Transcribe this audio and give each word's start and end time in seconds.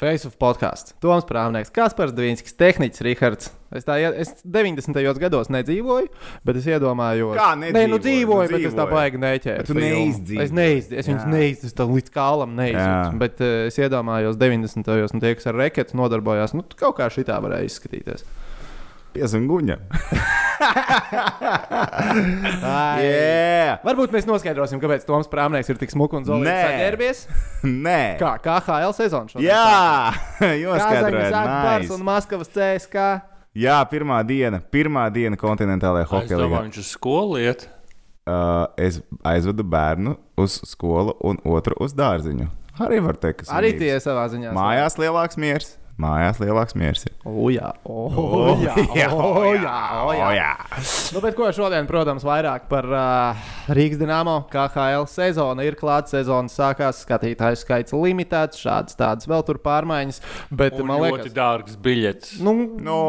Face 0.00 0.24
of 0.24 0.38
podkāsts. 0.40 0.94
Toms 1.04 1.26
Prāvnieks, 1.28 1.68
Kaspars 1.76 2.14
Dvīnskis, 2.16 2.54
Tehnicis 2.56 3.02
Rihards. 3.04 3.50
Es 3.76 3.84
tā 3.84 3.98
es 4.08 4.30
90. 4.48 4.96
gados 5.20 5.50
nedzīvoju, 5.52 6.08
bet 6.48 6.56
es 6.56 6.68
iedomājos, 6.72 7.36
Kā 7.36 7.50
Nē, 7.60 7.82
nu 7.92 7.98
dzīvoju, 8.00 8.48
Nu 8.48 8.56
bet 8.56 8.64
es 8.70 8.78
tā 8.78 8.86
baigi 8.88 9.20
neķēru. 9.20 9.66
Tu 9.68 9.76
neizdzīvoji. 9.76 10.46
Es 10.46 10.54
neizdzīvoju, 10.56 11.02
es 11.02 11.10
viņus 11.10 11.28
neizdzīvoju, 11.34 11.76
tā 11.76 11.88
līdz 11.90 12.14
kālam 12.16 12.56
neizdzīvoju. 12.56 13.20
Bet 13.20 13.44
uh, 13.44 13.52
es 13.68 13.76
iedomājos 13.76 14.40
90. 14.40 14.88
un 15.04 15.22
tie, 15.26 15.34
kas 15.36 15.50
ar 15.52 15.60
reketu 15.60 16.00
nodarbojās, 16.00 16.56
nu 16.56 16.64
kaut 16.80 16.96
kā 16.96 17.10
šitā 17.12 17.36
varēja 17.44 17.68
izskatīties. 17.68 18.24
Piezem 19.14 19.46
guņa. 19.50 19.76
Ai. 22.60 23.00
yeah. 23.04 23.78
Varbūt 23.84 24.12
mēs 24.14 24.26
noskaidrosim, 24.28 24.80
kāpēc 24.82 25.06
Toms 25.08 25.28
Prāvnieks 25.32 25.70
ir 25.72 25.78
tik 25.80 25.92
smuks 25.94 26.18
un 26.20 26.26
zolīts 26.28 26.50
Nē. 26.50 26.60
saģērbies. 26.68 27.22
Nē. 27.86 27.98
Kā 28.20 28.34
KHL 28.44 28.94
sezona 28.96 29.32
šodien? 29.32 29.48
Jā, 29.48 30.12
Kazaņas 30.38 30.62
joskaidrojiet. 30.66 31.36
Akbars 31.40 31.82
Nice. 31.86 31.94
un 31.96 32.06
Maskavas 32.06 32.52
CSK. 32.54 33.08
Jā, 33.60 33.80
pirmā 33.90 34.20
diena, 34.26 34.60
pirmā 34.62 35.08
diena 35.10 35.38
kontinentālajā 35.40 36.06
Es 36.06 36.12
hokeja 36.12 36.38
domāju, 36.38 36.52
līnijā. 36.52 36.64
viņš 36.68 36.80
uz 36.84 36.90
skolu 36.94 37.40
iet. 37.42 37.66
Uh, 38.30 38.68
es 38.78 39.00
aizvedu 39.26 39.64
bērnu 39.66 40.12
uz 40.38 40.60
skolu 40.70 41.16
un 41.26 41.40
otru 41.50 41.74
uz 41.82 41.96
dārziņu. 41.98 42.46
Arī 42.80 43.00
var 43.02 43.16
teikt, 43.20 43.42
ka 43.48 43.56
Arī 43.58 43.72
tie 43.80 43.90
savā 44.00 44.28
ziņā. 44.30 44.52
Mājās 44.56 44.94
lielāks 45.00 45.36
miers. 45.40 45.72
Mājās 46.00 46.38
lielāks 46.40 46.76
miers. 46.78 47.02
ir. 47.04 47.12
O, 47.28 47.50
jā, 47.52 47.70
o, 47.84 48.06
o, 48.08 48.44
jā, 48.62 48.74
o, 48.74 48.94
jā, 48.96 49.08
o, 49.12 50.12
jā. 50.16 50.26
O, 50.26 50.30
jā. 50.32 50.50
Nu, 51.14 51.20
bet 51.24 51.36
ko 51.36 51.50
šodien, 51.52 51.88
protams, 51.90 52.24
vairāk 52.24 52.68
par 52.70 52.88
uh, 52.88 53.50
Rīgas 53.76 54.00
dīnāmo 54.00 54.36
KHL 54.52 55.04
sezonu. 55.10 55.64
Ir 55.66 55.76
klāts 55.80 56.14
sezonas 56.14 56.56
sākās, 56.56 57.02
skatītāju 57.04 57.60
skaits 57.60 57.96
limitēts, 57.96 58.62
šādas 58.64 58.96
tādas 58.98 59.28
vēl 59.30 59.44
tur 59.48 59.60
pārmaiņas. 59.64 60.22
Bet 60.50 60.78
Un 60.80 60.88
man 60.88 61.02
ļoti 61.04 61.18
liekas, 61.26 61.36
dārgs 61.36 61.76
biļets. 61.84 62.36
nu, 62.44 62.56
Nu, 62.80 63.00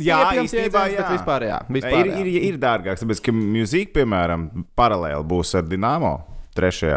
jā, 0.00 0.18
īstenībā 0.42 0.86
jā. 0.90 1.04
Bet 1.04 1.14
vispār, 1.14 1.46
jā, 1.48 1.58
vispār, 1.70 2.10
ir, 2.10 2.26
ir, 2.26 2.48
ir 2.50 2.58
dārgāks, 2.62 3.04
tāpēc 3.04 3.22
ka 3.28 3.34
mūzika, 3.36 3.94
piemēram, 4.00 4.48
paralēli 4.78 5.26
būs 5.30 5.54
ar 5.58 5.68
Dienāmo 5.70 6.14
3. 6.58 6.96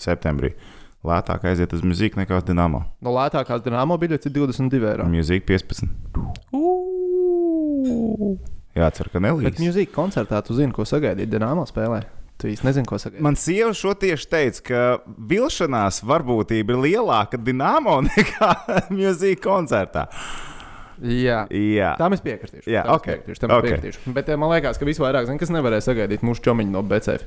septembrī. 0.00 0.54
Lētāk 1.04 1.42
aiziet 1.50 1.72
uz 1.76 1.82
mūziku 1.84 2.16
nekā 2.22 2.38
uz 2.40 2.46
Dienāmo. 2.48 2.80
No 3.04 3.12
lētākās 3.12 3.60
dīnāmo 3.66 3.98
biļetes 4.00 4.30
ir 4.30 4.36
22 4.38 4.88
eiro. 4.94 5.04
Mūzika 5.12 5.44
15. 5.52 5.90
Jācer, 8.74 9.10
ka 9.12 9.20
Bet 9.20 9.26
nelīdz. 9.28 9.60
mūzika 9.62 9.92
koncertā 9.94 10.40
tu 10.46 10.56
zini, 10.56 10.72
ko 10.74 10.86
sagaidīt 10.88 11.28
dīnāmo 11.30 11.66
spēlē. 11.68 12.00
Tu 12.40 12.48
īsti 12.50 12.66
nezini, 12.66 12.88
ko 12.88 12.96
sagaidīt. 12.98 13.22
Man 13.22 13.36
sieva 13.38 13.70
šo 13.76 13.92
tieši 14.00 14.26
teica, 14.32 14.62
ka 14.66 14.80
vilšanās 15.30 16.00
varbūtība 16.08 16.74
ir 16.74 16.80
lielāka 16.88 17.38
Dienāmo 17.38 18.00
nekā 18.08 18.50
mūzika 18.90 19.44
koncertā. 19.44 20.08
Jā. 21.04 21.44
Jā, 21.50 21.92
Tam 21.98 22.14
es 22.14 22.22
piekritīšu. 22.24 22.70
Jā, 22.70 22.84
tam 22.86 22.96
ok, 22.96 23.06
es 23.06 23.18
piekritīšu, 23.18 23.40
tam 23.44 23.50
es 23.50 23.56
ok. 23.58 23.64
piekritīšu. 23.68 24.12
Bet 24.16 24.28
eh, 24.30 24.38
man 24.40 24.52
liekas, 24.54 24.78
ka 24.80 24.86
visvairāk 24.88 25.26
zina, 25.28 25.40
kas 25.42 25.50
nevarēja 25.54 25.84
sagaidīt 25.90 26.22
mūsu 26.26 26.44
čomiņu 26.46 26.70
no 26.74 26.82
BCF. 26.86 27.26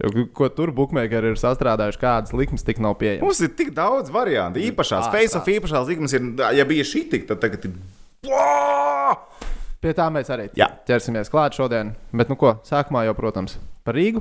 Jo, 0.00 0.24
ko 0.32 0.48
tur 0.48 0.70
bookmakeri 0.72 1.34
ir 1.34 1.36
sastrādājuši, 1.40 2.00
kādas 2.00 2.32
likmes 2.32 2.62
tik 2.64 2.78
nav 2.80 2.94
pieejamas. 3.00 3.20
mums 3.26 3.40
ir 3.44 3.50
tik 3.58 3.74
daudz 3.76 4.08
variantu. 4.14 4.58
Īpašās, 4.64 5.08
Ārprāts. 5.10 5.12
face 5.12 5.36
of 5.36 5.44
īpašās 5.52 5.86
likmes 5.92 6.14
ir, 6.16 6.22
ja 6.56 6.64
bija 6.64 6.86
šī 6.88 7.02
tik, 7.10 7.26
tad 7.28 7.40
tagad 7.44 7.66
ir. 7.68 7.74
Pie 9.80 9.92
tā 9.96 10.06
mēs 10.12 10.28
arī 10.32 10.48
Jā. 10.58 10.68
ķersimies 10.88 11.30
klāt 11.32 11.56
šodien. 11.56 11.94
Bet, 12.12 12.28
nu 12.28 12.36
ko, 12.36 12.58
sākumā 12.68 13.06
jau, 13.08 13.14
protams, 13.16 13.56
par 13.84 13.96
Rīgu. 13.96 14.20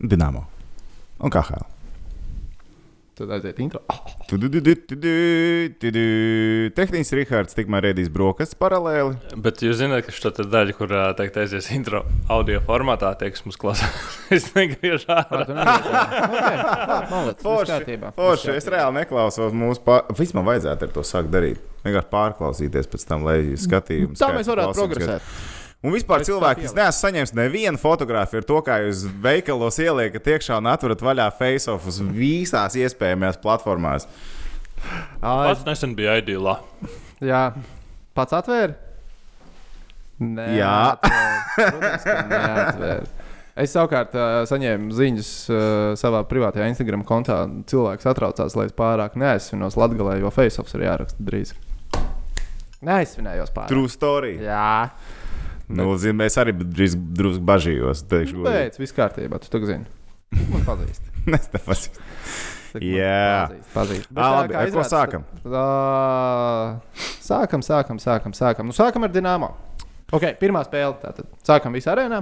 Dienāmo 0.00 0.46
un 1.20 1.32
KHL. 1.32 1.64
Tad 3.16 3.30
aiziet 3.32 3.56
intro. 3.64 3.80
Tu-du-du-du-du-du-du. 4.28 6.00
Tehniski 6.76 7.16
Rihards 7.16 7.56
tikmēr 7.56 7.86
rēdīs 7.88 8.10
brokastis 8.12 8.58
paralēli. 8.60 9.16
Bet 9.40 9.62
jūs 9.64 9.78
zināt, 9.78 10.04
ka 10.04 10.12
šo 10.12 10.34
te 10.36 10.44
daļu, 10.52 10.74
kur 10.76 10.92
teikt, 11.16 11.38
aizies 11.40 11.70
intro 11.72 12.02
audio 12.28 12.60
formātā, 12.68 13.14
teiks, 13.16 13.40
mums 13.46 13.56
klausās. 13.62 13.96
es 14.36 14.50
negriežu 14.52 15.08
ārā. 15.16 15.48
Forši, 17.40 17.96
forši. 18.18 18.52
Es 18.58 18.68
reāli 18.68 19.00
neklausos 19.00 19.56
mūsu 19.56 19.80
pār... 19.88 20.04
Vispār 20.20 20.44
vajadzētu 20.52 20.90
ar 20.90 20.96
to 20.98 21.08
sākt 21.08 21.32
darīt. 21.32 21.64
Vienkārši 21.88 22.12
pārklausīties 22.12 22.92
pēc 22.92 23.08
tam, 23.08 23.24
lai 23.24 23.56
skatījumus. 23.56 24.20
Tā 24.20 24.28
mēs 24.36 24.52
varētu 24.52 24.76
progresēt. 24.76 25.36
Un 25.86 25.94
vispār 25.94 26.22
Pēc 26.24 26.30
cilvēki, 26.32 26.64
kas 26.66 26.74
neesmu 26.74 26.98
saņēmis 26.98 27.32
nevienu 27.38 27.78
fotografiju 27.78 28.42
ar 28.42 28.46
to, 28.48 28.56
kā 28.66 28.78
jūs 28.82 29.04
veikalos 29.22 29.76
ieliekat 29.84 30.32
iekšā 30.34 30.56
un 30.58 30.66
atverat 30.72 31.04
vaļā 31.06 31.26
face-off 31.38 31.86
uz 31.86 32.00
visās 32.02 32.74
iespējamajās 32.80 33.38
platformās. 33.44 34.08
Pats 35.22 35.62
nesen 35.68 35.94
bija 35.98 36.16
ideālā. 36.18 36.56
Jā, 37.22 37.44
pats 38.18 38.34
atvēra. 38.40 38.74
Nē, 40.16 40.46
Jā. 40.56 40.96
Neatvēra. 42.32 43.04
Es 43.56 43.72
savukārt 43.72 44.12
uh, 44.16 44.42
saņēmu 44.48 44.92
ziņas 44.92 45.28
uh, 45.48 45.60
savā 45.96 46.22
privātajā 46.28 46.66
Instagram 46.72 47.06
kontā. 47.08 47.38
Cilvēks 47.70 48.08
atraucās, 48.10 48.56
lai 48.58 48.66
es 48.68 48.74
pārāk 48.76 49.14
neaizsvinos 49.16 49.78
Latvijā, 49.80 50.18
jo 50.20 50.32
face-offs 50.34 50.76
ir 50.76 50.84
jāraksta 50.84 51.24
drīz. 51.24 51.54
Neaizsvinējos 52.84 53.54
pārāk. 53.54 53.70
True 53.72 53.88
story. 53.92 54.34
Jā, 54.44 54.90
Nu, 55.68 55.88
zin, 55.98 56.14
mēs 56.18 56.36
arī 56.38 56.52
drīz 56.54 56.94
drusku 56.94 57.42
bažījos. 57.42 58.04
teikšu 58.06 58.38
godīgi. 58.38 58.68
pēc 58.70 58.78
viss 58.78 58.94
kārtībā. 58.94 59.40
Tu 59.42 59.50
to 59.50 59.62
zini. 59.66 59.86
Man 60.52 60.62
pazīst. 60.66 61.02
Es 61.36 61.48
nepazīstu. 61.50 61.98
Saka, 62.70 62.78
man 62.78 62.92
Jā. 62.92 63.48
Pazīst, 63.50 63.70
pazīst. 63.74 64.08
Bet 64.12 64.20
tā 64.20 64.26
labi, 64.36 64.54
kā 64.54 64.60
ko 64.62 64.70
izrādās, 64.70 64.92
sākam? 64.92 65.24
tad, 65.42 65.54
ā, 65.58 67.06
Sākam, 67.26 67.62
sākam, 67.66 67.98
sākam. 68.02 68.34
sākam. 68.36 68.68
Nu, 68.70 68.74
sākam 68.76 69.06
ar 69.08 69.10
Dienāmo. 69.10 69.48
Okay, 70.14 70.36
pirmā 70.38 70.62
spēle. 70.68 70.94
Tātad 71.02 71.26
sākam 71.42 71.74
visā 71.74 71.96
arēnā. 71.96 72.20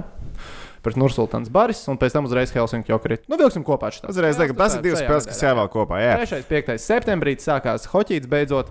Pret 0.85 0.97
Nursultānas 1.01 1.49
Baris 1.53 1.83
un 1.89 1.97
pēc 2.01 2.13
tam 2.17 2.25
uzreiz 2.25 2.49
Helsinki 2.53 2.89
Jokerit. 2.93 3.23
Nu, 3.29 3.37
vilksim 3.41 3.61
kopā 3.65 3.91
šitā. 3.93 4.09
Uzreiz 4.09 4.37
tagad 4.41 4.57
tas 4.57 4.73
ir 4.77 4.83
divas 4.85 5.01
spēles, 5.05 5.25
kas 5.29 5.41
jāvēl 5.45 5.69
kopā. 5.73 6.01
Jā. 6.01 6.17
3. 6.25 6.41
5. 6.49 6.75
septembrī 6.81 7.35
sākās 7.41 7.85
hoķīts 7.93 8.29
beidzot. 8.29 8.69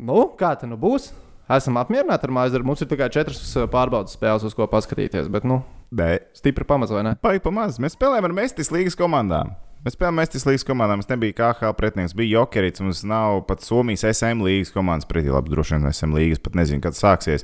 Nu, 0.00 0.26
kā 0.36 0.52
tā 0.60 0.68
nu 0.68 0.76
būs? 0.80 1.10
Esam 1.50 1.78
apmierināti 1.80 2.28
ar 2.28 2.34
mājas 2.34 2.54
darbu. 2.54 2.70
Mums 2.70 2.84
ir 2.84 2.90
tikai 2.92 3.10
četras 3.12 3.40
uh, 3.56 3.66
pārbaudas 3.70 4.14
spēles, 4.14 4.46
uz 4.46 4.54
ko 4.56 4.68
paskatīties. 4.70 5.30
Bet, 5.32 5.48
nu, 5.48 5.62
Nē, 5.92 6.22
stipri 6.32 6.64
pamaz 6.64 6.88
vai 6.94 7.02
ne? 7.04 7.12
Paigi 7.20 7.42
pamazs. 7.44 7.76
Mēs 7.82 7.92
spēlējam 7.98 8.30
ar 8.30 8.32
Mestis 8.38 8.72
līgas 8.72 8.96
komandām. 8.96 9.52
Mēs 9.82 9.96
spēlējām 9.96 10.14
Mestis 10.14 10.44
līgas 10.46 10.62
komandām. 10.62 11.00
Mums 11.00 11.08
nebija 11.10 11.34
KH 11.34 11.72
pretinieks, 11.74 12.12
bija 12.14 12.36
Jokerits. 12.36 12.78
Mums 12.84 13.00
nav 13.02 13.40
pat 13.48 13.64
Somijas 13.66 14.04
SM 14.06 14.44
līgas 14.46 14.70
komandas 14.70 15.08
pretī. 15.10 15.32
Labi, 15.34 15.50
droši 15.50 15.74
vien 15.74 15.88
SM 15.90 16.12
līgas 16.14 16.38
pat 16.44 16.54
nezinu, 16.54 16.78
kad 16.84 16.94
sāksies. 16.94 17.42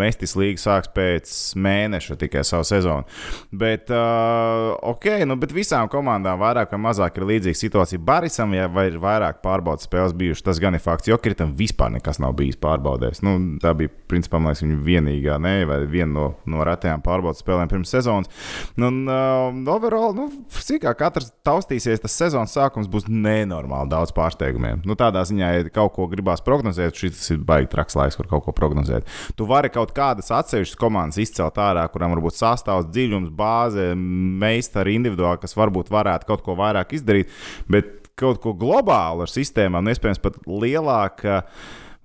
Mestis 0.00 0.32
līga 0.40 0.62
sāks 0.62 0.88
pēc 0.96 1.32
mēneša 1.60 2.16
tikai 2.22 2.40
savu 2.48 2.64
sezonu. 2.64 3.04
Bet, 3.52 3.92
uh, 3.92 4.78
ok, 4.94 5.10
nu, 5.28 5.36
bet 5.42 5.52
visām 5.52 5.90
komandām 5.92 6.40
vairāk 6.40 6.72
vai 6.72 6.80
mazāk 6.86 7.20
ir 7.20 7.26
līdzīga 7.34 7.60
situācija. 7.60 8.00
Barisam 8.00 8.56
ja, 8.56 8.70
vai 8.72 8.86
ir 8.88 8.96
vairāk 9.02 9.42
pārbaudas 9.44 9.84
spēles 9.90 10.16
bijušas. 10.16 10.46
Tas 10.48 10.62
gan 10.64 10.78
ir 10.78 10.80
fakts. 10.80 11.12
Jokeritam 11.12 11.52
vispār 11.58 11.92
nekas 11.98 12.22
nav 12.24 12.32
bijis 12.40 12.56
pārbaudēs. 12.64 13.20
Nu, 13.28 13.36
tā 13.60 13.74
bija, 13.76 13.92
principā, 14.08 14.40
liekas, 14.40 14.64
viņa 14.64 14.80
vienīgā, 14.88 15.36
ne, 15.44 15.54
vai 15.68 15.82
viena 15.84 16.14
no, 16.16 16.26
no 16.48 16.64
retajām 16.64 17.04
pārbaudas 17.04 17.44
spēlēm 17.44 17.68
pirms 17.68 17.92
sezonas. 17.92 18.32
Nu, 18.80 18.88
un, 18.88 19.04
uh, 19.04 19.76
overall, 19.76 20.16
nu, 20.16 20.30
cik 20.64 20.86
kā 20.88 20.96
katrs 20.96 21.34
taustīsies, 21.58 22.00
tas 22.02 22.14
sezonas 22.14 22.54
sākums 22.54 22.88
būs 22.90 23.08
nenormāli 23.10 23.90
daudz 23.92 24.14
pārsteigumiem. 24.16 24.82
Nu, 24.86 24.96
tādā 24.98 25.24
ziņā, 25.28 25.50
ja 25.56 25.72
kaut 25.74 25.94
ko 25.96 26.08
gribās 26.10 26.42
prognozēt, 26.46 26.96
šis 26.96 27.34
ir 27.34 27.42
baigi 27.46 27.70
traks 27.74 27.98
laiks, 27.98 28.18
kur 28.18 28.30
kaut 28.30 28.46
ko 28.46 28.54
prognozēt. 28.56 29.08
Tu 29.36 29.46
vari 29.48 29.70
kaut 29.74 29.92
kādas 29.96 30.30
atsevišķas 30.34 30.78
komandas 30.78 31.20
izcelt 31.22 31.58
ārā, 31.62 31.86
kurām 31.92 32.14
varbūt 32.16 32.38
sastāvs, 32.38 32.88
dziļums, 32.92 33.34
bāze, 33.38 33.90
meistari 33.98 34.96
individuāli, 34.98 35.42
kas 35.42 35.56
varbūt 35.58 35.92
varētu 35.94 36.28
kaut 36.30 36.46
ko 36.46 36.56
vairāk 36.58 36.94
izdarīt, 36.98 37.34
bet 37.70 38.08
kaut 38.18 38.40
ko 38.42 38.54
globālu 38.58 39.26
ar 39.26 39.30
sistēmām, 39.30 39.84
un 39.84 39.94
iespējams 39.94 40.22
pat 40.22 40.40
lielāka 40.46 41.42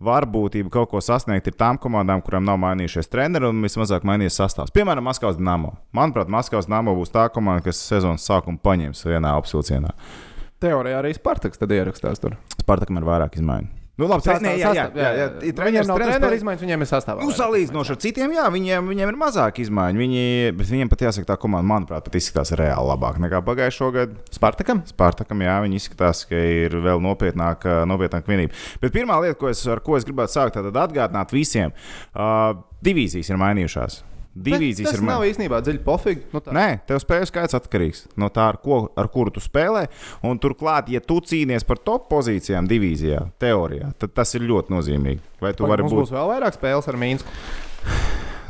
varbūtība 0.03 0.71
kaut 0.73 0.91
ko 0.91 1.01
sasniegt 1.03 1.47
ir 1.49 1.55
tām 1.59 1.79
komandām, 1.81 2.21
kurām 2.25 2.45
nav 2.47 2.59
mainījušies 2.63 3.11
treneri 3.11 3.49
un 3.49 3.61
vismazāk 3.63 4.05
mainījies 4.07 4.39
sastāvs. 4.41 4.73
Piemēram, 4.75 5.05
Maskavas 5.09 5.39
Dīnāmo. 5.39 5.75
Manuprāt, 5.95 6.31
Maskavas 6.31 6.69
Dīnāmo 6.69 6.95
būs 6.99 7.13
tā 7.13 7.27
komanda, 7.33 7.65
kas 7.67 7.81
sezonas 7.81 8.25
sākumu 8.29 8.61
paņems 8.63 9.05
vienā 9.07 9.35
apsilcienā. 9.39 9.93
Teorijā 10.63 10.99
arī 11.01 11.15
Spartaks 11.17 11.59
tad 11.59 11.73
ierakstās 11.75 12.23
tur. 12.23 12.37
Spartakam 12.59 13.01
ir 13.01 13.07
vairāk 13.09 13.39
izmaiņu. 13.39 13.82
Nu, 13.93 14.07
labi, 14.09 14.23
Sastāv- 14.25 14.41
nē, 14.41 14.51
jā, 14.57 14.69
jā, 14.73 14.83
jā, 14.97 15.09
jā, 15.13 15.25
ir 15.45 15.53
Viņiem 15.53 15.85
nav 15.85 15.99
treneru 16.01 16.33
izmaiņas, 16.33 16.61
viņiem 16.65 16.81
ir 16.81 16.87
sastāvā. 16.89 17.21
Nu, 17.21 17.33
salīdzinoši 17.37 17.91
ar 17.93 17.97
citiem, 18.01 18.31
jā, 18.33 18.45
viņiem, 18.49 18.87
viņiem 18.89 19.11
ir 19.11 19.17
mazāk 19.21 19.59
izmaiņu. 19.61 20.01
Viņi, 20.01 20.23
bet 20.57 20.71
viņiem 20.71 20.89
pat 20.89 21.03
jāsaka, 21.05 21.27
tā 21.29 21.35
komanda, 21.37 21.67
manuprāt, 21.69 22.07
pat 22.07 22.17
izskatās 22.17 22.55
reāli 22.57 22.89
labāk 22.89 23.19
nekā 23.21 23.43
pagājušā 23.45 23.89
gada. 23.93 24.17
Spartakam? 24.33 24.81
Spartakam, 24.89 25.43
jā, 25.45 25.59
viņi 25.61 25.77
izskatās, 25.77 26.23
ka 26.25 26.33
ir 26.33 26.73
vēl 26.73 27.03
nopietnāka, 27.05 27.83
nopietnāka 27.85 28.33
vienība. 28.33 28.57
Bet 28.81 28.95
pirmā 28.97 29.19
lieta, 29.21 29.37
ko 29.37 29.51
es, 29.53 29.61
ar 29.69 29.83
ko 29.85 29.93
es 30.01 30.09
gribētu 30.09 30.39
sākt, 30.39 30.57
tad 30.57 30.73
atgādināt 30.73 31.29
visiem, 31.29 31.69
uh, 32.17 32.57
divīzijas 32.81 33.29
ir 33.29 33.37
mainījušās. 33.37 34.01
Divīzijas 34.33 34.89
tas 34.89 34.97
ir 34.97 35.03
nav 35.05 35.19
man. 35.21 35.29
īstenībā 35.29 35.59
dziļi 35.61 35.81
pofīgi. 35.85 36.23
Nu, 36.33 36.39
tā. 36.41 36.53
Nē, 36.57 36.67
tev 36.89 36.97
spēļu 37.03 37.27
skaits 37.29 37.53
atkarīgs 37.53 37.99
no 38.17 38.31
tā, 38.33 38.47
ar, 38.53 38.57
ko, 38.63 38.79
ar 38.97 39.09
kuru 39.13 39.29
tu 39.35 39.43
spēlē. 39.43 39.83
Un 40.25 40.39
turklāt, 40.41 40.89
ja 40.89 41.03
tu 41.05 41.19
cīnies 41.21 41.61
par 41.69 41.77
top 41.77 42.07
pozīcijām 42.09 42.65
divīzijā, 42.69 43.27
teorijā, 43.43 43.91
tad 44.01 44.15
tas 44.17 44.33
ir 44.33 44.47
ļoti 44.49 44.73
nozīmīgi. 44.73 45.21
Vai 45.43 45.53
tu 45.53 45.69
vari 45.69 45.85
būt 45.85 45.99
būs 46.01 46.15
vēl 46.15 46.31
vairāk 46.33 46.57
spēles 46.57 46.89
ar 46.89 46.97
Mīnsku? 46.97 47.29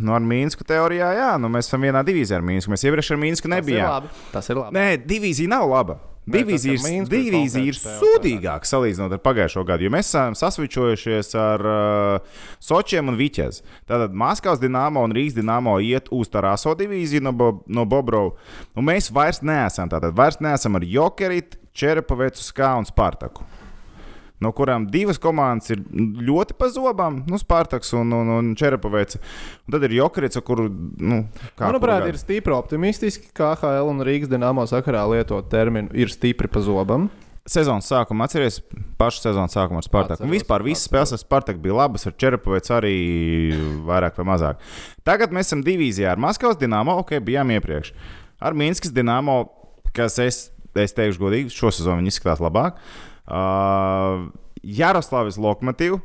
nu, 0.03 0.15
ar 0.15 0.23
Mīnsku? 0.23 0.63
Teorijā, 0.67 1.11
jā, 1.19 1.29
nu, 1.41 1.51
mēs 1.51 1.67
esam 1.67 1.83
vienā 1.83 2.01
divīzijā 2.07 2.39
ar 2.39 2.47
Mīnsku. 2.47 2.71
Mēs 2.71 2.87
iepriekš 2.87 3.11
ar 3.17 3.21
Mīnsku 3.25 3.43
Tas 3.47 3.51
ir 3.51 3.55
nebijām. 3.59 3.91
labi. 3.91 4.15
Tas 4.31 4.49
ir 4.49 4.59
labi. 4.63 4.75
Nē, 4.79 4.87
divīzija 5.03 5.51
nav 5.57 5.67
laba. 5.71 5.99
Divīzija 6.23 6.77
ir, 6.79 7.07
divīzija 7.11 7.67
ir 7.67 7.75
sūdīgāka 7.75 8.67
salīdzinot 8.67 9.11
ar 9.17 9.21
pagājušo 9.23 9.65
gadu, 9.67 9.83
jo 9.83 9.91
mēs 9.91 10.07
esam 10.07 10.37
sasvičojušies 10.39 11.33
ar 11.39 11.65
uh, 11.67 12.37
Sočiem 12.63 13.11
un 13.11 13.19
Viķez. 13.19 13.59
Tātad 13.89 14.15
Maskavas 14.15 14.61
dīnāmo 14.63 15.03
un 15.03 15.15
Rīgas 15.15 15.35
dīnāmo 15.35 15.75
iet 15.83 16.07
uz 16.15 16.31
Taraso 16.31 16.77
divīziju 16.79 17.25
no, 17.27 17.35
Bo, 17.35 17.49
no 17.67 17.83
Bobrova. 17.89 18.37
Mēs 18.79 19.11
vairs 19.11 19.43
neesam 19.43 19.91
tātad, 19.91 20.15
vairs 20.15 20.39
neesam 20.43 20.79
ar 20.79 20.87
Jokeritu, 20.87 21.59
Čerepavecu, 21.73 22.45
Skā 22.45 22.75
un 22.79 22.87
Spartaku. 22.87 23.43
No 24.41 24.51
kurām 24.55 24.87
divas 24.91 25.19
komandas 25.21 25.71
ir 25.73 25.81
ļoti 26.27 26.55
pa 26.57 26.69
zobām, 26.73 27.21
nu, 27.29 27.39
Spartaks 27.39 27.93
un, 27.95 28.11
un, 28.17 28.31
un 28.37 28.53
Čerepaveca. 28.59 29.19
Un 29.67 29.75
tad 29.75 29.85
ir 29.87 29.97
Jokerits, 29.99 30.39
kuru, 30.45 30.67
nu, 30.99 31.23
kā 31.59 31.69
Manuprāt, 31.69 32.07
ir 32.09 32.17
stipri 32.19 32.55
optimistiski, 32.55 33.29
ka 33.35 33.53
HL 33.61 33.91
un 33.91 34.03
Rīgas 34.05 34.31
dīnāmo 34.31 34.65
sakarā 34.69 35.05
lietot 35.11 35.47
terminu 35.51 35.93
ir 35.95 36.11
stipri 36.11 36.51
pa 36.51 36.63
zobam. 36.65 37.09
sezonas 37.47 37.87
sākuma 37.91 38.23
atceries 38.23 38.61
pašu 38.97 39.21
sezonas 39.25 39.55
sākumu 39.55 39.81
ar 39.81 39.87
Spartaku. 39.87 40.25
Un 40.25 40.31
vispār 40.31 40.63
visas 40.63 40.87
spēles 40.87 41.13
ar 41.13 41.21
Spartaku 41.21 41.63
bija 41.63 41.77
labas, 41.83 42.07
ar 42.07 42.17
Čerapovets 42.17 42.71
arī 42.71 42.97
vairāk 43.87 44.19
vai 44.19 44.27
mazāk. 44.33 44.67
Tagad 45.03 45.35
mēs 45.35 45.51
esam 45.51 45.63
divīzijā 45.63 46.11
ar 46.11 46.21
Maskavas 46.23 46.59
dīnāmo, 46.59 46.97
ok, 47.03 47.17
bijām 47.23 47.51
iepriekš. 47.55 47.93
Ar 48.43 48.55
Minskas 48.55 48.91
dīnāmo, 48.95 49.43
kas 49.95 50.19
es, 50.19 50.45
es 50.75 50.95
teikšu 50.95 51.19
godīgi, 51.19 51.51
šo 51.53 51.71
sezonu 51.71 52.01
viņi 52.01 52.15
izskatās 52.15 52.43
labāk. 52.43 52.79
Uh, 52.79 53.12
Jaroslavas 54.63 55.39
lokomotīva, 55.39 55.99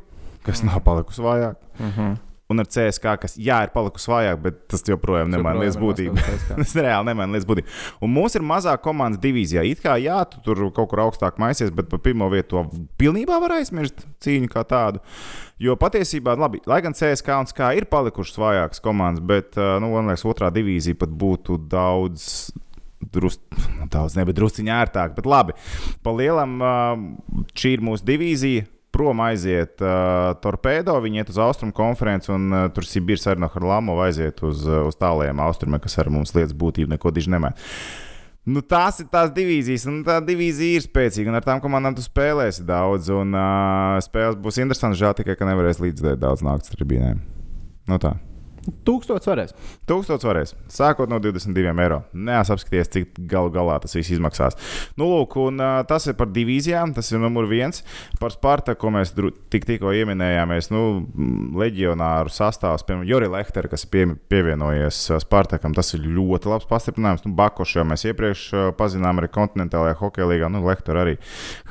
kas 0.45 0.63
nav 0.67 0.83
palikusi 0.85 1.23
vājāk. 1.23 1.55
Mm 1.79 1.91
-hmm. 1.91 2.17
Un 2.49 2.57
ar 2.57 2.65
CSK, 2.65 3.11
kas 3.21 3.35
jā, 3.37 3.59
ir 3.61 3.69
palikusi 3.69 4.09
vājāk, 4.09 4.39
bet 4.41 4.55
tas 4.73 4.81
joprojām 4.81 5.29
nemaina 5.29 5.59
lietas 5.59 5.75
būtību. 5.77 6.15
Tas 6.49 6.71
reāli 6.73 7.05
nemaina 7.05 7.35
lietas 7.35 7.45
būtību. 7.45 7.67
Un 8.01 8.09
mums 8.09 8.35
ir 8.35 8.41
mazāk 8.41 8.81
komandas 8.81 9.21
divīzijā. 9.21 9.61
It 9.69 9.83
kā 9.83 9.99
jā, 10.01 10.17
tu 10.31 10.41
tur 10.41 10.71
kaut 10.73 10.89
kur 10.89 11.03
augstāk 11.03 11.37
maisies, 11.37 11.69
bet 11.69 11.91
par 11.91 11.99
pirmo 11.99 12.25
vietu 12.33 12.49
to 12.55 12.63
pilnībā 12.97 13.37
var 13.43 13.51
aizmirst 13.59 14.01
cīņu 14.25 14.49
kā 14.49 14.63
tādu. 14.65 14.99
Jo 15.61 15.75
patiesībā, 15.77 16.33
labi, 16.39 16.63
lai 16.65 16.81
gan 16.81 16.97
CSK 16.97 17.37
un 17.37 17.51
SK 17.51 17.69
ir 17.77 17.85
palikušas 17.85 18.41
vājākas 18.41 18.81
komandas, 18.81 19.21
bet, 19.29 19.53
nu, 19.55 19.93
man 19.93 20.09
liekas, 20.09 20.25
otrā 20.25 20.49
divīzija 20.49 20.97
pat 20.97 21.13
būtu 21.13 21.59
daudz. 21.69 22.49
Drusku, 22.99 23.61
daudz, 23.87 24.17
ne, 24.17 24.25
bet 24.27 24.35
drusciņā 24.37 24.81
ērtāk. 24.83 25.15
Bet 25.15 25.29
labi, 25.29 25.55
pa 26.03 26.11
lielam 26.15 26.59
šī 27.55 27.77
ir 27.77 27.85
mūsu 27.85 28.05
divīzija. 28.09 28.67
Prom 28.89 29.19
aiziet 29.21 29.83
uh, 29.85 30.31
torpēdo, 30.41 30.95
viņi 31.03 31.19
iet 31.21 31.27
uz 31.29 31.35
austrumu 31.45 31.75
konferenci, 31.77 32.31
un 32.33 32.47
uh, 32.49 32.63
tur 32.73 32.87
Sibīrs 32.89 33.27
arī 33.29 33.43
no 33.43 33.47
Harlāmova 33.53 34.07
aiziet 34.07 34.41
uz, 34.41 34.63
uz 34.65 34.97
tālajiem 34.97 35.43
austrumiem, 35.45 35.77
kas 35.83 35.99
ar 36.01 36.09
mums 36.09 36.33
lietas 36.33 36.55
būtību 36.57 36.95
neko 36.95 37.11
diži 37.13 37.29
nemēr. 37.35 37.53
Nu, 38.49 38.63
tās 38.65 38.97
ir 39.03 39.09
tās 39.13 39.29
divīzijas, 39.35 39.85
un 39.91 39.99
tā 40.07 40.17
divīzija 40.25 40.79
ir 40.79 40.87
spēcīga. 40.87 41.29
Un 41.29 41.37
ar 41.37 41.45
tām 41.45 41.61
komandām 41.61 41.93
tu 41.97 42.01
spēlēsi 42.01 42.65
daudz, 42.65 43.11
un 43.13 43.37
uh, 43.37 43.99
spēles 44.01 44.39
būs 44.41 44.57
interesantas. 44.63 44.97
Žēl 45.03 45.19
tikai, 45.21 45.37
ka 45.37 45.51
nevarēs 45.51 45.83
līdzdēt 45.83 46.23
daudz 46.23 46.41
naktas 46.47 46.73
tribīnēm. 46.73 47.21
Nu 47.93 48.01
tā. 48.01 48.15
Tūkstots 48.87 49.27
varēs. 49.29 49.53
Tūkstots 49.87 50.25
varēs. 50.27 50.53
Sākot 50.71 51.09
no 51.11 51.19
22 51.21 51.71
eiro. 51.83 52.01
Nē, 52.13 52.39
es 52.41 52.51
apskaties, 52.53 52.89
cik 52.91 53.19
galu 53.29 53.51
galā 53.53 53.77
tas 53.81 53.95
viss 53.95 54.11
izmaksās. 54.13 54.57
Nu, 54.99 55.07
lūk, 55.13 55.37
un 55.39 55.61
uh, 55.63 55.79
tas 55.87 56.07
ir 56.09 56.17
par 56.19 56.31
divīzijām. 56.33 56.93
Tas 56.97 57.11
ir 57.13 57.21
numur 57.21 57.47
viens. 57.49 57.83
Par 58.19 58.33
Spartaku, 58.35 58.81
ko 58.81 58.91
mēs 58.95 59.13
tik, 59.51 59.67
tikko 59.67 59.93
ieminējāmies. 59.95 60.69
Nu, 60.73 60.83
leģionāru 61.59 62.33
sastāvs, 62.33 62.85
piemēram, 62.87 63.07
Jori 63.09 63.29
Lehtera, 63.31 63.71
kas 63.71 63.85
pie, 63.89 64.05
pievienojies 64.31 65.01
Spartakam. 65.23 65.75
Tas 65.77 65.93
ir 65.95 66.05
ļoti 66.07 66.51
labs 66.51 66.67
pastiprinājums. 66.69 67.25
Nu, 67.27 67.33
Bakošu 67.39 67.81
jau 67.81 67.87
mēs 67.89 68.05
iepriekš 68.09 68.45
pazinām 68.79 69.21
arī 69.21 69.31
kontinentālajā 69.35 69.97
hokeja 70.01 70.29
līgā. 70.33 70.51
Nu, 70.51 70.63
Lehtera 70.67 71.05
arī. 71.05 71.15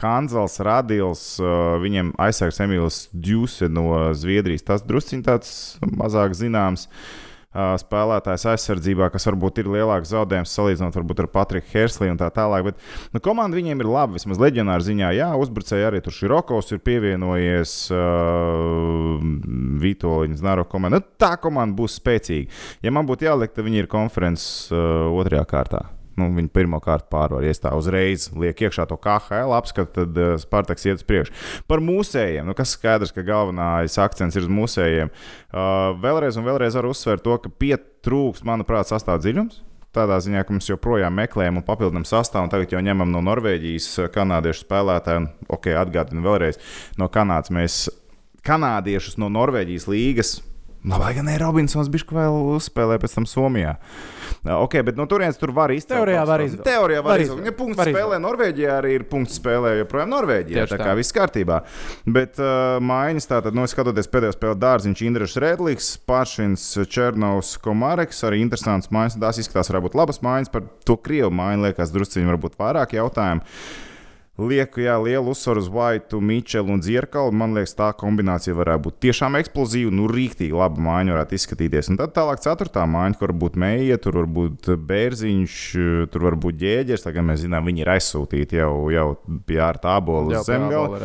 Hanzels, 0.00 0.58
Radils, 0.64 1.24
uh, 1.42 1.76
viņiem 1.82 2.14
aizsargs 2.22 2.62
Emīls 2.64 3.02
Džuse 3.12 3.68
no 3.72 3.88
Zviedrijas. 4.16 4.66
Tas 4.68 4.86
drusciņš 4.88 5.26
tāds 5.26 5.52
mazāk 5.98 6.36
zināms 6.38 6.77
ā, 6.86 7.64
spēlētājs 7.82 8.46
aizsardzībā, 8.52 9.08
kas 9.14 9.26
varbūt 9.30 9.58
ir 9.62 9.70
lielāks 9.74 10.12
zaudējums 10.12 10.54
salīdzinot 10.54 10.98
varbūt 11.00 11.24
ar 11.24 11.30
Patriku 11.32 11.72
Hersliju 11.74 12.14
un 12.14 12.20
tā 12.20 12.30
tālāk. 12.34 12.70
Bet 12.70 12.86
nu, 13.16 13.22
komanda 13.24 13.58
viņiem 13.58 13.82
ir 13.82 13.90
laba, 13.90 14.18
vismaz 14.18 14.40
leģionāra 14.42 14.86
ziņā. 14.86 15.12
Jā, 15.18 15.28
uzbrucēji 15.40 15.88
arī 15.88 16.02
tur 16.04 16.14
šī 16.14 16.30
Rokovs 16.32 16.72
ir 16.76 16.82
pievienojies 16.86 17.76
uh, 17.94 19.28
Vitoļņas 19.84 20.46
Naro 20.46 20.68
komandai. 20.70 21.02
Nu, 21.02 21.14
tā 21.20 21.34
komanda 21.42 21.78
būs 21.78 21.98
spēcīga. 22.02 22.50
Ja 22.86 22.94
man 22.94 23.08
būtu 23.10 23.30
jāliek, 23.30 23.54
tad 23.54 23.66
viņi 23.66 23.84
ir 23.84 23.90
konferences 23.90 24.68
uh, 24.70 25.08
otrajā 25.10 25.46
kārtā. 25.48 25.88
Nu, 26.18 26.28
viņi 26.34 26.50
pirmā 26.54 26.80
kārta 26.82 27.06
pārvar, 27.12 27.44
ja 27.46 27.54
tā 27.62 27.72
uzreiz 27.78 28.28
lieku 28.34 28.66
iekšā 28.66 28.88
to 28.90 28.98
KHL 29.00 29.54
apskatu, 29.56 29.92
tad 30.00 30.18
uh, 30.18 30.34
Spartaks 30.40 30.86
iet 30.88 30.98
uz 31.00 31.06
priekšu. 31.06 31.34
Par 31.70 31.82
mūsējiem, 31.84 32.48
nu, 32.48 32.56
kas 32.58 32.74
skaidrs, 32.74 33.14
ka 33.14 33.24
galvenais 33.26 33.98
akcents 34.02 34.38
ir 34.38 34.48
uz 34.48 34.52
mūsējiem. 34.52 35.12
Uh, 35.12 35.94
vēlreiz 36.02 36.40
un 36.40 36.48
vēlreiz 36.48 36.78
varu 36.78 36.92
uzsvērt 36.94 37.24
to, 37.26 37.38
ka 37.44 37.52
pietrūkst, 37.62 38.46
manuprāt, 38.48 38.90
sastāvdaļas 38.90 39.26
dziļums. 39.26 39.62
Tādā 39.96 40.18
ziņā, 40.20 40.42
ka 40.44 40.52
mēs 40.52 40.68
joprojām 40.68 41.14
meklējam 41.16 41.62
un 41.62 41.64
papildinām 41.66 42.04
sastāvu, 42.06 42.46
un 42.46 42.52
tagad 42.52 42.74
jau 42.74 42.82
ņemam 42.84 43.14
no 43.14 43.22
Norvēģijas 43.30 43.88
uh, 44.02 44.10
kanādiešu 44.12 44.66
spēlētāju. 44.66 45.30
Ok, 45.54 45.70
atgādinu 45.78 46.26
vēlreiz, 46.26 46.60
no 47.00 47.08
Kanādas 47.12 47.54
mēs 47.54 47.86
kanādiešus 48.46 49.18
no 49.20 49.30
Norvēģijas 49.32 49.88
līgas. 49.90 50.36
Nu, 50.88 50.96
lai 50.96 51.12
gan 51.14 51.26
ne 51.28 51.34
Robinsons 51.36 51.90
bija 51.92 52.06
vēl 52.16 52.36
uzspēlējis 52.54 53.02
pēc 53.02 53.14
tam 53.18 53.26
Somijā. 53.28 53.74
Ok, 54.54 54.78
bet 54.86 54.96
no 54.96 55.04
turienes 55.10 55.36
tur 55.36 55.50
var 55.52 55.72
izcelt. 55.74 55.98
Teorijā 55.98 56.22
var 56.24 56.40
izvēlēt. 56.40 56.64
Teorijā 56.64 57.02
var 57.04 57.20
izvēlēt. 57.20 57.48
Ja 57.50 57.54
punkts 57.58 57.80
Var 57.80 57.90
spēlē 57.92 58.20
Norvēģijā, 58.22 58.76
arī 58.80 58.92
ir 58.96 59.04
punkts 59.10 59.36
spēlē 59.36 59.74
joprojām 59.82 60.08
Norvēģijā. 60.14 60.62
Tieši 60.62 60.72
Tā 60.72 60.78
tā. 60.80 60.86
kā 60.88 60.94
viss 60.96 61.14
kārtībā. 61.16 61.58
Bet 62.18 62.40
uh, 62.40 62.78
maiņas, 62.88 63.28
tātad, 63.28 63.58
nu, 63.58 63.66
skatoties 63.68 64.08
pēdējo 64.14 64.36
spēli, 64.38 64.60
Dārziņš, 64.62 65.02
Indrišs 65.10 65.36
Redlīks, 65.44 65.90
Pāršins, 66.08 66.64
Černovs, 66.88 67.52
Komāreks, 67.64 68.22
arī 68.28 68.40
interesants 68.44 68.88
maiņas. 68.94 69.18
Tās 69.20 69.42
izskatās, 69.44 69.72
varbūt 69.74 69.98
labas 69.98 70.22
maiņas. 70.24 70.54
Par 70.54 70.64
to 70.88 70.96
Krievu 71.04 71.34
maiņu 71.36 71.68
liekas, 71.68 71.92
drusciņi 71.92 72.32
varbūt 72.32 72.56
vairāk 72.62 72.96
jautājumu. 72.96 73.44
Lieku 74.38 74.84
jā, 74.84 74.94
lielu 75.02 75.32
uzsvaru 75.32 75.58
uz 75.58 75.66
Vaitu, 75.66 76.20
Mičelu 76.22 76.70
un 76.70 76.82
Zierkalu. 76.82 77.32
Man 77.34 77.56
liekas, 77.56 77.72
tā 77.74 77.88
kombinācija 77.98 78.54
varētu 78.54 78.84
būt 78.84 79.00
tiešām 79.02 79.34
eksplozīva. 79.40 79.90
Nu, 79.90 80.06
rīktīgi 80.06 80.54
laba 80.54 80.78
maiņa 80.78 81.16
varētu 81.16 81.34
izskatīties. 81.34 81.90
Un 81.90 81.98
tad 81.98 82.14
tālāk, 82.14 82.38
ceturtā 82.44 82.84
maiņa, 82.86 83.18
kur 83.18 83.32
var 83.32 83.40
būt 83.42 83.58
Meija, 83.58 83.98
tur 83.98 84.20
var 84.20 84.30
būt 84.38 84.70
Bērziņš, 84.86 85.56
tur 86.14 86.28
var 86.28 86.38
būt 86.38 86.62
Ģēģers. 86.62 87.08
Tagad 87.08 87.26
mēs 87.32 87.42
zinām, 87.42 87.66
viņi 87.66 87.82
ir 87.82 87.92
aizsūtīti 87.96 88.62
jau, 88.62 88.70
jau 88.94 89.08
pie 89.48 89.58
ārta 89.58 89.98
abola 89.98 90.44
zemgala. 90.46 91.02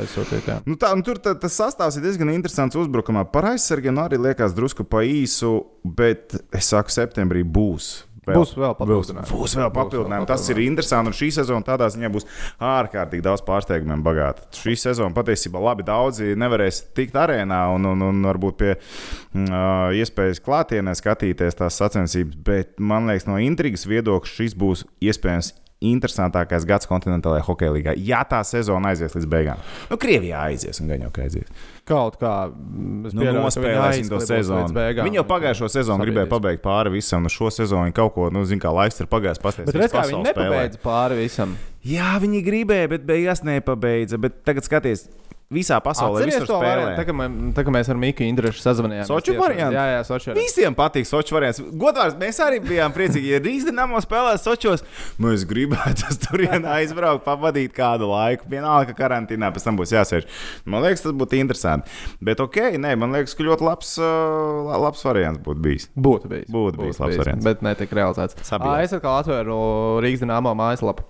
Nu 0.69 0.77
tā, 0.77 0.93
nu 0.93 1.01
tur 1.09 1.17
tā, 1.17 1.33
tas 1.33 1.57
sastāvs 1.57 1.97
ir 1.97 2.05
diezgan 2.05 2.35
interesants 2.37 2.77
uzbrukumā. 2.77 3.25
Par 3.33 3.49
aizsargiem 3.55 3.97
arī 4.05 4.21
liekas 4.29 4.53
drusku 4.53 4.85
pa 4.85 5.01
īsu, 5.09 5.57
bet 5.81 6.37
es 6.53 6.69
saku, 6.69 6.93
septembrī 6.93 7.41
būs. 7.41 7.95
Būs 8.27 8.53
vēl 8.55 8.75
papildinājumi. 8.79 9.29
Būs 9.33 9.55
vēl 9.59 9.71
papildinājumi. 9.75 10.27
Tas 10.29 10.45
ir 10.51 10.61
interesanti. 10.63 11.11
Un 11.11 11.17
šī 11.17 11.29
sezona 11.35 11.65
tādā 11.67 11.89
ziņā 11.91 12.11
būs 12.13 12.27
ārkārtīgi 12.63 13.25
daudz 13.25 13.43
pārsteigumiem 13.47 14.03
bagāta. 14.05 14.45
Šī 14.55 14.77
sezona 14.79 15.15
patiesībā 15.15 15.61
labi 15.63 15.85
daudzi 15.87 16.37
nevarēs 16.39 16.83
tikt 16.95 17.17
arēnā 17.19 17.65
un, 17.75 17.89
un, 17.91 18.05
un 18.07 18.21
varbūt 18.29 18.59
pie 18.61 18.71
uh, 18.77 19.91
iespējas 19.97 20.43
klātienē 20.43 20.95
skatīties 20.99 21.59
tās 21.59 21.81
sacensības. 21.81 22.39
Bet 22.47 22.79
man 22.79 23.11
liekas, 23.11 23.27
no 23.27 23.41
intrigas 23.43 23.87
viedokļa 23.89 24.33
šis 24.37 24.57
būs 24.59 24.87
iespējams 25.03 25.53
interesantākais 25.83 26.65
gads 26.67 26.87
kontinentālajā 26.89 27.43
hokeja 27.47 27.75
līgā. 27.75 27.95
Ja 27.99 28.23
tā 28.27 28.39
sezona 28.47 28.93
aizies 28.93 29.15
līdz 29.17 29.29
beigām, 29.29 29.63
nu, 29.91 29.99
Krievijā 29.99 30.45
aizies 30.47 30.79
un 30.79 30.91
ka 31.13 31.25
aizies. 31.25 31.49
Kaut 31.83 32.15
kā 32.15 32.33
Nu, 32.55 33.25
nospēlēsim 33.35 34.07
to 34.07 34.19
sezonu. 34.23 34.71
beigām. 34.71 35.03
Viņi 35.09 35.19
jau 35.19 35.25
pagājušo 35.27 35.67
sezonu 35.73 36.05
gribēja 36.07 36.29
pabeigt 36.31 36.61
pāri 36.63 36.93
visam, 36.95 37.25
nu 37.25 37.31
šo 37.33 37.49
sezonu 37.51 37.89
viņi 37.89 37.95
kaut 37.97 38.13
ko, 38.15 38.29
nu, 38.31 38.45
zina, 38.47 38.63
kā 38.63 38.71
laiks 38.71 39.01
ir 39.03 39.09
pagājis. 39.11 39.41
Bet 39.43 39.75
redz, 39.75 39.91
kā 39.91 40.05
viņi 40.07 40.21
spēlē. 40.23 40.31
nepabeidz 40.31 40.79
pāri 40.83 41.17
visam. 41.19 41.57
Jā, 41.83 42.13
viņi 42.23 42.39
gribēja, 42.45 42.87
bet 42.95 43.03
beigās 43.09 43.43
nepabeidza. 43.43 44.15
Bet 44.23 44.39
tagad 44.47 44.63
skaties, 44.63 45.09
visā 45.53 45.77
pasaulē 45.83 46.23
spēlē. 46.27 46.95
tā, 46.97 47.05
mē- 47.15 47.53
tā 47.53 47.63
kā 47.67 47.73
mēs 47.75 47.89
ar 47.93 47.97
Miku 48.01 48.25
Indrešu 48.25 48.59
sazvanījāmies. 48.63 49.07
Soču 49.11 49.35
variantu? 49.39 49.77
Jā, 49.77 49.85
jā, 49.93 50.01
Soču 50.07 50.31
variantu. 50.31 50.43
Visiem 50.43 50.75
patīk 50.75 51.05
Soču 51.09 51.35
variants. 51.37 51.61
Godvārds, 51.61 52.17
mēs 52.19 52.39
arī 52.43 52.59
bijām 52.63 52.93
priecīgi, 52.95 53.31
ja 53.35 53.39
Rīgas 53.43 53.67
dīnāmo 53.69 54.01
spēlē 54.03 54.33
Sočos. 54.41 54.83
Mēs 55.21 55.45
gribētu 55.49 56.09
uz 56.09 56.17
turieni 56.25 56.65
aizbraukt, 56.65 57.23
pavadīt 57.25 57.73
kādu 57.77 58.09
laiku. 58.11 58.49
Vienalga, 58.49 58.91
ka 58.93 59.03
karantīnā 59.03 59.51
pēc 59.53 59.63
tam 59.69 59.77
būs 59.77 59.93
jāsēž. 59.95 60.25
Man 60.65 60.81
liekas, 60.83 61.05
tas 61.05 61.13
būtu 61.13 61.39
interesanti. 61.39 61.89
Bet 62.21 62.39
ok, 62.43 62.75
nē, 62.81 62.95
man 62.97 63.13
liekas, 63.13 63.35
ka 63.37 63.43
ļoti 63.47 63.61
labs, 63.69 63.95
la- 63.99 64.77
labs 64.87 65.03
variants 65.05 65.39
būtu 65.45 65.61
bijis. 65.61 65.87
Būtu 65.95 66.27
bijis. 66.31 66.49
Būtu 66.49 66.81
bijis 66.83 66.99
labs 66.99 67.17
variants. 67.21 67.43
Bet 67.45 67.61
netika 67.61 67.95
realizēts. 68.01 68.35
Ā, 68.53 68.81
Es 68.83 68.91
atkal 68.91 69.21
atvēru 69.23 70.01
Rīgas 70.03 70.23
dīnāmo 70.25 70.51
mājaslapu. 70.57 71.03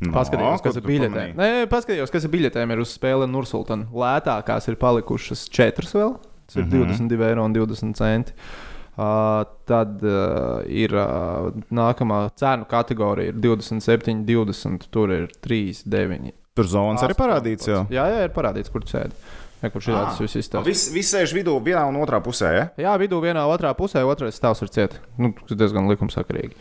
No, 0.00 0.12
Paskatījos, 0.14 0.60
ko 0.62 0.68
kas 0.68 0.76
ir 0.78 0.82
pamanīji? 0.86 1.34
Nē, 1.34 1.66
paskatījos, 1.72 2.10
kas 2.14 2.24
ir 2.24 2.30
biļetēm. 2.30 2.70
Ir 2.70 2.78
uz 2.84 2.92
spēli 2.94 3.26
Nursultāna. 3.26 3.88
Lētākās 3.90 4.68
ir 4.70 4.76
palikušas 4.78 5.48
četras 5.50 5.90
vēl. 5.96 6.16
Tas 6.46 6.56
ir 6.60 6.64
Mhm. 6.68 6.94
22 6.94 7.24
eiro 7.28 7.44
un 7.44 7.52
20 7.52 7.94
centi. 7.98 8.32
Uh, 8.98 9.44
tad 9.66 10.00
uh, 10.02 10.62
ir 10.66 10.90
uh, 10.90 11.52
nākamā 11.70 12.30
cenu 12.34 12.64
kategorija, 12.66 13.30
ir 13.30 13.36
27, 13.38 14.24
20. 14.26 14.88
Tur 14.90 15.12
ir 15.14 15.28
3, 15.40 15.84
9. 15.86 16.32
Tur 16.58 16.66
zonas 16.66 17.02
arī 17.06 17.14
parādīts 17.14 17.68
jau. 17.70 17.84
Jā, 17.94 18.08
jā, 18.10 18.24
ir 18.26 18.32
parādīts, 18.34 18.72
kur 18.74 18.82
sēdi. 18.82 19.14
Ja, 19.62 19.70
kur 19.70 19.82
šī 19.82 19.94
Ah. 19.94 20.08
tas 20.10 20.18
viss 20.22 20.34
izstāsta. 20.38 20.64
Viss 20.66 20.88
vis 20.94 21.12
sēž 21.14 21.32
vidū, 21.34 21.54
vienā 21.62 21.84
un 21.90 21.94
otrā 22.02 22.18
pusē. 22.22 22.50
Ja? 22.54 22.66
Jā, 22.78 22.96
vidū 22.98 23.18
vienā 23.22 23.42
otrā 23.50 23.70
pusē, 23.74 24.02
otrais 24.06 24.34
stāvs 24.38 24.62
ir 24.62 24.68
ciets. 24.74 24.98
Nu, 25.18 25.32
tas 25.46 25.56
diezgan 25.58 25.86
likumsakarīgi. 25.90 26.54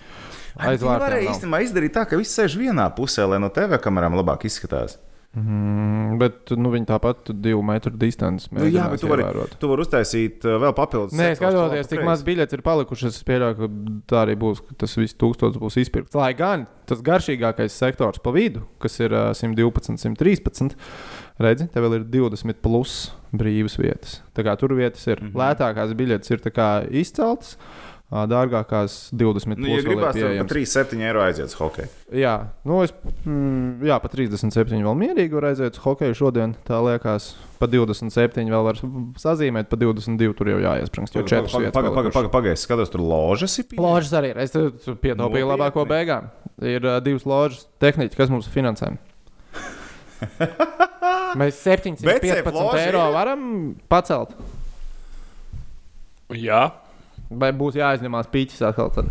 Aiz 0.60 0.82
Viņi 0.82 0.90
varēja 0.90 1.00
vārtiem 1.00 1.26
nav. 1.26 1.34
īstenībā 1.36 1.62
izdarīt 1.66 1.94
tā, 1.98 2.06
ka 2.10 2.18
viss 2.18 2.38
sēž 2.38 2.58
vienā 2.58 2.90
pusē, 2.96 3.28
lai 3.30 3.40
no 3.40 3.50
TV 3.50 3.78
kamerām 3.84 4.16
labāk 4.18 4.46
izskatās. 4.50 4.98
Mm, 5.38 6.16
bet 6.18 6.50
nu, 6.58 6.72
viņi 6.74 6.88
tāpat 6.90 7.28
divu 7.44 7.60
metru 7.62 7.92
distanci 8.00 8.48
Nu, 8.56 8.64
jā, 8.72 8.88
tu 8.98 9.10
vari, 9.12 9.26
tu 9.62 9.68
vari 9.70 9.84
uztaisīt 9.84 10.46
uh, 10.48 10.56
vēl 10.64 10.74
papildus. 10.74 11.14
Nē, 11.20 11.28
skatoties, 11.38 11.90
cik 11.92 12.02
maz 12.08 12.24
biļetes 12.26 12.58
ir 12.58 12.64
palikušas, 12.66 13.20
es 13.20 13.26
pieļauju, 13.28 13.58
ka 13.60 13.70
tā 14.10 14.22
arī 14.24 14.38
būs. 14.40 14.64
ka 14.66 14.78
Tas 14.82 14.96
viss 14.98 15.14
tūkstotis 15.20 15.60
būs 15.62 15.78
izpirkts. 15.84 16.16
Lai 16.18 16.32
gan 16.38 16.66
tas 16.90 17.04
garšīgākais 17.06 17.76
sektors 17.76 18.18
pa 18.24 18.34
vidu, 18.34 18.64
kas 18.82 18.98
ir 19.04 19.14
ā, 19.14 19.26
112, 19.38 20.00
113, 20.00 20.74
redzi, 21.44 21.68
te 21.70 21.84
vēl 21.86 22.00
ir 22.00 22.08
20 22.18 22.64
plus 22.64 22.96
brīvas 23.36 23.78
vietas. 23.78 24.22
Tā 24.34 24.48
kā 24.48 24.58
tur 24.58 24.74
vietas 24.80 25.06
ir 25.12 25.22
Mhm. 25.22 25.36
lētākās 25.38 25.94
biļetes, 25.94 26.32
ir 26.34 26.42
tā 26.48 26.72
izceltas. 26.90 27.58
Dārgākās 28.08 29.10
20 29.12 29.60
Nu, 29.60 29.68
ja 29.68 29.82
gribās, 29.84 30.14
tad 30.16 30.22
par 30.22 30.30
pieejamas. 30.32 30.52
3,7 30.54 31.02
eiro 31.04 31.24
aiziet 31.26 31.50
uz 31.50 31.56
hokeju. 31.60 31.90
Jā, 32.16 32.36
nu 32.64 32.78
es 32.86 32.94
mm, 33.28 33.84
jā, 33.84 33.98
pa 34.00 34.12
37 34.14 34.80
vēl 34.80 34.96
mierīgi 35.02 35.36
var 35.36 35.50
aiziet 35.50 35.76
uz 35.76 35.82
hokeju 35.84 36.16
šodien. 36.16 36.54
Tā 36.70 36.80
liekas, 36.86 37.34
pa 37.60 37.68
27 37.68 38.48
vēl 38.48 38.64
var 38.64 38.80
sazīmēt, 39.20 39.68
pa 39.68 39.82
22 39.82 40.40
tur 40.40 40.54
jau 40.54 40.62
jāiesprāgst. 40.64 41.20
Jo 41.20 41.26
4 41.28 41.52
vietas. 41.52 41.76
Pagaid, 41.76 41.76
palikušas. 41.76 42.16
pagaid, 42.16 42.32
pagaid, 42.38 42.64
skatos, 42.64 42.94
tur 42.96 43.04
ložas 43.04 43.60
ir 43.60 43.68
pieejamas. 43.68 43.90
Ložas 43.92 44.16
arī 44.22 44.32
ir. 44.32 44.42
Es 44.46 44.56
pietaupīju 45.04 45.52
labāko 45.52 45.84
beigām. 45.92 46.32
Ir 46.64 46.88
uh, 46.88 47.02
divas 47.04 47.28
ložas. 47.28 47.68
Tehniķi, 47.84 48.16
kas 48.16 48.32
mums 48.32 48.48
finansē? 48.56 48.96
Mēs 51.44 51.60
715 51.60 52.08
BCF 52.08 52.56
loža 52.56 52.88
eiro 52.88 53.04
ir? 53.04 53.14
varam 53.20 53.42
pacelt. 53.92 54.32
Jā, 56.32 56.70
Vai 57.29 57.51
būs 57.51 57.75
jāizņemās 57.79 58.29
pīķis 58.31 58.62
atkal? 58.69 58.91
Tad? 58.96 59.10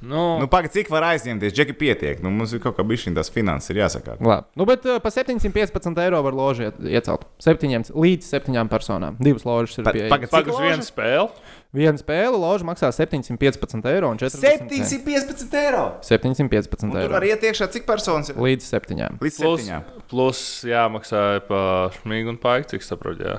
nu, 0.00 0.38
Nu, 0.40 0.46
pagaid, 0.48 0.72
cik 0.72 0.88
var 0.88 1.04
aizņemties? 1.10 1.52
Džeki 1.52 1.74
pietiek. 1.76 2.20
Nu, 2.24 2.30
mums 2.32 2.54
ir 2.56 2.60
kaut 2.62 2.78
kā 2.78 2.84
bišķiņ 2.88 3.18
tās 3.18 3.28
finanses 3.34 3.68
ir 3.74 3.82
jāsaka. 3.82 4.14
Labi. 4.24 4.46
Nu, 4.56 4.64
bet 4.64 4.86
uh, 4.88 4.96
pa 5.02 5.10
715 5.12 5.98
eiro 6.00 6.22
var 6.24 6.32
ložu 6.38 6.70
iecelt. 6.88 7.26
Septiņiem, 7.42 7.84
līdz 7.92 8.30
septiņām 8.32 8.70
personām. 8.72 9.18
Divas 9.20 9.44
ložas 9.44 9.76
ir 9.76 9.84
pieejamas. 9.90 10.14
pagaid, 10.14 10.32
pagaidzi 10.32 10.56
cik 10.56 10.64
viena 10.64 10.86
spēle. 10.86 11.28
Viena 11.76 12.00
spēle 12.00 12.40
loža 12.40 12.66
maksā 12.66 12.88
715 12.96 13.84
eiro 13.92 14.08
un 14.10 14.18
40 14.18 14.40
centi. 14.40 14.80
715 14.88 15.54
eiro! 15.60 15.84
715 16.02 16.88
Un 16.88 16.94
tur 16.96 17.02
eiro. 17.04 17.12
var 17.12 17.26
iet 17.28 17.44
iekšā, 17.46 17.68
cik 17.76 17.84
personas 17.86 18.32
ir? 18.32 18.40
Līdz 18.40 18.66
septiņām. 18.72 19.20
Līdz 19.22 19.38
Plus, 19.44 19.60
septiņām. 19.60 19.84
plus 20.10 20.40
jāmaksā 20.66 21.24
par 21.46 21.94
šmīgu 22.00 22.32
un 22.32 22.40
paiku, 22.42 22.72
cik 22.72 22.82
saprotu. 22.88 23.22
Jā. 23.28 23.36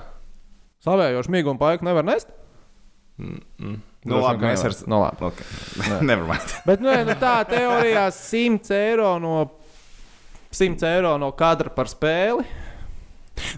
Savējošu 0.86 1.34
mīgu 1.34 1.52
un 1.52 1.60
paiku 1.60 1.90
nevar 1.90 2.06
nest? 2.08 2.30
Mm, 3.20 3.42
mm. 3.60 3.82
Nu, 4.02 4.16
Droši 4.18 4.26
labi, 4.26 4.46
mēs 4.50 4.64
ar- 4.66 4.78
Nu, 4.90 5.00
labi. 5.04 5.26
Okay. 5.30 6.02
Nevermind. 6.10 6.54
Bet 6.66 6.82
nu, 6.82 6.90
nu, 7.06 7.16
tā 7.22 7.36
teorijā 7.46 8.08
100 8.16 8.74
eiro 8.74 9.12
no 9.22 9.36
100 10.52 10.88
eiro 10.90 11.16
no 11.22 11.30
kadra 11.38 11.70
par 11.74 11.90
spēli. 11.92 12.46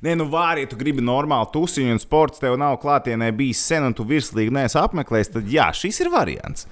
Nē, 0.04 0.14
nu, 0.20 0.28
vārī, 0.32 0.66
tu 0.70 0.78
gribi 0.80 1.04
normālu 1.04 1.48
tusiņu 1.52 1.96
un 1.96 2.00
sports, 2.00 2.40
tev 2.44 2.56
nav 2.60 2.76
klātienē 2.84 3.32
bijis 3.36 3.64
sen, 3.68 3.88
un 3.88 3.96
tu 3.96 4.06
virslīgi 4.08 4.54
neesi 4.54 4.78
apmeklējis, 4.80 5.32
tad 5.34 5.50
jā, 5.52 5.70
šis 5.76 6.04
ir 6.04 6.12
variants. 6.14 6.68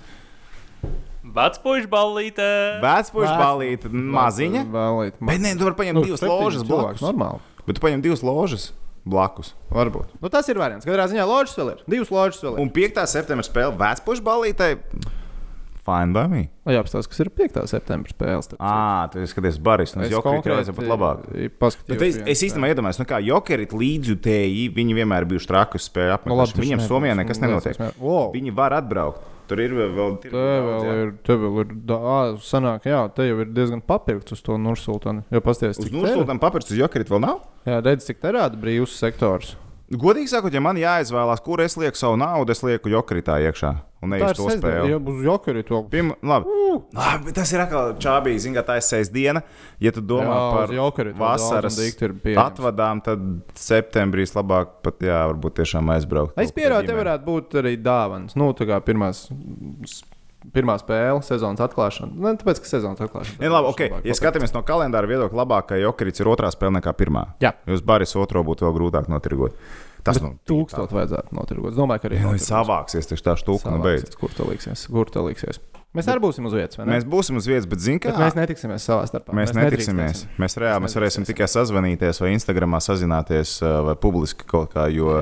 Vecpuļš 1.32 1.88
ballīte. 1.92 2.46
Vecpuļš 2.84 3.34
balīti, 3.40 3.92
maziņa. 3.92 4.66
Vēlīt, 4.74 5.20
Bet 5.32 5.44
nē, 5.44 5.56
tu 5.60 5.68
vari 5.68 5.80
paņemt 5.80 6.06
divas 6.06 6.24
ložas 6.28 6.68
blakus. 6.68 7.04
Normāli. 7.04 7.40
Bet 7.66 7.78
tu 7.78 7.84
paņem 7.84 8.04
divas 8.04 8.24
ložas 8.25 8.72
blakus. 9.05 9.53
Varbūt. 9.74 10.12
Nu, 10.22 10.29
tas 10.34 10.48
ir 10.51 10.60
variants. 10.62 10.86
Katrā 10.88 11.08
ziņā 11.12 11.25
loģis 11.29 11.58
vēl 11.58 11.74
ir. 11.74 11.81
Divas 11.89 12.12
loģis 12.13 12.43
vēl 12.46 12.53
ir. 12.58 12.62
Un 12.65 12.70
5. 12.75 13.01
septembra 13.10 13.48
spēle 13.48 13.74
Vecpuļš 13.79 14.22
balītei. 14.27 14.75
Fine 15.81 16.13
by 16.13 16.27
me. 16.29 16.41
Un 16.70 16.75
jāapstāsta, 16.75 17.10
kas 17.10 17.24
ir 17.24 17.31
5. 17.34 17.55
septembris 17.72 18.13
spēles. 18.13 18.51
Ā, 18.62 19.10
tu 19.10 19.24
skaties 19.25 19.58
Baris, 19.65 19.96
un 19.98 20.03
es 20.05 20.12
jau 20.13 20.22
konkrēti 20.22 20.75
pat 20.77 20.86
labāk. 20.91 21.24
Bet 21.89 22.03
es, 22.05 22.20
es 22.36 22.43
īstenībā 22.46 22.70
iedomājos, 22.70 23.00
nu 23.01 23.08
kā 23.10 23.17
jokerit 23.25 23.74
līdzjutēji, 23.74 24.67
viņi 24.77 24.98
vienmēr 25.00 25.25
bijuši 25.31 25.50
traki 25.50 25.81
uz 25.81 25.88
spēļu 25.89 26.12
Nu, 26.12 26.13
labi, 26.13 26.20
apmeklēšanu. 26.22 26.53
taču 26.53 26.65
Viņiem. 26.67 26.84
Somijā 26.86 27.17
nekas 27.17 27.41
Nu, 27.41 27.48
nenotiek. 27.50 27.81
Viņi 28.38 28.53
var 28.62 28.77
atbraukt. 28.77 29.25
Tur 29.51 29.60
ir 29.60 29.74
vēl 29.75 30.13
Te 30.24 30.31
vēl 30.31 30.86
ir, 30.96 31.10
te 31.27 31.36
vēl 31.36 31.58
ir, 31.65 31.75
dā, 31.89 32.00
sanāk, 32.46 32.88
jā, 32.88 33.01
te 33.12 33.27
jau 33.27 33.41
ir 33.43 33.51
diezgan 33.51 33.84
papirkts 33.84 34.38
uz 34.38 34.46
to 34.46 34.55
Nursultānu. 34.55 35.25
Jo 35.34 35.43
pasties, 35.43 35.81
Uz. 35.81 35.91
Nūsūtām 35.91 36.39
papīrs 36.39 36.72
uz 36.72 36.79
jokerit 36.79 37.12
vēl 37.12 37.20
nav? 37.25 37.43
Jā, 37.67 37.81
redz, 37.84 38.08
cik 38.08 38.24
te 38.24 38.31
rāda 38.31 38.55
brīvs 38.55 38.96
sektors. 38.96 39.58
Godīgi 39.91 40.31
sakot, 40.31 40.55
ja 40.55 40.63
man 40.63 40.79
jāizvēlās, 40.79 41.43
kur 41.43 41.60
es 41.60 41.75
lieku 41.75 42.00
savu 42.00 42.15
naudu, 42.22 42.55
es 42.55 42.63
lieku 42.63 42.93
jokeritā 42.93 43.41
iekšā 43.43 43.75
un 44.01 44.15
uz 44.17 44.38
to 44.38 44.50
spēli. 44.50 44.91
Ja 44.93 45.00
uz 45.00 45.24
jokeri 45.25 45.63
to. 45.67 45.81
Pirma, 45.91 46.15
labi. 46.25 46.53
labi, 46.98 47.27
bet 47.27 47.38
tas 47.38 47.51
ir 47.53 47.63
atkal 47.63 47.96
čābīgi, 48.01 48.43
zināmā 48.48 48.65
tā 48.67 48.77
aizsēs 48.79 49.12
diena. 49.13 49.43
Ja 49.84 49.93
tu 49.96 50.03
domā 50.05 50.38
Jā, 50.38 50.46
par 50.55 50.74
to 50.74 51.12
vasaras 51.20 51.79
ir 51.86 52.15
atvadām, 52.41 53.03
tad 53.05 53.27
septembrīs 53.58 54.34
labāk 54.38 54.79
pat, 54.86 55.03
jā, 55.05 55.22
varbūt 55.34 55.60
tiešām 55.62 55.93
aizbraukt. 55.98 56.39
Es 56.41 56.53
pieņemu, 56.55 56.88
te 56.88 56.98
varētu 56.98 57.27
būt 57.27 57.60
arī 57.62 57.75
dāvāns. 57.81 58.38
Nu, 58.39 58.51
tā 58.58 58.67
kā 58.70 58.81
pirmās, 58.86 59.27
pirmā 60.55 60.77
spēle, 60.81 61.22
sezonas 61.25 61.62
atklāšana. 61.62 62.17
Ne, 62.17 62.34
tāpēc, 62.41 62.63
ka 62.63 62.72
sezonas 62.72 63.03
atklāšana. 63.05 63.38
Ne, 63.43 63.51
labi, 63.53 63.70
okay. 63.70 63.91
Labāk 63.91 64.10
Ja 64.10 64.17
skatāmies 64.17 64.55
no 64.55 64.63
kalendāra 64.65 65.10
viedokļa, 65.10 65.38
labākā 65.43 65.77
jokerits 65.84 66.24
ir 66.24 66.31
otrā 66.31 66.50
spēle 66.53 66.79
nekā 66.79 66.93
pirmā. 66.98 67.27
Jā. 67.43 67.53
Jūs 67.70 67.86
baris 67.86 68.17
otro 68.17 68.41
būtu 68.48 68.65
vēl 68.65 68.77
grūtāk 68.79 69.12
notirgot. 69.12 69.58
Tas 70.03 70.17
nu, 70.24 70.34
Tūkstot 70.50 70.93
vajadzētu 70.96 71.36
notirgot. 71.38 71.74
Es 71.74 71.77
domāju, 71.77 72.01
ka 72.01 72.10
arī 72.10 72.22
notirgos. 72.24 72.48
savāksies, 72.50 73.10
taču 73.12 73.25
tā 73.27 73.36
stūka 73.38 73.74
nu 73.74 73.84
beidz. 73.84 74.08
Savāksies. 74.08 74.20
Kur 74.22 74.34
tā 74.34 74.48
liksies? 74.48 74.88
Kur 74.89 75.13
tā 75.13 75.24
liksies? 75.27 75.62
Mēs 75.91 76.08
arī 76.08 76.22
būsim 76.24 76.46
uz 76.48 76.53
vietas. 76.55 76.77
vai 76.79 76.86
ne? 76.88 76.96
Mēs 76.96 77.05
būsim 77.05 77.36
uz 77.36 77.48
vietas, 77.50 77.67
bet 77.67 77.81
zinām, 77.84 78.00
Bet 78.05 78.15
kā 78.15 78.24
mēs 78.24 78.38
netiksimies 78.38 78.86
savā 78.88 79.03
starpā. 79.10 79.36
Mēs 79.36 79.51
netiksimies. 79.58 80.24
Mēs 80.39 80.55
reāli 80.55 80.86
mēs 80.86 80.96
varēsim 80.96 81.25
tikai 81.27 81.50
sazvanīties, 81.51 82.22
vai 82.24 82.31
Instagramā 82.31 82.79
sazināties, 82.79 83.58
uh, 83.62 83.81
vai 83.89 83.98
publiski 84.00 84.48
kaut 84.48 84.72
kā. 84.72 84.88
Jo. 84.88 85.20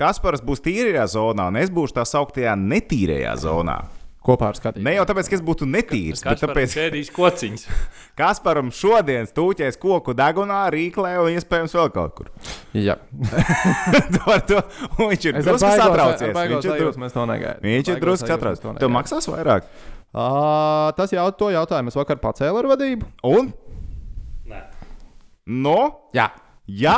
Kaspars 0.00 0.40
būs 0.40 0.64
tīrajā 0.64 1.04
zonā, 1.12 1.50
un 1.52 1.60
es 1.60 1.68
būšu 1.70 1.98
tā 2.00 2.06
sauktajā 2.08 2.56
netīrajā 2.56 3.36
zonā. 3.44 3.82
Kopā 4.22 4.52
ar 4.52 4.58
skatītājiem. 4.58 4.86
Ne 4.86 4.92
jau 4.94 5.04
tāpēc, 5.08 5.28
ka 5.30 5.34
es 5.34 5.40
būtu 5.42 5.66
netīrs, 5.66 6.20
bet 6.22 6.36
Kas 6.38 6.42
tāpēc, 6.44 6.68
tāpēc 6.70 6.76
ēdīs 6.84 7.08
kociņus? 7.14 7.64
Kasparam 8.20 8.68
šodien 8.74 9.26
stūķēs 9.26 9.78
koku 9.82 10.14
degunā, 10.14 10.60
rīklē 10.70 11.16
un 11.24 11.32
iespējams 11.32 11.74
vēl 11.78 11.90
kaut 11.96 12.14
kur. 12.20 12.28
Jā. 12.78 12.98
To 14.46 14.60
un 15.00 15.10
viņš 15.10 15.26
ir 15.30 15.40
drusku 15.40 15.72
satraucies. 15.74 16.30
baigos 16.36 16.62
Viņš 16.62 16.68
ir, 16.68 16.70
sajūtu, 16.70 16.92
dru... 16.92 17.02
mēs 17.02 17.16
to 17.16 17.24
negaidām. 17.26 17.66
viņš 17.66 17.90
ir 17.94 18.00
drusku 18.02 18.30
satraucies. 18.30 18.62
to 18.62 18.74
Tev 18.78 18.92
maksās 18.94 19.26
vairāk. 19.32 19.66
Ā, 20.12 20.28
Tas 20.98 21.14
jau 21.14 21.26
to 21.34 21.50
jautājumu 21.54 21.90
es 21.90 21.98
vakar 21.98 22.20
pacēlu 22.22 22.62
ar 22.62 22.70
vadību. 22.76 23.08
Un? 23.26 23.50
Nē. 24.52 24.62
No? 25.66 25.78
Jā. 26.14 26.30
Jā? 26.70 26.96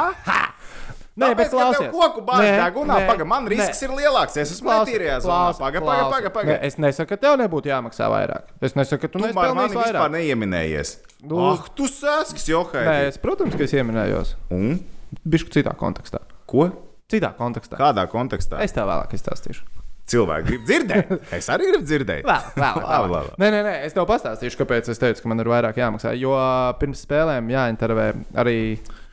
Nē, 1.14 1.28
Tāpēc, 1.30 1.36
bet 1.38 1.50
klausies. 1.54 1.90
koku 1.94 2.22
bāzi 2.26 2.42
Nē, 2.48 2.54
degunā, 2.58 2.94
nē, 2.98 3.06
paga, 3.06 3.24
man 3.30 3.44
risks 3.46 3.78
nē. 3.78 3.86
ir 3.86 3.92
lielāks. 4.00 4.34
Es 4.42 4.50
esmu 4.56 4.72
netīrajā 4.72 5.18
zonā. 5.22 5.52
Paga, 5.60 5.80
paga, 5.86 6.06
paga, 6.10 6.30
paga. 6.34 6.56
Es 6.66 6.74
nesaku, 6.82 7.08
ka 7.12 7.18
tev 7.22 7.36
nebūtu 7.38 7.70
jāmaksā 7.70 8.08
vairāk. 8.10 8.48
Es 8.66 8.74
nesaku, 8.74 9.04
ka 9.04 9.12
tu, 9.12 9.20
Tu 9.20 9.28
mani 9.30 9.30
nespēlēsi 9.30 9.76
vispār 9.78 9.94
vairāk. 9.94 10.14
neieminējies. 10.16 10.90
Nu. 11.30 11.38
Ah, 11.52 11.62
tu 11.78 11.86
sēskis, 11.86 12.48
Johai. 12.50 12.82
Nē, 12.88 12.96
es, 13.12 13.20
protams, 13.22 13.54
ka 13.54 13.62
es 13.62 13.76
ieminējos. 13.78 14.34
Un? 14.50 14.80
Bišku 15.22 15.54
citā 15.54 15.70
kontekstā. 15.78 16.18
Ko? 16.50 16.66
Citā 17.08 17.30
kontekstā. 17.38 17.78
Kādā 17.78 18.08
kontekstā? 18.10 18.58
Es 18.66 18.74
tev 18.74 18.90
vēlāk 18.90 19.14
izstāstīšu. 19.14 19.62
Cilvēki 20.10 20.44
grib 20.50 20.66
dzirdēt. 20.68 21.12
Es 21.38 21.46
arī 21.48 21.70
gribu 21.70 21.86
dzirdēt. 21.88 22.26
Vēl, 22.26 22.50
vēl, 22.58 22.82
Labi, 22.84 23.12
labi. 23.14 23.30
Nē, 23.40 23.48
nē, 23.54 23.60
nē, 23.64 23.76
es 23.86 23.94
tev 23.96 24.04
pastāstīšu, 24.10 24.58
kāpēc 24.60 24.90
es 24.92 24.98
teicu, 25.00 25.22
ka 25.22 25.30
man 25.30 25.40
ir 25.40 25.48
vairāk 25.48 25.78
jāmaksā. 25.80 26.12
Jo 26.18 26.34
pirms 26.82 27.06
spēlēm 27.06 27.48
jāintervē 27.54 28.10
arī 28.42 28.58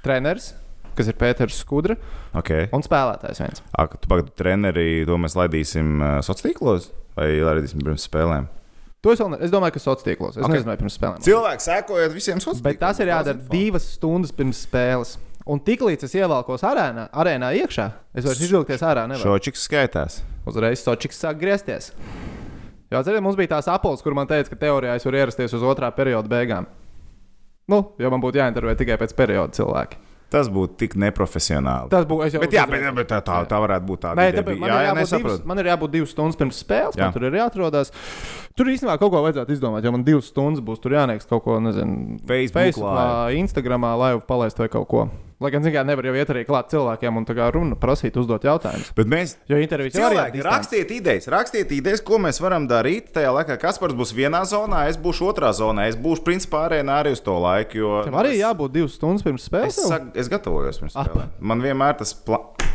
treneris. 0.04 0.50
Kas 0.98 1.10
ir 1.12 1.18
Pēters 1.20 1.58
Skudra, 1.62 1.98
Okay. 2.38 2.70
un 2.76 2.84
spēlētājs 2.86 3.42
viens. 3.44 3.62
Ak, 3.78 3.98
tu 4.02 4.10
pagaidu 4.12 4.34
treneri, 4.38 5.04
to 5.08 5.18
mēs 5.22 5.36
laidīsim 5.40 5.98
uh, 6.00 6.18
sociālos 6.26 6.46
tīklos 6.48 6.90
vai 7.18 7.30
laidīsim 7.44 7.84
pirms 7.84 8.08
spēlēm? 8.08 8.48
To 9.02 9.12
es, 9.16 9.20
ne, 9.20 9.40
es 9.42 9.50
domāju, 9.54 9.74
ka 9.76 9.82
sociālos 9.82 10.06
tīklos. 10.06 10.36
Es 10.38 10.44
Ok. 10.44 10.50
okay. 10.50 10.60
nezinu, 10.60 10.78
pirms 10.84 10.98
spēlēm. 11.00 11.24
Cilvēki 11.26 11.66
sekojot 11.68 12.16
visiem 12.16 12.42
sociāliem 12.44 12.68
Bet 12.70 12.80
tas 12.84 13.00
ir 13.02 13.10
jādara 13.10 13.40
divas 13.52 13.88
stundas 13.98 14.32
pirms 14.36 14.62
spēles. 14.68 15.16
Un 15.50 15.58
tiklīdz 15.66 16.06
es 16.06 16.14
ievelkos 16.20 16.62
arēnā, 16.70 17.08
arēnā 17.18 17.48
iekšā, 17.64 17.88
es 18.14 18.28
vairs 18.28 18.44
izvilkties 18.46 18.84
ārā. 18.86 19.08
Šočiks 19.18 19.64
skaitās. 19.66 20.20
Uzreiz 20.46 20.84
Sočiks 20.86 21.18
sāk 21.18 21.40
griezties. 21.42 21.90
Jā, 22.92 23.00
atcerieties, 23.00 23.24
mums 23.26 23.38
bija 23.40 23.56
tās 23.56 23.70
apelsnes, 23.72 24.04
kur 24.06 24.14
man 24.14 24.30
teica, 24.30 24.52
ka 24.52 24.60
teorijā 24.62 24.94
es 25.00 25.06
varu 25.08 25.18
ierasties 25.18 25.54
uz 25.58 25.64
otrā 25.66 25.90
perioda 25.96 26.30
beigām. 26.30 26.68
Nu, 27.72 27.82
jo 27.98 28.10
man 28.12 28.22
būtu 28.22 28.38
jāintervē 28.42 28.74
tikai 28.78 28.98
pēc 29.02 29.14
perioda 29.18 29.56
cilvēki. 29.56 29.98
Tas 30.32 30.48
būtu 30.52 30.78
tik 30.80 30.94
neprofesionāli. 30.96 31.92
Tas 31.92 32.06
būtu. 32.08 32.30
jau 32.32 32.42
Bet, 32.44 32.54
jā, 32.56 32.64
bet, 32.70 32.86
bet 32.96 33.10
tā, 33.10 33.20
tā, 33.26 33.42
tā 33.50 33.58
varētu 33.60 33.88
būt 33.90 34.04
tāda 34.06 34.22
Nē, 34.22 34.30
tāpēc 34.38 34.62
man, 34.62 34.70
jā, 34.70 34.78
ir 34.78 34.86
jā, 34.86 34.86
jābūt 34.88 35.02
divas, 35.02 35.12
nesaprotu. 35.12 35.50
man 35.52 35.60
ir 35.64 35.70
jābūt 35.72 35.94
divas 35.98 36.14
stundas 36.16 36.40
pirms 36.40 36.62
spēles. 36.64 36.96
Jā. 36.96 37.10
Man 37.10 37.18
tur 37.18 37.26
ir 37.28 37.36
jāatrodas. 37.42 37.92
Tur 38.56 38.72
īstenībā 38.72 38.96
kaut 39.02 39.12
ko 39.12 39.26
vajadzētu 39.26 39.58
izdomāt. 39.58 39.84
Ja 39.84 39.92
man 39.92 40.06
divas 40.08 40.32
stundas 40.32 40.64
būs, 40.64 40.80
tur 40.84 40.96
jānieks 40.96 41.28
kaut 41.28 41.44
ko, 41.44 41.60
nezinu, 41.64 42.22
Facebook 42.30 42.64
Facebookā, 42.64 43.10
Instagramā, 43.42 43.92
live 44.06 44.24
palaist 44.30 44.64
vai 44.64 44.72
kaut 44.72 44.88
ko. 44.92 45.10
Lai 45.42 45.50
gan, 45.50 45.64
zināmā 45.66 45.82
mērā, 45.82 45.88
nevar 45.90 46.06
jau 46.06 46.14
iet 46.20 46.32
arī 46.34 46.42
klāt 46.46 46.70
cilvēkiem 46.70 47.16
un 47.18 47.26
runa, 47.56 47.78
prasīt, 47.80 48.18
uzdot 48.22 48.44
jautājumus. 48.46 48.92
Bet 48.94 49.08
mēs 49.10 49.38
jau 49.50 49.58
arī 49.58 49.90
Cilvēki, 49.90 50.44
rakstiet 50.46 50.92
idejas, 50.94 51.28
rakstiet 51.34 51.72
idejas, 51.74 52.04
ko 52.06 52.20
mēs 52.22 52.38
varam 52.44 52.68
darīt. 52.70 53.10
Tajā 53.16 53.32
laikā 53.34 53.58
Kaspars 53.58 53.98
būs 53.98 54.14
vienā 54.14 54.44
zonā, 54.46 54.86
es 54.92 55.00
būšu 55.02 55.32
otrā 55.32 55.50
zonā. 55.58 55.88
Es 55.90 55.98
būšu 55.98 56.22
principā 56.28 56.68
arēnā 56.68 57.00
arī 57.02 57.16
uz 57.16 57.24
to 57.26 57.40
laiku. 57.42 57.82
Jo 57.82 58.04
Tam 58.06 58.20
arī 58.22 58.36
jābūt 58.38 58.76
divas 58.76 59.00
stundas 59.00 59.26
pirms 59.26 59.48
spēles. 59.50 59.80
Es, 59.82 59.90
sak, 59.90 60.12
es 60.14 60.30
gatavojos 60.30 60.78
pirms 60.84 61.00
Ap. 61.00 61.10
spēlēm. 61.10 61.34
Man 61.42 61.66
vienmēr 61.66 61.98
tas 62.04 62.14
plāns. 62.14 62.70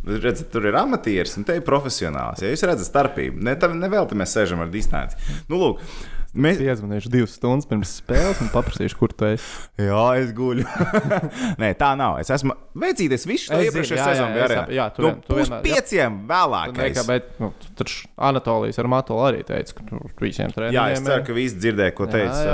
Redzat, 0.00 0.46
tur 0.54 0.64
ir 0.64 0.78
amatieris 0.80 1.34
un 1.36 1.44
te 1.44 1.58
ir 1.58 1.66
profesionāls. 1.66 2.40
Ja 2.40 2.48
jūs 2.48 2.62
redzat 2.64 2.88
starpību, 2.88 3.42
ne, 3.44 3.52
ne 3.76 3.90
vēl 3.92 4.06
te 4.08 4.16
mēs 4.16 4.32
sēžam 4.32 4.62
ar 4.64 4.70
distanci. 4.72 5.18
Nu, 5.50 5.58
lūk, 5.60 5.82
mēs, 6.34 6.60
Iezvanīšu 6.62 7.10
divas 7.10 7.32
stundas 7.38 7.66
pirms 7.70 7.92
spēles 8.00 8.38
un 8.44 8.50
paprasīšu, 8.52 8.96
kur 9.00 9.12
tu 9.16 9.26
esi. 9.26 9.46
Jā, 9.88 10.02
es 10.20 10.30
guļu. 10.36 10.64
Nē, 11.62 11.72
tā 11.80 11.90
nav. 11.98 12.18
Es 12.22 12.30
esmu 12.34 12.54
veicīties 12.78 13.26
visu 13.26 13.48
Es 13.48 13.50
zinu, 13.50 13.66
iepriekšējā 13.68 13.98
jā, 13.98 14.12
jā, 14.14 14.26
ap- 14.26 14.36
jā, 14.38 14.46
arēnā. 14.46 14.64
tu 14.94 15.04
nu, 15.06 15.10
jā. 15.42 15.60
pieciem 15.64 16.18
Nē, 16.20 16.28
vēlākais. 16.30 17.00
bet 17.08 17.30
nu, 17.42 17.50
tur 17.78 17.92
Anatolijas 18.30 18.78
ar 18.82 18.90
Matolu 18.94 19.26
arī 19.30 19.42
teica, 19.48 19.74
ka 19.80 19.86
tur 19.90 20.06
visiem 20.22 20.54
treniņiem 20.54 20.78
Jā, 20.78 20.86
es 20.94 21.04
ceru, 21.06 21.26
ka 21.26 21.36
visi 21.36 21.58
dzirdēja, 21.60 21.96
ko 21.98 22.06
teica 22.10 22.44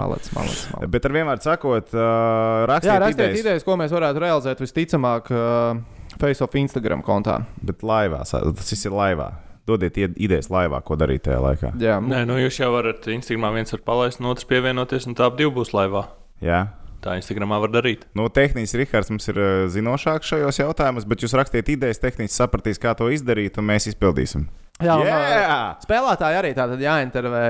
malec, 0.00 0.30
malec. 0.36 0.64
Bet 0.92 1.08
ar 1.08 1.16
vienmēr 1.16 1.44
sakot, 1.44 1.94
uh, 1.96 2.66
rakstiet, 2.70 2.92
Jā, 2.92 2.98
rakstiet 3.06 3.26
idejas. 3.30 3.44
idejas, 3.46 3.66
ko 3.66 3.78
mēs 3.80 3.94
varētu 3.94 4.22
realizēt 4.26 4.60
visticamāk 4.64 5.30
uh, 5.32 5.80
Face-off 6.20 6.56
Instagram 6.60 7.00
kontā. 7.06 7.40
Bet 7.64 7.80
laivā, 7.86 8.20
tas 8.58 8.74
viss 8.74 8.84
ir 8.88 8.92
laivā. 8.92 9.30
Dodiet 9.68 9.98
idejas 10.00 10.48
laivā, 10.52 10.80
ko 10.84 10.96
darīt 10.98 11.26
tajā 11.26 11.40
laikā. 11.44 11.72
Jā, 11.82 11.98
Nē, 12.02 12.24
nu 12.28 12.38
jūs 12.40 12.60
jau 12.62 12.70
varat 12.74 13.06
Instagramā 13.12 13.52
viens 13.58 13.74
var 13.76 13.82
palaist, 13.86 14.22
un 14.22 14.30
otrs 14.32 14.48
pievienoties, 14.50 15.06
un 15.10 15.16
tā 15.18 15.28
ap 15.28 15.36
divi 15.38 15.52
būs 15.58 15.74
laivā. 15.76 16.06
Jā. 16.44 16.64
Tā 17.00 17.14
Instagramā 17.16 17.60
var 17.62 17.72
darīt. 17.72 18.04
Nu, 18.16 18.26
tehniski 18.28 18.82
Rihards 18.82 19.12
mums 19.12 19.28
ir 19.32 19.38
uh, 19.40 19.50
zinošāks 19.72 20.32
šajos 20.34 20.60
jautājumos, 20.60 21.06
bet 21.08 21.24
jūs 21.24 21.36
rakstiet 21.38 21.70
idejas, 21.72 22.00
tehniski 22.02 22.36
sapratīs, 22.36 22.80
kā 22.80 22.92
to 22.96 23.08
izdarīt, 23.12 23.56
un 23.60 23.70
mēs 23.70 23.88
izpildīsim. 23.92 24.48
Jā, 24.80 24.96
un, 24.96 25.06
Yeah! 25.06 25.76
spēlētāji 25.84 26.38
arī 26.40 26.50
tātad 26.56 26.80
jāintervē, 26.82 27.42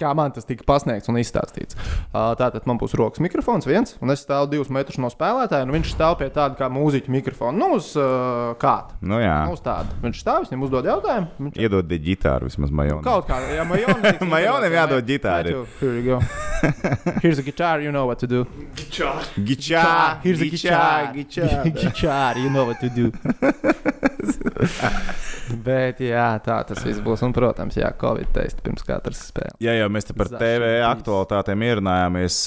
kā 0.00 0.10
man 0.18 0.32
tas 0.34 0.44
tika 0.48 0.64
pasniegts 0.66 1.08
un 1.10 1.16
izstāstīts. 1.20 1.74
Tātad 2.12 2.66
man 2.66 2.76
būs 2.80 2.96
rokas 2.98 3.20
mikrofons 3.22 3.66
viens, 3.68 3.90
un 4.02 4.10
es 4.14 4.20
stāvu 4.26 4.46
divus 4.50 4.70
metrus 4.74 4.98
no 5.02 5.08
spēlētāja, 5.12 5.64
un 5.66 5.74
viņš 5.76 5.88
stāv 5.94 6.12
pie 6.20 6.28
tāda 6.34 6.54
kā 6.58 6.66
mūziķa 6.72 7.10
mikrofona. 7.14 7.54
Nu, 7.58 7.66
uz 7.78 7.86
uh, 7.98 8.04
kāda? 8.60 8.90
Nu, 9.00 9.16
jā. 9.22 9.36
Nu, 9.46 9.52
uz 9.54 9.62
tāda. 9.64 9.90
Viņš 10.02 10.16
stāv, 10.24 10.38
viņam 10.48 10.66
uzdod 10.66 10.84
jautājumu. 10.90 11.26
Viņš 11.46 11.54
Iedodiet 11.62 12.02
ģitāru 12.08 12.42
vismaz 12.50 12.70
majonam. 12.74 13.04
Kaut 13.06 13.24
kā, 13.30 13.36
ja 13.54 13.64
majonim 13.68 14.02
Majonim 14.34 14.72
jādod 14.74 15.04
ģitāra. 15.08 15.48
Here 15.78 15.94
you 15.94 16.02
go. 16.08 16.16
Here's 17.22 17.38
a 17.38 17.42
guitar, 17.42 17.80
you 17.80 17.92
know 17.92 18.06
what 18.06 18.18
to 18.20 18.26
do. 18.26 18.44
Gičā! 18.74 19.12
Here's 20.22 20.40
a 20.40 20.44
guitar. 20.50 21.12
gičā. 21.14 21.64
guitar, 21.80 22.38
you 22.38 22.50
know 22.50 22.64
what 22.64 22.80
to 22.80 22.88
do. 22.88 23.12
Bet, 25.64 26.00
jā, 26.04 26.28
tā 26.44 26.58
tas 26.68 26.80
viss 26.84 27.02
būs. 27.04 27.22
Un, 27.26 27.34
protams, 27.36 27.76
jā, 27.78 27.90
Covid 28.00 28.30
testi 28.34 28.64
pirms 28.64 28.84
katras 28.86 29.20
spēles. 29.28 29.56
Jā, 29.62 29.74
jau 29.78 29.88
mēs 29.92 30.08
te 30.08 30.16
par 30.16 30.30
Zašs 30.32 30.40
TV 30.40 30.62
bijis. 30.64 30.86
aktualitātēm 30.88 31.64
ierunājāmies. 31.68 32.38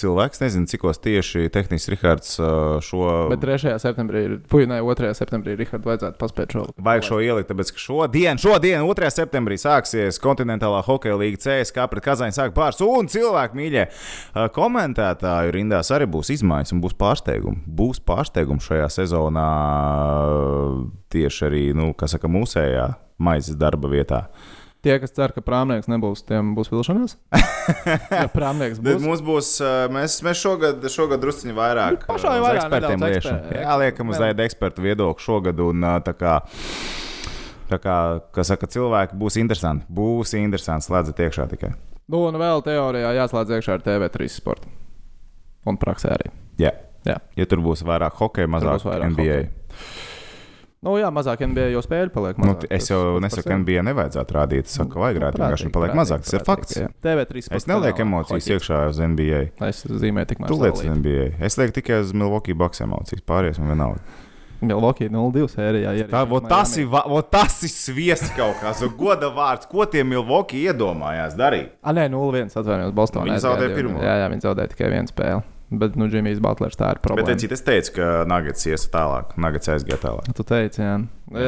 Cilvēks 0.00 0.42
nezina, 0.42 0.68
cikos 0.70 1.00
tieši 1.04 1.46
tehnisks 1.54 1.90
Rihards 1.92 2.34
šo. 2.86 3.06
Bet 3.32 3.42
3. 3.44 3.76
septembrī, 3.82 4.24
ne, 4.68 4.80
2. 4.84 5.12
septembrī 5.18 5.56
Rihardu 5.58 5.90
vajadzētu 5.90 6.20
paspēt 6.20 6.56
šo. 6.56 6.66
Vajag 6.86 7.08
šo 7.08 7.20
ielikt, 7.24 7.50
tāpēc 7.50 7.72
ka 7.76 7.84
šodien, 7.86 8.40
šodien 8.42 8.84
2. 8.86 9.10
septembrī 9.14 9.58
sāksies 9.60 10.20
kontinentālā 10.22 10.82
hokeja 10.86 11.16
līnga 11.20 11.42
CSK 11.46 11.88
pret 11.92 12.06
Kazaņu 12.06 12.36
sāk 12.36 12.54
pāris. 12.56 12.82
Un 12.84 13.08
cilvēki, 13.12 13.58
mīļie, 13.60 13.86
komentētāju 14.56 15.56
rindās 15.56 15.92
arī 15.94 16.08
būs 16.10 16.32
izmaiņas 16.36 16.76
un 16.76 16.84
būs 16.84 16.96
pārsteigumi. 17.00 17.64
Būs 17.66 18.02
pārsteigumi 18.06 18.62
šajā 18.62 18.88
sezonā 19.00 19.48
tieši 21.12 21.44
arī, 21.46 21.62
nu, 21.76 21.92
kas 21.96 22.16
saka, 22.16 22.25
mūsējā 22.30 22.86
maizes 23.22 23.58
darba 23.58 23.90
vietā. 23.90 24.26
Tie, 24.86 24.94
kas 25.02 25.10
cer, 25.10 25.32
ka 25.34 25.42
prāmnieks 25.42 25.88
nebūs, 25.90 26.20
tiem 26.28 26.54
būs 26.56 26.70
vilšanās. 26.70 27.16
Ja 28.12 28.28
prāmnieks 28.30 28.78
būs. 28.78 29.00
mums 29.02 29.22
būs, 29.26 29.48
mēs, 29.90 30.20
mēs 30.22 30.38
šogad, 30.38 30.84
šogad 30.92 31.18
druskuļi 31.18 31.54
vairāk 31.56 32.04
uh, 32.04 32.12
uz 32.14 32.22
vairāk 32.22 32.60
ekspertiem 32.60 33.02
liekam. 33.02 33.40
Jā, 33.56 33.72
liekam 33.80 34.12
uz 34.12 34.20
tādu 34.22 34.44
ekspertu 34.44 34.84
viedokli 34.84 35.24
šogad. 35.24 35.62
Un, 35.64 35.82
tā 36.06 36.14
kā, 36.14 36.36
tā 37.72 37.80
kā, 37.82 37.96
kā 38.36 38.46
saka, 38.46 38.70
cilvēki 38.70 39.18
būs 39.18 39.40
interesanti. 39.42 39.88
Būs 39.90 40.36
interesanti, 40.38 40.86
slēdzat 40.86 41.24
iekšā 41.26 41.48
tikai. 41.56 41.72
Nu, 42.06 42.22
un 42.28 42.38
vēl 42.38 42.62
teorijā 42.62 43.16
jāslēdz 43.18 43.56
iekšā 43.58 43.80
ar 43.80 43.86
TV3 43.88 44.30
sportu. 44.30 44.70
Un 45.66 45.80
praksē 45.82 46.14
arī. 46.14 46.30
Jā. 46.62 46.70
Jā. 47.06 47.18
Ja 47.38 47.46
tur 47.50 47.66
būs 47.66 47.82
vairāk 47.86 48.14
hokeja, 48.20 48.50
mazāk 48.50 48.86
NBA. 48.86 49.40
hokeja. 49.42 50.14
Nu, 50.84 50.92
jā, 51.00 51.08
mazāk 51.10 51.40
NBA 51.40 51.70
jau 51.72 51.80
spēļu 51.82 52.12
paliek. 52.14 52.36
Nu, 52.38 52.50
Mazāk, 52.52 52.66
es 52.68 52.84
tas 52.84 52.90
jau 52.92 53.16
nesaku, 53.22 53.46
sevi. 53.48 53.56
NBA 53.62 53.82
nevajadzētu 53.88 54.36
rādīt. 54.36 54.68
Es 54.68 54.76
saku, 54.76 54.90
ka 54.92 55.00
vajag 55.02 55.16
rādīt. 55.22 55.40
Vienkārši 55.40 55.64
Prātīgi, 55.64 55.72
paliek 55.74 55.90
prātīgi, 55.90 56.00
mazāk. 56.02 56.26
Tas 56.26 56.36
ir 56.36 56.44
fakts. 56.46 56.76
jā. 56.76 56.90
TV3 57.06 57.42
Es 57.58 57.66
nelieku 57.66 58.04
emocijas 58.04 58.44
hoķi. 58.44 58.52
iekšā 58.58 58.82
uz 58.92 59.00
NBA. 59.00 59.40
Es 59.70 59.80
zīmēju 59.88 60.30
tikmēr. 60.34 60.52
Tu 60.52 60.58
liec 60.60 60.76
uz 60.76 60.92
NBA. 61.00 61.26
Es 61.48 61.58
lieku 61.58 61.74
tikai 61.80 61.98
uz 62.04 62.12
Milwaukee 62.12 62.54
Bucks 62.54 62.84
emocijas. 62.84 63.24
Pārējais 63.26 63.58
man 63.64 63.72
vienalga. 63.72 64.04
Milwaukee 64.60 65.08
02 65.12 65.48
sērijā. 65.52 65.96
Tā, 66.12 66.22
vo, 66.28 66.38
tas, 66.40 66.76
ir, 66.80 66.86
vo, 66.92 67.18
tas 67.24 67.58
ir 67.66 67.72
sviests 67.72 68.30
kaut 68.36 68.56
kāds 68.62 68.84
goda 68.96 69.28
vārds. 69.32 69.66
Ko 69.68 69.84
tie 69.90 70.04
Milwaukee 70.04 70.62
iedomājās 70.70 71.34
darīt? 71.36 71.74
Ah, 71.82 71.92
nē, 71.96 72.06
0-1 72.12 72.52
atvainojos 72.56 72.94
Bostonā. 72.96 73.26
Viņi 73.32 73.42
zaudēja 73.44 73.74
pirmo. 73.76 74.00
Jā, 74.00 74.14
jā, 74.22 74.30
viņi 74.32 74.46
zaudēja 74.46 74.72
tikai 74.76 74.92
vienu 74.94 75.12
spēli. 75.12 75.42
Bet, 75.68 75.96
nu, 75.98 76.06
Džimijs 76.06 76.38
Butlers 76.38 76.76
tā 76.78 76.92
ir 76.92 77.00
Bet 77.00 77.02
problēma. 77.02 77.26
teici, 77.34 77.48
es 77.50 77.62
teicu, 77.66 77.94
ka 77.96 78.24
Nuggets 78.30 78.66
ies 78.70 78.84
tālāk. 78.92 79.32
Nuggets 79.36 79.66
aizgāja 79.72 79.98
tālāk. 79.98 80.28
Tu 80.38 80.44
teici, 80.46 80.78
jā. 80.78 80.92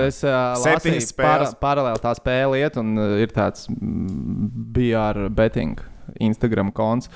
Es 0.08 0.20
para, 0.24 0.80
spēles. 0.82 1.54
paralēli 1.62 2.00
tā 2.02 2.16
spēle 2.18 2.58
iet, 2.58 2.76
un 2.82 2.96
ir 3.22 3.28
tāds 3.30 3.68
mm, 3.70 4.48
BR 4.74 5.28
betting 5.30 5.78
Instagram 6.18 6.72
konts. 6.72 7.06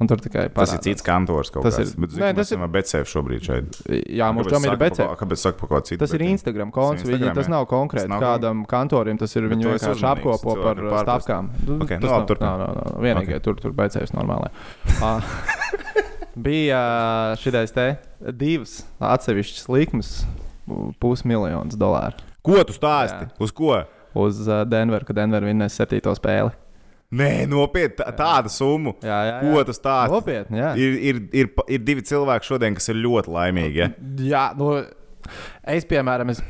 Un 0.00 0.08
tur 0.08 0.16
tikai 0.16 0.46
Tas 0.48 0.70
parādās. 0.72 0.74
ir 0.74 0.94
cits 0.94 1.02
kantors 1.04 1.50
kaut 1.52 1.62
Tas 1.62 1.76
kāds. 1.78 1.90
ir- 1.92 2.00
Bet, 2.00 2.10
Nē, 2.10 2.14
zinu, 2.16 2.34
tas 2.34 2.36
mēs 2.36 2.52
esam 2.52 2.62
ar 2.62 2.68
Betsevu 2.68 3.04
šobrīd 3.04 3.42
šeit. 3.44 3.80
Jā, 4.16 4.28
mums 4.34 4.46
tam 4.48 4.64
ir 4.64 4.76
pa- 4.80 5.16
Kāpēc 5.20 5.36
saka 5.38 5.58
par 5.60 5.68
ko 5.68 5.80
citu? 5.84 5.98
Tas 5.98 6.12
ir 6.12 6.18
bet- 6.18 6.28
Instagram 6.28 6.70
konts. 6.72 7.02
Tas 7.02 7.08
ir 7.10 7.18
Viņi, 7.18 7.34
tas 7.34 7.48
nav 7.48 7.66
konkrēti 7.68 8.08
Tas 8.08 8.08
nav 8.08 8.20
kādam 8.22 8.66
kantorim. 8.66 9.18
Tas 9.18 9.36
ir 9.36 9.48
Bet 9.48 9.58
esi 9.58 9.68
vienkārši 9.68 10.08
apkopo 10.12 10.56
par 10.62 10.76
stāvkām. 11.04 11.50
Nu, 11.66 11.76
Ok, 11.84 11.88
tas 11.88 12.00
nu 12.00 12.08
labi, 12.08 12.20
nav- 12.20 12.26
turpini. 12.28 12.40
nav- 12.40 12.58
nav- 12.58 12.76
nav. 12.76 13.02
Vienīgie 13.04 13.42
tur, 13.42 13.54
tur 13.56 13.72
beidzējis 13.72 14.12
normāli. 14.16 14.48
Bija 16.34 16.80
šis 17.40 17.72
te 17.74 17.86
divas 18.32 18.74
atsevišķas 19.02 19.68
likmes, 19.72 20.10
pusmiljons 21.02 21.74
dolāru 21.78 22.20
Ko 22.46 22.60
tu 22.64 22.72
stāsti? 22.76 23.26
Jā. 23.26 23.34
Uz 23.42 23.50
ko? 23.52 23.74
uz 24.14 24.40
Denveru, 24.66 25.06
kad 25.06 25.16
Denver 25.20 25.44
vinnēs 25.46 25.76
septīto 25.78 26.10
spēli. 26.18 26.50
Nē, 27.14 27.46
nopietni, 27.50 27.96
tā- 27.98 28.12
tāda 28.14 28.50
summa. 28.50 28.92
Jā, 29.02 29.18
jā, 29.26 29.34
jā. 29.42 29.52
Ko 29.52 29.64
tu 29.66 29.74
stāsti? 29.74 30.14
Nopietni, 30.14 30.58
jā. 30.58 30.70
Ir, 30.78 30.96
ir, 31.10 31.20
ir, 31.32 31.50
ir 31.68 31.78
divi 31.82 32.02
cilvēki 32.06 32.46
šodien, 32.46 32.74
kas 32.74 32.88
ir 32.88 32.98
ļoti 33.02 33.34
laimīgi. 33.34 33.76
Ja? 33.82 33.88
Jā, 34.30 34.44
nu, 34.58 34.72
es, 35.62 35.86
piemēram, 35.90 36.30
es 36.30 36.42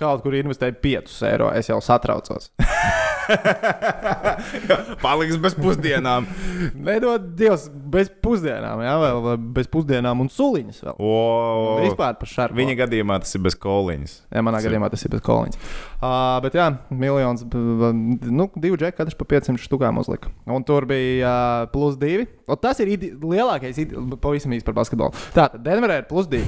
kaut 0.00 0.22
kur 0.24 0.36
investēju 0.36 0.76
5 0.80 1.18
eiro. 1.28 1.50
Es 1.52 1.68
jau 1.68 1.80
satraucos. 1.84 2.50
Paliks 5.04 5.38
bez 5.40 5.54
pusdienām. 5.58 6.26
Nedod 6.74 7.30
Dievs 7.38 7.68
bez 7.90 8.10
pusdienām, 8.22 8.82
jā, 8.84 8.94
vēl 9.02 9.28
bez 9.56 9.68
pusdienām 9.72 10.22
un 10.24 10.30
suliņas 10.32 10.82
vēl. 10.86 10.96
O, 10.98 11.14
Vispār 11.84 12.16
par 12.20 12.30
šādu. 12.30 12.56
Viņa 12.58 12.76
gadījumā 12.84 13.20
tas 13.24 13.34
ir 13.36 13.44
bez 13.44 13.56
koliņas. 13.60 14.16
Jā, 14.32 14.42
manā 14.46 14.58
Tas 14.60 14.66
ir- 14.66 14.70
gadījumā 14.72 14.90
tas 14.92 15.04
ir 15.06 15.12
bez 15.14 15.24
koliņas. 15.26 15.58
Uh, 16.00 16.38
bet, 16.44 16.54
jā, 16.56 16.68
miljons, 16.90 17.42
nu, 17.52 18.46
divi 18.56 18.78
džeki, 18.80 18.96
katrs 19.00 19.18
pa 19.20 19.26
500 19.28 19.60
štukām 19.60 19.98
uzlika. 20.00 20.30
Un 20.48 20.64
tur 20.64 20.86
bija 20.88 21.32
uh, 21.64 21.70
plus 21.72 21.98
divi. 22.00 22.26
Un 22.48 22.56
tas 22.60 22.80
ir 22.80 22.94
ide 22.96 23.12
lielākais, 23.20 23.76
ide 23.84 24.00
pavisam 24.22 24.54
īsi 24.56 24.64
par 24.66 24.78
basketbolu. 24.80 25.12
Tātad, 25.36 25.60
Denverē 25.66 26.00
ir 26.02 26.08
plus 26.08 26.30
divi. 26.30 26.46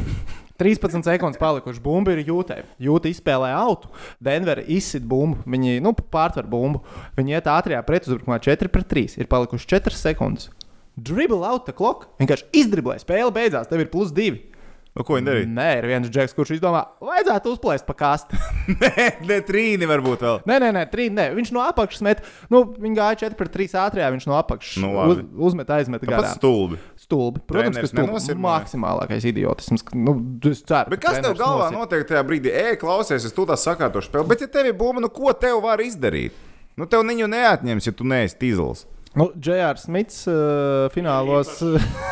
13 0.63 1.03
sekundes 1.07 1.41
palikuši. 1.43 1.83
Bumba 1.83 2.15
ir 2.15 2.23
jūtē. 2.29 2.63
Jūta 2.83 3.11
izspēlē 3.11 3.51
autu. 3.59 3.91
Denverē 4.23 4.65
izsit 4.71 5.05
bumbu. 5.09 5.43
Viņi 5.51 5.81
nu, 5.83 5.95
pārtver 6.15 6.47
bumbu. 6.49 6.85
Viņi 7.19 7.37
iet 7.37 7.51
ātrajā 7.51 7.83
pretuzbrukumā 7.89 8.39
4 8.43 8.71
pret 8.73 8.91
3. 8.95 9.19
Ir 9.19 9.31
palikuši 9.33 9.69
4 9.75 9.99
sekundes. 9.99 10.53
Dribble 10.97 11.43
out 11.49 11.67
the 11.67 11.75
clock. 11.75 12.07
Vienkārši 12.21 12.51
izdriblē. 12.63 12.99
Spēle 13.03 13.33
beidzās. 13.35 13.71
Tev 13.71 13.83
ir 13.83 13.91
plus 13.91 14.13
2. 14.15 14.52
Nu, 14.93 15.01
ko 15.09 15.15
viņi 15.17 15.25
darīja? 15.25 15.47
Nē, 15.49 15.67
ir 15.81 15.87
viens 15.89 16.09
džeks, 16.13 16.35
kurš 16.37 16.51
izdomā, 16.59 16.83
vajadzētu 17.01 17.53
uzplēst 17.55 17.87
pa 17.89 17.95
kasti. 17.97 18.37
Nē, 18.83 19.07
ne 19.25 19.39
trīni 19.41 19.87
varbūt 19.89 20.21
vēl. 20.21 20.43
Nē, 20.45 20.59
nē, 20.61 20.69
nē, 20.77 20.83
trī, 20.93 21.07
nē. 21.09 21.31
viņš 21.33 21.53
no 21.57 21.63
apakšas 21.65 22.03
met. 22.05 22.21
Nu, 22.53 22.61
viņi 22.77 22.99
gāja 22.99 23.17
4 23.23 23.39
pret 23.39 23.55
3 23.55 23.73
ātrajā, 23.87 24.11
viņš 24.13 24.27
no 24.29 24.37
apakšas 24.37 24.83
Nu, 24.85 24.91
labi. 24.99 25.15
uz, 25.17 25.49
uzmet, 25.49 25.73
aizmet 25.73 26.05
Pat 26.05 26.13
garām. 26.13 26.35
stulbi. 26.37 26.77
Stulbi. 27.01 27.41
Protams, 27.41 27.73
ka 27.73 27.89
Treneris 27.89 27.95
stulbi. 27.95 28.05
nenosirmoja. 28.11 28.59
Maksimālākais 28.67 29.25
idiotisms. 29.33 29.87
ka, 29.89 29.97
Nu, 29.97 30.13
es 30.53 30.61
ceru, 30.61 30.93
Bet 30.93 31.01
ka 31.01 31.09
kas 31.17 31.25
tev 31.25 31.41
galvā 31.41 31.71
nosir- 31.73 31.81
notiek 31.81 32.05
tajā 32.13 32.23
brīdī? 32.29 32.53
Ej, 32.53 32.77
klausies, 32.85 33.25
es 33.25 33.33
tu 33.33 33.49
tā 33.49 33.57
sakārtošu 33.57 34.13
spēli. 34.13 34.29
Bet, 34.29 34.45
ja 34.45 34.53
tev 34.53 34.69
ir 34.69 34.77
bumba, 34.77 35.01
nu 35.01 35.09
ko 35.09 35.33
tev 35.33 35.63
var 35.65 35.81
izdarīt? 35.81 36.37
Nu, 36.77 36.85
tev 36.85 37.01
viņu 37.09 37.33
neatņems, 37.33 37.89
ja 37.89 37.93
tu 37.97 38.05
neesi 38.05 38.37
tīzls. 38.37 38.85
Nu, 39.15 39.29
J.R. 39.37 39.77
Smits 39.77 40.23
uh, 40.25 40.89
finālos 40.95 41.59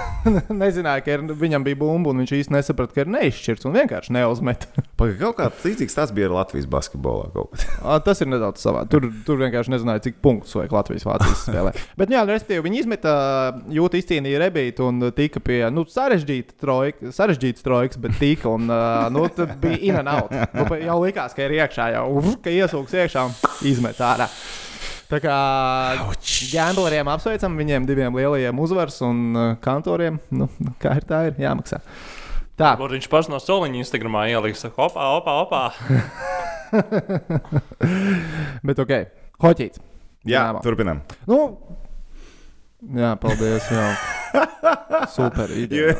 nezināja, 0.62 1.00
ka 1.00 1.14
ir, 1.14 1.22
viņam 1.40 1.64
bija 1.64 1.78
bumba, 1.80 2.12
un 2.12 2.20
viņš 2.20 2.32
īsti 2.36 2.52
nesaprata, 2.52 2.92
ka 2.92 3.04
ir 3.06 3.12
neizšķirts 3.14 3.68
un 3.68 3.76
vienkārši 3.78 4.12
neuzmet. 4.12 4.66
Kaut 5.00 5.38
kāds 5.38 5.64
līdzīgs 5.64 5.96
tas 5.96 6.12
bija 6.12 6.28
Latvijas 6.34 6.68
basketbolā. 6.70 7.30
Tas 8.06 8.20
ir 8.20 8.28
nedaudz 8.28 8.60
savā. 8.60 8.84
Tur, 8.92 9.08
tur 9.24 9.40
vienkārši 9.40 9.72
nezināja, 9.72 10.04
cik 10.10 10.20
punktus 10.20 10.52
vajag 10.58 10.76
Latvijas-Vācijas 10.76 11.46
spēlē. 11.48 11.72
Bet, 11.96 12.12
jā, 12.12 12.26
respektīvi, 12.28 12.66
viņi 12.68 12.82
izmeta, 12.84 13.14
jūta 13.72 14.00
izcīnīja 14.00 14.44
rebītu 14.44 14.88
un 14.90 15.08
tika 15.16 15.40
pie 15.44 15.62
nu, 15.72 15.86
sarežģīta 15.88 16.58
trojka, 16.60 17.14
sarežģītas 17.16 17.64
trojkas, 17.64 18.00
bet 18.02 18.20
tika 18.20 18.52
un 18.52 18.68
ā, 18.68 18.82
nu, 19.14 19.24
bija 19.62 19.80
in 19.88 20.02
and 20.02 20.12
out. 20.12 20.34
Nu, 20.52 20.68
jau 20.76 21.00
likās, 21.00 21.36
ka 21.36 21.48
ir 21.48 21.56
iekšā, 21.62 21.92
jau 21.96 22.08
uf, 22.20 22.34
ka 22.44 22.52
iesūks 22.52 22.98
iekšā 23.04 23.30
un 23.30 23.38
izmet 23.72 24.04
ārā. 24.04 24.28
Tā 25.10 25.18
kā 25.18 25.36
gambleriem 26.52 27.08
apsveicam 27.10 27.56
viņiem 27.58 27.86
diviem 27.88 28.14
lielajiem 28.14 28.60
uzvaras 28.62 29.00
un 29.02 29.22
uh, 29.34 29.46
kantoriem. 29.62 30.20
Nu, 30.30 30.46
kā 30.82 30.94
ir 31.00 31.06
tā, 31.08 31.24
ir 31.30 31.40
jāmaksā. 31.42 31.80
Tā, 32.60 32.74
Varbūt 32.76 32.94
viņš 32.94 33.08
pats 33.10 33.30
no 33.32 33.40
soliņa 33.42 33.80
Instagramā 33.80 34.26
ieliks, 34.30 34.62
saka, 34.62 34.86
opā, 34.86 35.08
opā, 35.18 35.34
opā. 35.46 35.62
bet 38.68 38.82
ok. 38.84 38.92
Hoķīts. 39.40 39.80
Jā, 40.28 40.44
Dinamo. 40.44 40.60
turpinām. 40.62 41.00
Nu, 41.26 41.38
jā, 42.82 43.10
paldies. 43.20 43.66
Jā. 43.70 43.86
Super 45.16 45.50
ideja. 45.58 45.96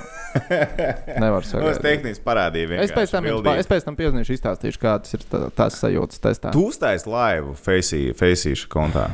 Nevar 1.19 1.43
es 1.43 1.51
sagaidīt. 1.51 1.81
tehniski 1.83 2.25
parādīju. 2.25 2.77
Es 2.85 2.93
pēc 2.95 3.11
tam, 3.11 3.27
pa- 3.45 3.57
es 3.59 3.67
pēc 3.71 3.87
tam 3.89 3.97
piezīmēšu, 3.99 4.37
izstāstīšu, 4.39 4.79
kādas 4.83 5.17
ir 5.17 5.25
tā- 5.31 5.49
tās 5.59 5.79
sajūtas 5.83 6.23
testā. 6.23 6.53
Tu 6.55 6.63
uztaisīji 6.71 7.11
laivu 7.11 7.55
Faceīša 7.59 8.71
kontā. 8.71 9.09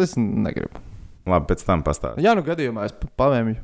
Es 0.00 0.16
negribu. 0.18 0.82
Labi, 1.30 1.46
pēc 1.52 1.62
tam 1.68 1.84
pastāstīšu. 1.86 2.24
Jā, 2.26 2.34
nu 2.34 2.42
gadījumā 2.46 2.84
es 2.90 2.92
pa- 2.98 3.10
pavēmju. 3.24 3.56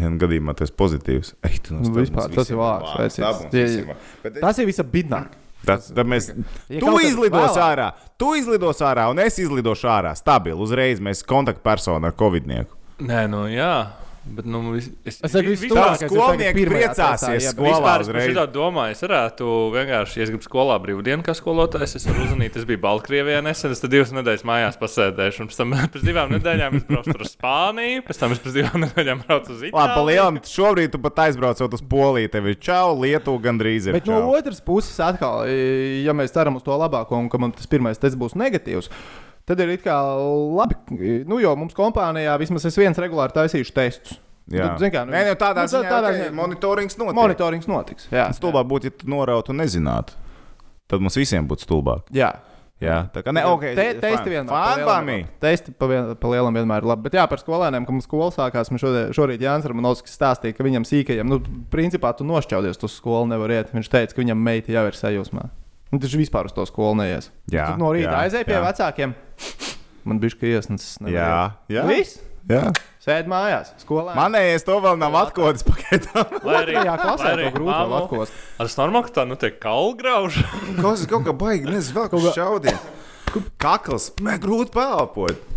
Ja 0.00 0.08
nu 0.08 0.16
gadījumā 0.22 0.54
tas 0.56 0.70
ir 0.70 0.76
pozitīvs. 0.78 1.34
Ej, 1.44 1.58
tu 1.66 1.74
no 1.74 1.82
Nu, 1.84 1.90
vispār, 1.98 2.30
tas 2.32 2.48
ir 2.48 2.56
vārds, 2.56 2.94
vārds, 2.96 3.18
tā 3.20 3.28
mums 3.34 3.50
Tie- 3.52 3.64
visiem 3.66 3.90
vārds. 3.90 4.12
Bet 4.22 4.36
es- 4.38 4.40
Tas 4.46 4.58
ir 4.62 4.66
visa 4.70 4.84
bidnāk. 4.84 5.34
Tas, 5.66 5.92
tad 5.94 6.06
mēs, 6.10 6.30
Ja 6.68 6.80
tu 6.80 6.98
izlidos 6.98 7.52
vēlāk- 7.54 7.62
ārā, 7.62 7.92
tu 8.18 8.32
izlidos 8.34 8.80
ārā, 8.82 9.08
un 9.10 9.18
es 9.22 9.38
izlidošu 9.38 9.86
ārā. 9.88 10.14
Stabili, 10.18 10.58
uzreiz 10.58 10.98
mēs 11.00 11.22
kontaktpersonu 11.24 12.06
ar 12.06 12.12
covidnieku. 12.18 12.74
Nē, 13.00 13.28
nu 13.30 13.44
jā. 13.46 13.86
Bet, 14.22 14.46
nu, 14.46 14.76
es, 14.78 14.86
es, 15.02 15.16
Es 15.18 15.32
saku, 15.34 15.50
tuvākais 15.58 15.98
Tavs 15.98 16.02
ir 16.04 16.10
skolnieks 16.12 16.66
priecāsies 16.68 17.46
skolā 17.50 17.94
Vispār 17.98 18.28
šo 18.36 18.44
domāju, 18.54 18.94
es 18.94 19.00
varētu 19.02 19.48
vienkārši, 19.74 20.20
ja 20.20 20.26
es 20.26 20.30
gribu 20.30 20.46
skolā 20.46 20.76
brīvdienu, 20.84 21.24
kā 21.26 21.34
skolotājs, 21.34 21.96
es 21.98 22.06
varu 22.06 22.28
uzmanīt, 22.28 22.54
es 22.60 22.66
biju 22.68 22.78
Baltkrievijā 22.84 23.40
nesen, 23.42 23.74
es 23.74 23.82
tad 23.82 23.90
divas 23.90 24.12
nedēļas 24.14 24.44
mājās 24.46 24.78
pasēdēšu, 24.78 25.42
un 25.42 25.50
pēc 25.50 25.58
tam 25.58 25.74
pēc 25.96 26.06
divām 26.06 26.36
nedēļām 26.36 26.78
es 26.78 26.86
braucu 26.86 27.16
tur 27.16 27.24
uz 27.26 27.32
Spāniju, 27.34 28.04
pēc 28.06 28.22
tam 28.22 28.36
es 28.36 28.42
pēc 28.44 28.54
divām 28.60 28.78
nedēļām 28.86 29.24
braucu 29.24 29.56
uz 29.56 29.64
Labi, 29.66 29.74
pa 29.74 29.88
Itāliju. 29.88 30.06
lielam, 30.12 30.38
šobrīd 30.52 30.94
tu 30.94 31.02
pat 31.02 31.20
aizbraucot 31.26 31.76
uz 31.80 31.82
Poliju, 31.96 32.30
tev 32.36 32.46
ir 32.52 32.60
čau, 32.62 32.94
Lietuva 33.02 33.42
gandrīz 33.48 33.90
ir. 33.90 33.98
Bet 33.98 34.06
no 34.06 34.22
čau. 34.22 34.30
otras 34.38 34.62
puses, 34.62 34.94
atkal, 35.02 35.50
ja 35.50 36.14
mēs 36.14 36.30
ceram 36.38 36.62
uz 36.62 36.66
to 36.66 36.78
labāko, 36.78 37.18
un 37.18 37.26
ka 37.32 37.42
man 37.42 37.58
tas 37.58 37.66
pirmais 37.70 37.98
tests 37.98 38.20
būs 38.22 38.38
negatīvs, 38.38 38.86
tad 39.46 39.60
ir 39.60 39.72
it 39.74 39.82
kā 39.84 39.96
labi. 40.56 40.76
Nu, 41.28 41.38
jo 41.42 41.54
mums 41.56 41.74
kompānijā 41.74 42.36
vismaz 42.42 42.64
es 42.68 42.76
viens 42.78 42.98
regulāri 42.98 43.34
taisīšu 43.36 43.72
testus. 43.76 44.18
Jā, 44.50 44.72
Nu, 44.72 44.78
zini 44.78 44.90
kā, 44.90 45.04
nu- 45.06 45.12
Nē, 45.14 45.20
nu, 45.30 45.34
tādā 45.38 45.62
nu, 45.62 45.70
ziņā, 45.70 45.88
tādā 45.88 46.08
okay, 46.10 46.22
ziņā- 46.24 46.34
monitorings 46.34 46.96
notiek. 46.98 47.14
Monitorings 47.14 47.68
notiks. 47.70 48.08
Jā, 48.10 48.24
Stulbāk 48.34 48.66
būtu, 48.68 48.90
ja 48.90 48.90
tu 48.90 49.06
norautu 49.08 49.50
un 49.54 49.58
nezinātu. 49.62 50.16
Tad 50.90 51.00
mums 51.00 51.14
visiem 51.16 51.46
būtu 51.48 51.62
stulbāk. 51.66 52.02
jā. 52.12 52.32
Jā, 52.82 53.06
tā 53.14 53.22
kā 53.22 53.30
ne, 53.32 53.44
ok. 53.46 53.60
Te, 53.78 53.84
testi 54.02 54.26
vienmēr. 54.32 54.50
ir. 55.20 55.26
Testi 55.38 55.70
pa, 55.78 55.86
vien, 55.86 56.16
pa 56.18 56.26
lielam 56.32 56.52
vienmēr 56.52 56.82
ir 56.82 56.88
labi. 56.90 57.02
Bet 57.06 57.12
jā, 57.14 57.28
par 57.30 57.38
skolēniem, 57.38 57.86
ka 57.86 57.92
mums 57.94 58.08
skola 58.08 58.32
sākās, 58.34 58.72
man 58.74 58.80
šodien, 58.82 59.12
šorīt 59.14 59.38
Jānis 59.38 59.68
Ramanovskis 59.70 60.16
stāstīja, 60.18 60.56
ka 60.56 60.64
viņam 60.66 60.82
sīkajam, 60.82 61.30
nu, 61.30 61.38
principā 61.70 62.10
tu 62.18 62.24
nošķaudies, 62.26 62.76
tu 62.82 62.90
uz 62.90 62.96
skolu 62.98 63.28
nevar 63.30 63.54
iet. 63.54 63.70
Viņš 63.70 63.86
teica, 63.88 64.10
ka 64.16 64.22
viņam 64.24 64.42
meita 64.42 64.74
jau 64.74 64.82
ir 64.90 64.98
sajūsmā. 64.98 65.44
Un 65.92 66.00
viņš 66.00 66.16
vispār 66.16 66.48
uz 66.48 66.54
to 66.56 66.64
skolu 66.68 66.96
neies. 67.02 67.28
Jā, 67.52 67.72
Tu 67.74 67.80
no 67.82 67.92
rīta 67.92 68.08
jā, 68.08 68.20
aizēji 68.26 68.48
pie 68.48 68.56
jā. 68.56 68.62
vecākiem. 68.64 69.14
Man 70.08 70.20
bija 70.22 70.32
šis 70.34 70.46
iesnas. 70.48 70.86
Jā, 71.04 71.32
jā. 71.70 71.84
Viss. 71.90 72.22
Jā. 72.50 72.72
Sēd 73.02 73.28
mājās, 73.30 73.72
skolā. 73.82 74.14
Manējais 74.14 74.64
to 74.66 74.76
vēl 74.82 74.98
nav 74.98 75.14
atkodas 75.20 75.64
paketā. 75.66 76.24
Lai 76.46 76.56
arī, 76.62 76.74
Otrajā 76.78 76.96
klasē 77.02 77.24
lai 77.24 77.30
to 77.30 77.36
arī 77.36 77.52
grūti 77.54 77.76
vēl 77.76 77.94
atkost. 77.98 78.40
Ar 78.62 78.70
ka 79.06 79.14
tā 79.18 79.24
nu 79.26 79.38
tiek 79.38 79.56
kalgrauž. 79.62 80.38
Kas 80.82 81.04
kaut 81.10 81.26
kā 81.26 81.34
baigi, 81.34 81.70
nezinu, 81.70 81.98
vēl 81.98 82.10
kaut 82.12 82.26
kā 82.28 82.34
šaudīt. 82.38 82.90
Kakls, 83.62 84.10
mē, 84.22 84.36
grūti 84.42 84.74
pelpot. 84.74 85.48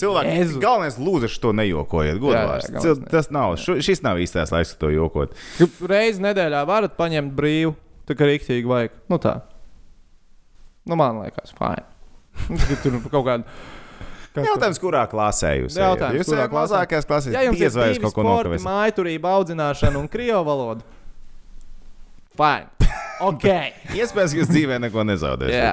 Cilvēki, 0.00 0.32
Jēzu. 0.38 0.60
galvenais 0.62 0.96
lūdzu, 0.96 1.28
to 1.42 1.52
nejokojiet. 1.56 2.16
Jā, 2.16 2.32
jā, 2.32 2.44
galvenais 2.72 3.04
Tas 3.12 3.28
nav, 3.34 3.58
šo, 3.60 3.76
šis 3.84 4.00
nav 4.04 4.20
īstais 4.22 4.52
laiks, 4.54 4.72
to 4.80 4.88
jokot. 4.94 5.36
Reizi 5.84 6.24
nedēļā 6.24 6.62
varat 6.68 6.96
paņemt 6.96 7.34
brīvu, 7.36 7.74
tā 8.08 8.16
kā 8.16 8.28
rīktīgi 8.30 8.70
vajag. 8.70 8.96
Nu 9.12 9.20
tā. 9.20 9.40
Nu, 10.88 10.96
man 10.96 11.20
liekas, 11.24 11.52
fine. 11.58 11.84
Tur 12.82 12.96
kaut 13.10 13.26
kāda. 13.26 13.44
kas 14.32 14.46
Jautājums, 14.46 14.78
kurā 14.80 15.02
klasē 15.10 15.50
jūs 15.60 15.74
esat? 15.74 15.82
Jautājums, 15.84 16.20
jūs 16.22 16.30
kurā 16.30 16.46
klasē? 16.48 16.56
mazākajās 16.60 17.08
klasēs. 17.10 17.34
Ja 17.34 17.42
jums 17.48 17.58
divi 17.60 18.00
kaut 18.04 18.14
ko 18.16 18.24
nokavēsiet. 18.24 18.64
mājturība, 18.66 19.32
audzināšana 19.40 19.98
un 20.00 20.08
krievu 20.08 20.44
valoda. 20.46 20.86
Fine. 22.38 22.68
Ok. 23.20 23.44
Iespējams, 23.92 24.32
ka 24.32 24.38
jūs 24.40 24.48
dzīvē 24.48 24.78
neko 24.80 25.02
nezaudēsiet. 25.04 25.52
Jā. 25.60 25.72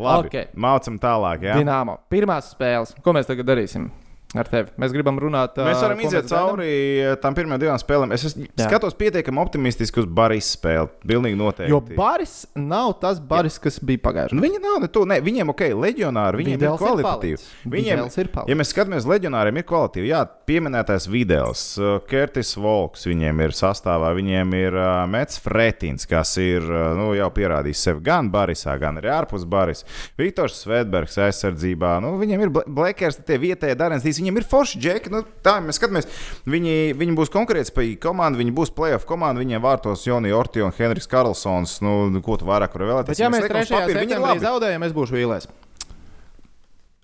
Labi, 0.00 0.30
Ok. 0.30 0.54
mācam 0.56 0.94
tālāk. 0.96 1.42
Jā. 1.44 1.58
Dināmo. 1.60 1.98
Pirmās 2.08 2.46
spēles. 2.54 2.94
Ko 3.04 3.12
mēs 3.12 3.28
tagad 3.28 3.44
darīsim? 3.50 3.90
Ar 4.38 4.46
tevi. 4.46 4.70
Mēs 4.78 4.92
gribam 4.94 5.16
runāt. 5.18 5.56
Mēs 5.58 5.80
ā, 5.80 5.82
varam 5.82 5.98
ko 5.98 6.06
iziet 6.06 6.22
mēs 6.22 6.30
cauri 6.30 7.16
tam 7.22 7.34
pirmajām 7.34 7.62
divām 7.64 7.78
spēlēm. 7.82 8.12
Es 8.14 8.28
esmu, 8.28 8.44
Jā. 8.54 8.68
skatos 8.68 8.94
pietiekami 8.94 9.40
optimistiski 9.42 9.98
uz 10.04 10.06
Baris 10.06 10.52
spēli. 10.54 10.86
Pilnīgi 11.02 11.38
noteikti. 11.40 11.70
Jo 11.72 11.80
Baris 11.96 12.44
nav 12.54 12.92
tas 13.02 13.18
Baris, 13.18 13.56
kas 13.58 13.80
bija 13.82 13.98
pagājušajā 14.04 14.38
Nu, 14.38 14.44
viņi 14.44 14.60
nav 14.62 14.76
ne 14.84 14.90
to, 14.94 15.02
ne, 15.10 15.18
viņiem 15.26 15.50
ok, 15.50 15.64
leģionāri, 15.74 16.38
viņiem 16.44 16.60
Vidēls 16.60 16.78
ir 16.78 16.78
ir 16.78 16.84
kvalitatīvi. 16.84 17.40
palicis. 17.40 17.48
Viņiem, 17.74 18.04
ir 18.06 18.30
palicis. 18.30 18.52
ja 18.52 18.58
mēs 18.60 18.70
skatāmies, 18.70 19.08
leģionāriem 19.10 19.58
ir 19.58 19.66
kvalitīvi, 19.66 20.12
jā, 20.12 20.22
pieminētais 20.46 21.08
Vidēls, 21.10 21.64
uh, 21.82 21.98
Kertis 22.06 22.54
Volks, 22.56 23.08
viņiem 23.10 23.42
ir 23.48 23.56
sastāvā, 23.58 24.12
viņiem 24.14 24.54
ir 24.60 24.78
uh, 24.78 25.06
Mets 25.10 25.42
Fretins, 25.42 26.06
kas 26.06 26.36
ir 26.38 26.62
uh, 26.70 26.94
nu, 26.94 27.10
jau 27.18 27.28
pierādījis 27.34 27.82
sevi 27.88 28.04
gan 28.06 28.30
Barisā, 28.30 28.78
gan 28.78 29.02
arī 29.02 29.10
ārpus 29.10 29.42
Baris. 29.50 29.82
Viktors 30.20 30.62
Svetbergs 30.62 31.18
aizsardzībā, 31.18 31.96
nu, 32.04 32.14
viņiem 32.22 32.46
ir 32.46 32.54
Blakers, 32.70 33.18
tie 33.26 33.40
vietējie 33.42 33.74
Darensdīs, 34.20 34.24
viņiem 34.24 34.38
ir 34.38 34.46
forši 34.48 34.80
džeki. 34.80 35.10
Nu, 35.12 35.22
tā, 35.42 35.58
mēs 35.64 35.78
skatāmies, 35.80 36.08
viņi, 36.46 36.94
viņi 36.98 37.16
būs 37.16 37.32
konkurētspējīgi 37.32 37.98
komanda, 38.02 38.38
viņi 38.38 38.52
būs 38.54 38.72
playoff 38.74 39.06
komanda, 39.08 39.40
viņiem 39.40 39.62
vārtos 39.62 40.06
Joni 40.06 40.32
Orti 40.32 40.62
un 40.62 40.72
Henrijs 40.76 41.08
Karlsons. 41.08 41.80
Nu, 41.82 42.20
ko 42.24 42.36
tu 42.36 42.48
vairāk 42.48 42.74
vari 42.74 42.90
vēlēties? 42.90 43.14
Bet, 43.14 43.22
ja 43.22 43.30
mēs 43.30 43.44
liekam 43.44 43.60
uz 43.60 43.70
3. 43.70 43.76
papīra, 43.76 44.00
viņi 44.00 44.12
ir 44.12 44.18
septembrī 44.18 44.44
zaudējam, 44.44 44.82
es 44.86 44.92
būšu 44.96 45.16
vīlēs. 45.16 45.48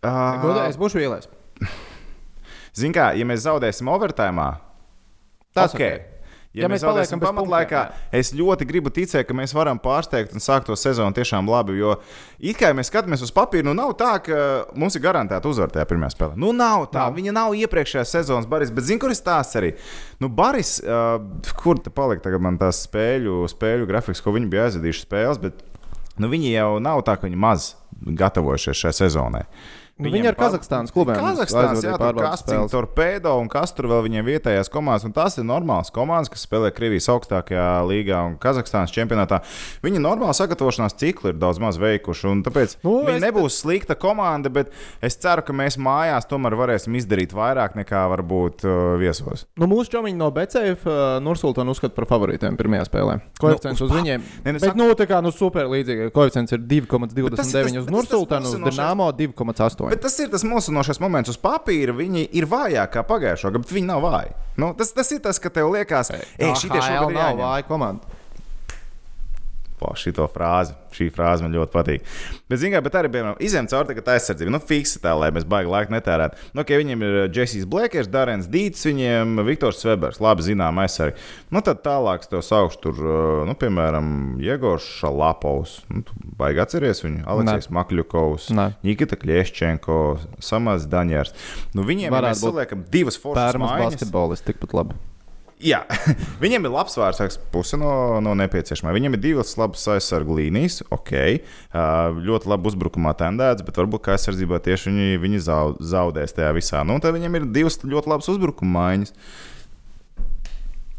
Ā, 0.07 0.13
Godīgi, 0.43 0.69
es 0.71 0.81
būšu 0.81 1.01
vīlēs. 1.01 1.31
Zini, 2.77 2.93
kā, 2.93 3.11
ja 3.17 3.25
mēs 3.29 3.47
zaudēsim 3.47 3.89
overtime, 3.89 4.51
Tas 5.57 5.73
ok. 5.73 5.81
ok. 5.81 6.16
Ja 6.57 6.71
mēs 6.73 6.81
zaudēsim 6.81 7.21
paliekam 7.21 7.43
pamatlaikā, 7.43 7.83
es 8.17 8.33
ļoti 8.37 8.67
gribu 8.69 8.93
ticēt, 8.95 9.27
ka 9.29 9.37
mēs 9.37 9.53
varam 9.57 9.81
pārsteigt 9.83 10.33
un 10.33 10.43
sākt 10.43 10.71
to 10.71 10.77
sezonu 10.79 11.13
tiešām 11.17 11.49
labi. 11.53 11.77
Jo 11.77 11.99
it 12.41 12.57
kā 12.57 12.71
ja 12.71 12.77
mēs 12.77 12.89
skatāmies 12.89 13.25
uz 13.27 13.33
papīru, 13.37 13.67
nu 13.69 13.77
nav 13.77 13.93
tā, 14.01 14.15
ka 14.25 14.41
mums 14.79 14.97
ir 14.97 15.05
garantēta 15.05 15.51
uzvara 15.51 15.75
tajā 15.75 15.87
pirmajā 15.91 16.15
spēlē. 16.17 16.41
Nu, 16.41 16.55
nav 16.57 16.89
tā. 16.95 17.05
Nav. 17.05 17.17
Viņa 17.19 17.37
nav 17.37 17.57
iepriekšējā 17.61 18.07
sezonas 18.09 18.49
Baris. 18.49 18.73
Bet 18.75 18.89
zini, 18.89 19.01
kur 19.03 19.13
ir 19.13 19.19
stāsts 19.19 19.61
arī? 19.61 19.75
Nu, 20.23 20.33
Baris, 20.33 20.79
uh, 20.81 21.19
kur 21.61 21.81
te 21.83 21.93
palika 21.93 22.25
tagad 22.29 22.45
man 22.49 22.61
tās 22.61 22.87
spēļu, 22.89 23.43
spēļu 23.53 23.89
grafiks, 23.91 24.25
ko 24.25 24.33
viņi 24.37 24.53
bija 24.53 24.71
aizvadījuši 24.71 25.05
spēles, 25.05 25.43
bet 25.43 25.61
nu, 26.17 26.31
viņi 26.33 26.55
jau 26.57 26.71
nav 26.81 27.05
tā, 27.05 27.19
ka 27.19 27.29
viņi 27.29 27.43
maz 27.45 27.75
gatavojušies 28.01 28.87
šai 28.87 28.97
sezonai. 29.05 29.45
Nu, 29.97 30.11
nu 30.11 30.13
viņi 30.13 30.29
ar 30.29 30.37
Kazahstānas 30.37 30.93
klubiem 30.93 31.17
Kazahstānas 31.17 31.81
jā, 31.81 31.95
tur 31.97 32.19
Kastīna, 32.21 32.67
Torpedo 32.69 33.31
un 33.41 33.47
kas 33.49 33.71
tur 33.73 33.87
vēl 33.89 34.03
viņiem 34.05 34.27
vietējās 34.27 34.69
komandas. 34.69 35.07
Un 35.09 35.15
tās 35.17 35.39
ir 35.41 35.47
normālas 35.49 35.89
komandas, 35.89 36.29
kas 36.29 36.43
spēlē 36.45 36.69
Krievijas 36.77 37.07
augstākajā 37.15 37.65
līgā 37.89 38.19
un 38.29 38.35
Kazahstānas 38.37 38.93
čempionātā. 38.93 39.39
Viņi 39.81 40.03
normāli 40.05 40.37
sagatavošanās 40.37 40.99
ciklu 41.01 41.33
ir 41.33 41.39
daudz 41.41 41.63
maz 41.65 41.79
veikuši. 41.81 42.35
Tāpēc 42.45 42.75
nu, 42.85 42.93
viņi 43.07 43.23
nebūs 43.25 43.57
te... 43.57 43.63
slikta 43.63 43.97
komanda, 43.97 44.53
bet 44.53 44.75
es 45.01 45.17
ceru, 45.23 45.47
ka 45.49 45.57
mēs 45.57 45.79
mājās 45.81 46.29
tomēr 46.29 46.59
varēsim 46.61 47.01
izdarīt 47.01 47.33
vairāk 47.33 47.81
nekā 47.81 48.05
varbūt 48.13 48.67
uh, 48.69 48.77
viesos. 49.01 49.47
Nu, 49.57 49.65
mūsu 49.73 49.95
čomiņi 49.97 50.21
no 50.21 50.29
BCF 50.29 50.85
uh, 50.85 51.17
Nursultāna 51.25 51.73
uzskata 51.73 51.97
par 51.97 52.09
favorītiem 52.13 52.61
pirmajā 52.61 52.91
spēlē. 52.91 53.17
Koeficients 53.41 53.81
nu, 53.81 53.89
uz, 53.89 53.97
uz 53.97 54.03
viņiem. 54.03 54.29
Ne, 54.45 54.53
ne, 54.53 54.59
bet, 54.61 54.69
saku... 54.69 54.83
nu, 54.83 54.93
tā 55.01 55.09
kā 55.09 55.25
nu, 55.25 55.33
super 55.33 55.73
līdzīgi. 55.73 56.13
Koeficients 56.13 56.53
ir 56.53 56.69
2,29 56.77 57.81
uz 57.87 57.91
Nursultānu, 57.97 58.53
uz 58.53 58.61
Dinamo 58.69 59.09
2,8 59.17 59.86
bitkoinu. 59.87 59.95
Bet 59.95 60.03
tas 60.03 60.19
ir 60.21 60.31
tas 60.33 60.45
mulsinošais 60.45 61.01
moments 61.01 61.33
uz 61.33 61.39
papīra. 61.41 61.95
Viņi 61.97 62.27
ir 62.37 62.47
vājākie 62.51 63.05
pagājušā 63.07 63.51
gada, 63.51 63.63
bet 63.65 63.73
viņi 63.73 63.87
nav 63.89 64.03
vāji. 64.05 64.35
Nu, 64.61 64.73
tas, 64.77 64.93
tas 64.97 65.11
ir 65.13 65.23
tas, 65.25 65.39
ka 65.39 65.51
tev 65.51 65.71
liekas, 65.75 66.11
ka 66.11 66.53
šī 66.55 66.73
tieši 66.73 66.97
ir 66.97 67.17
vāja 67.17 67.67
komanda. 67.69 68.23
Po, 69.77 69.91
šito 69.99 70.25
frāzi, 70.33 70.73
šī 70.97 71.11
frāze 71.13 71.45
man 71.45 71.53
ļoti 71.53 71.73
patīk. 71.75 72.05
Bet, 72.49 72.61
zināmā 72.63 72.81
mērā, 72.87 73.01
arī 73.03 73.11
piemēram, 73.13 73.41
izņemt 73.45 73.73
cauri 73.73 73.91
tagad 73.91 74.07
aizsardzību. 74.15 74.53
Nu, 74.55 74.61
fiksi 74.65 75.03
tā, 75.03 75.13
lai 75.19 75.29
mēs 75.37 75.45
baigi 75.49 75.69
laiku 75.69 75.93
netērētu. 75.93 76.47
Nu, 76.57 76.63
okay, 76.63 76.79
viņiem 76.81 77.05
ir 77.05 77.17
Jessijs 77.37 77.67
Blakers, 77.69 78.09
Darens 78.09 78.49
Dīts, 78.49 78.87
viņiem 78.89 79.43
Viktors 79.45 79.83
Svebers, 79.83 80.21
labi 80.25 80.47
zinām 80.47 80.81
aizsargi. 80.81 81.21
Nu, 81.53 81.61
tad 81.67 81.83
tālāk 81.85 82.25
es 82.25 82.33
tev 82.33 82.41
saukšu 82.47 82.81
tur, 82.87 83.03
uh, 83.03 83.43
nu, 83.49 83.57
piemēram, 83.61 84.09
Jegors 84.41 84.87
Šalapovs. 85.01 85.77
Nu, 85.93 86.07
baigi 86.41 86.63
atceries 86.65 87.05
viņu, 87.05 87.27
Aleksējs 87.35 87.69
Makļukovs, 87.77 88.49
Nē. 88.57 88.71
Nikita 88.87 89.19
Kļieščenko, 89.21 89.99
Samās 90.41 90.89
Daņērs. 90.89 91.37
Nu, 91.77 91.85
viņiem 91.85 92.17
Varētu 92.17 92.33
mēs 92.33 92.47
būt 92.47 92.57
saliekam 92.57 92.89
divas 92.97 93.21
foršas 93.21 93.53
Pērmas 93.53 93.77
basketbolists 93.85 94.49
tikpat 94.49 94.77
labi. 94.81 94.97
Jā, 95.57 95.79
viņam 96.43 96.67
ir 96.69 96.73
labs 96.75 96.99
vārds, 97.01 97.39
puse 97.53 97.79
no, 97.81 98.19
no 98.21 98.35
nepieciešamā. 98.37 98.93
Viņam 98.93 99.17
ir 99.17 99.23
divas 99.23 99.55
labas 99.57 99.87
aizsargu 99.95 100.37
līnijas, 100.37 100.83
ok, 100.93 101.13
ļoti 102.27 102.51
labi 102.53 102.69
uzbrukumā 102.73 103.15
tendēts, 103.17 103.65
bet 103.65 103.81
varbūt 103.81 104.05
kā 104.05 104.17
aizsardzībā 104.19 104.61
tieši 104.67 104.93
viņi, 104.93 105.21
viņi 105.23 105.41
zau- 105.49 105.77
zaudēs 105.81 106.37
tajā 106.37 106.53
visā. 106.59 106.85
Nu, 106.85 106.99
tad 107.01 107.17
viņam 107.17 107.41
ir 107.41 107.49
divas 107.57 107.81
ļoti 107.81 108.13
labas 108.13 108.29
uzbrukuma 108.35 108.83
maiņas. 108.83 109.17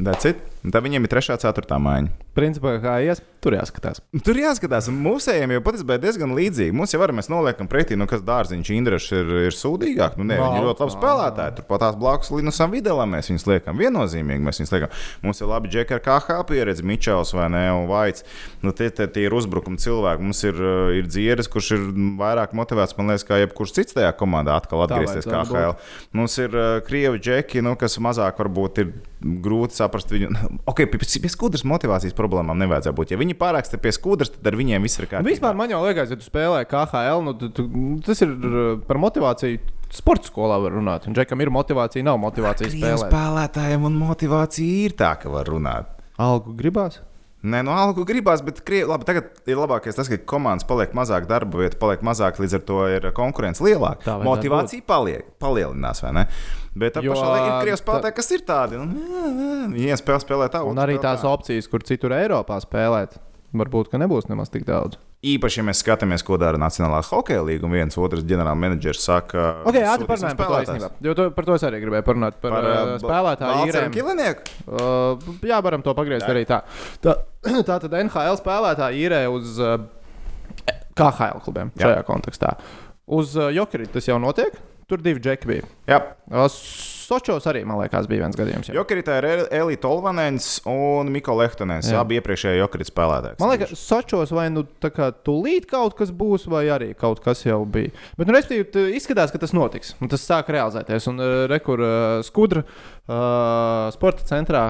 That's 0.01 0.25
it. 0.29 0.41
Un 0.65 0.73
tad 0.73 0.85
viņiem 0.85 1.05
ir 1.05 1.13
trešā, 1.13 1.37
ceturtā 1.41 1.77
maiņa. 1.81 2.11
Principā, 2.37 2.75
kā 2.77 2.99
ies, 3.01 3.17
tur 3.41 3.55
jāskatās. 3.57 4.01
Tur 4.25 4.37
jāskatās, 4.37 4.91
mūsējiem 4.93 5.55
jau 5.55 5.61
patiesībā 5.65 5.95
ir 5.97 6.03
diezgan 6.03 6.35
līdzīgi. 6.37 6.75
Mums 6.75 6.91
jau 6.93 6.99
var, 7.01 7.13
mēs 7.17 7.31
noliekam 7.33 7.69
pretī, 7.71 7.97
nu, 7.97 8.05
kas 8.09 8.21
dārziņš 8.25 8.69
Indrišs 8.75 9.07
ir, 9.17 9.31
ir 9.47 9.57
sūdīgāk. 9.57 10.19
Nu, 10.19 10.27
nē, 10.29 10.37
viņi 10.43 10.59
ir 10.59 10.67
ļoti 10.67 10.85
labi 10.85 10.93
spēlētāji. 10.93 11.55
Turpat 11.57 11.81
tās 11.81 11.97
blakus 11.97 12.29
Linusam 12.35 12.75
Videlam 12.75 13.15
mēs 13.15 13.31
viņus 13.31 13.47
liekam 13.49 13.81
viennozīmīgi. 13.81 14.45
Mēs 14.45 14.61
viņus 14.61 14.73
liekam. 14.75 14.93
Mums 15.25 15.41
ir 15.41 15.49
labi 15.49 15.73
džekari, 15.73 16.03
kā 16.05 16.19
KH 16.27 16.45
pieredze, 16.51 16.85
Mičels 16.85 17.33
vai 17.33 17.49
ne, 17.53 17.63
un 17.73 17.89
Vaits. 17.89 18.25
Nu, 18.61 18.75
tie, 18.77 18.91
tie, 18.93 19.09
tie 19.09 19.25
ir 19.25 19.37
uzbrukuma 19.37 19.81
cilvēki. 19.81 20.27
Mums 20.27 20.43
ir, 20.45 20.61
uh, 20.61 20.93
ir 20.93 21.09
dzieris, 21.09 21.49
kurš 21.49 21.73
ir 21.79 21.89
vairāk 22.21 22.53
motivēts, 22.57 22.97
man 22.99 23.13
liekas, 23.13 23.25
kā 23.25 23.41
jebkurš 23.41 23.77
cits 23.79 23.97
tajā 23.97 24.13
komandā 24.19 24.59
atkal 24.61 24.85
atgriezties 24.85 25.25
kā 25.25 25.41
vajadzētu 25.41 25.57
HL. 25.57 25.77
Mums 26.21 26.37
ir 26.43 26.53
uh, 26.53 26.69
krievi 26.85 27.21
džeki, 27.23 27.65
nu, 27.65 27.73
kas 27.79 27.97
mazāk 28.03 28.45
varbūt 28.45 28.83
ir 28.85 28.93
grūti 29.21 29.77
saprast 29.77 30.11
viņu. 30.13 30.33
Ok, 30.67 30.83
pie, 30.91 30.99
pie 30.99 31.29
skudras 31.31 31.63
motivācijas 31.67 32.15
problēmām 32.27 32.59
nevajadzētu 32.59 32.95
būt. 32.99 33.11
Ja 33.15 33.17
viņi 33.17 33.35
pārāksta 33.39 33.79
pie 33.81 33.91
skudras, 33.95 34.29
tad 34.35 34.47
ar 34.51 34.57
viņiem 34.59 34.83
viss 34.83 34.99
ir 34.99 35.07
Nu, 35.07 35.11
kārtībā. 35.15 35.31
vispār 35.31 35.55
man 35.55 35.71
jau 35.71 35.79
liekas, 35.85 36.11
ja 36.11 36.19
tu 36.19 36.27
spēlē 36.27 36.65
KHL, 36.67 37.23
nu, 37.23 37.33
tu, 37.39 37.49
tu, 37.49 37.65
tas 38.05 38.21
ir 38.21 38.29
uh, 38.35 38.77
par 38.87 38.99
motivāciju. 39.01 39.59
Sports 39.89 40.27
skolā 40.27 40.57
var 40.59 40.73
runāt. 40.75 41.07
Un 41.07 41.15
Džekam 41.15 41.39
ir 41.41 41.49
motivācija, 41.49 42.03
nav 42.03 42.17
motivācija 42.19 42.67
Krievu 42.73 42.97
spēlēt. 42.99 43.07
spēlētājiem 43.07 43.85
un 43.87 43.95
motivācija 44.01 44.85
ir 44.89 44.95
tā, 44.99 45.13
ka 45.21 45.31
var 45.31 45.47
runāt. 45.47 45.93
Algu 46.19 46.51
gribās. 46.59 46.99
Nē, 47.45 47.59
no 47.63 47.71
algu 47.77 48.01
gribās, 48.09 48.41
bet 48.41 48.63
krievi, 48.65 48.87
labi, 48.89 49.05
tagad 49.05 49.27
ir 49.45 49.59
labākais 49.59 49.93
tas, 49.95 50.07
ka 50.09 50.17
komandas 50.25 50.65
paliek 50.67 50.95
mazāk, 50.97 51.27
darba 51.29 51.59
vieta 51.61 51.77
paliek 51.77 52.01
mazāk, 52.01 52.39
līdz 52.41 52.55
ar 52.57 52.63
to 52.65 52.77
ir 52.89 53.05
konkurence 53.13 53.61
lielāka. 53.61 54.15
Motivācija 54.25 54.81
paliek, 54.89 55.27
palielinās, 55.39 56.01
vai 56.01 56.13
ne? 56.17 56.23
Bet 56.77 56.95
tā 56.97 57.03
pašā 57.05 57.27
laikā 57.29 57.45
ir 57.51 57.61
krievi 57.61 57.77
tā- 57.77 57.83
spēlētāji, 57.83 58.15
kas 58.17 58.31
ir 58.31 58.41
tādi. 58.47 58.79
Nu, 58.81 59.69
Viens 59.77 60.01
spēlē, 60.01 60.19
spēlē 60.25 60.49
tā, 60.49 60.63
Un 60.65 60.81
arī 60.81 60.97
tās 61.01 61.21
tā. 61.21 61.29
opcijas, 61.29 61.69
kur 61.69 61.85
citur 61.85 62.09
Eiropā 62.17 62.57
spēlēt, 62.65 63.17
varbūt 63.55 63.91
ka 63.91 63.99
nebūs 64.01 64.27
nemaz 64.27 64.49
tik 64.51 64.65
daudz. 64.67 64.97
Īpaši, 65.27 65.59
ja 65.61 65.65
mēs 65.65 65.79
skatāmies, 65.81 66.21
ko 66.25 66.37
dara 66.37 66.59
Nacionālā 66.61 66.99
hokeja 67.07 67.41
līnija, 67.41 67.65
un 67.65 67.73
viens 67.73 67.95
otrs 67.97 68.25
ģenerālmenedžers 68.27 69.01
saka, 69.01 69.45
Ok, 69.63 69.77
ātri 69.79 70.05
sūtīsim 70.05 70.07
parunājam 70.11 70.37
par 70.37 70.51
to 70.51 70.59
īstenībā. 70.61 70.89
Jo 71.07 71.15
to, 71.17 71.25
par 71.33 71.47
to 71.47 71.55
es 71.57 71.65
arī 71.65 71.79
gribēju 71.81 72.05
parunāt. 72.05 72.37
Par, 72.43 72.53
par 72.53 72.67
uh, 72.69 72.91
spēlētāju 73.01 73.69
īrēm. 73.71 73.95
Kilinieku? 73.95 74.57
Uh, 74.67 75.31
jā, 75.49 75.57
varam 75.65 75.85
to 75.85 75.95
pagriezt 75.97 76.27
arī 76.29 76.43
tā. 76.49 76.61
Tā, 77.01 77.17
tā 77.69 77.79
tad 77.87 77.97
NHL 78.03 78.37
spēlētāji 78.43 79.07
īrē 79.07 79.23
uz 79.33 79.57
uh, 79.63 79.79
KHL 80.97 81.41
klubiem 81.45 81.73
Jā. 81.77 81.87
šajā 81.87 82.05
kontekstā. 82.07 82.53
Uz 83.17 83.33
uh, 83.39 83.49
Jokerī 83.55 83.89
tas 83.89 84.05
jau 84.09 84.19
notiek. 84.21 84.53
Tur 84.87 85.01
divi 85.03 85.23
džeki 85.23 85.49
bija. 85.49 85.65
Jā, 85.89 86.03
Uh, 86.27 86.45
Sočos 87.07 87.45
arī, 87.47 87.61
man 87.67 87.79
liekas, 87.79 88.07
bija 88.11 88.25
viens 88.25 88.35
gadījums. 88.35 88.67
Jokeritā 88.75 89.17
ir 89.21 89.27
El- 89.29 89.45
Elīte 89.61 89.87
Olvanens 89.87 90.47
un 90.67 91.07
Miko 91.13 91.35
Lehtonens. 91.39 91.87
Abi 91.95 92.17
iepriekšējie 92.19 92.59
Jokerita 92.59 92.91
spēlētāji. 92.91 93.39
Man 93.39 93.53
liekas, 93.53 93.71
Sočos 93.79 94.33
vai 94.35 94.49
nu 94.51 94.65
tā 94.83 94.91
kā 94.91 95.07
tūlīt 95.15 95.69
kaut 95.71 95.95
kas 95.95 96.11
būs, 96.11 96.49
vai 96.51 96.65
arī 96.73 96.89
kaut 96.99 97.21
kas 97.23 97.45
jau 97.47 97.61
bija. 97.63 97.93
Bet, 98.19 98.27
nu, 98.27 98.35
respektīvi, 98.35 98.91
izskatās, 98.99 99.31
ka 99.31 99.39
tas 99.39 99.55
notiks. 99.55 99.93
Un 100.03 100.11
tas 100.11 100.25
sāk 100.27 100.51
realizēties. 100.51 101.07
Un 101.13 101.23
uh, 101.23 101.31
rekur 101.51 101.79
uh, 101.79 101.95
skudra 102.27 102.65
uh, 103.07 103.87
sporta 103.95 104.27
centrā 104.27 104.65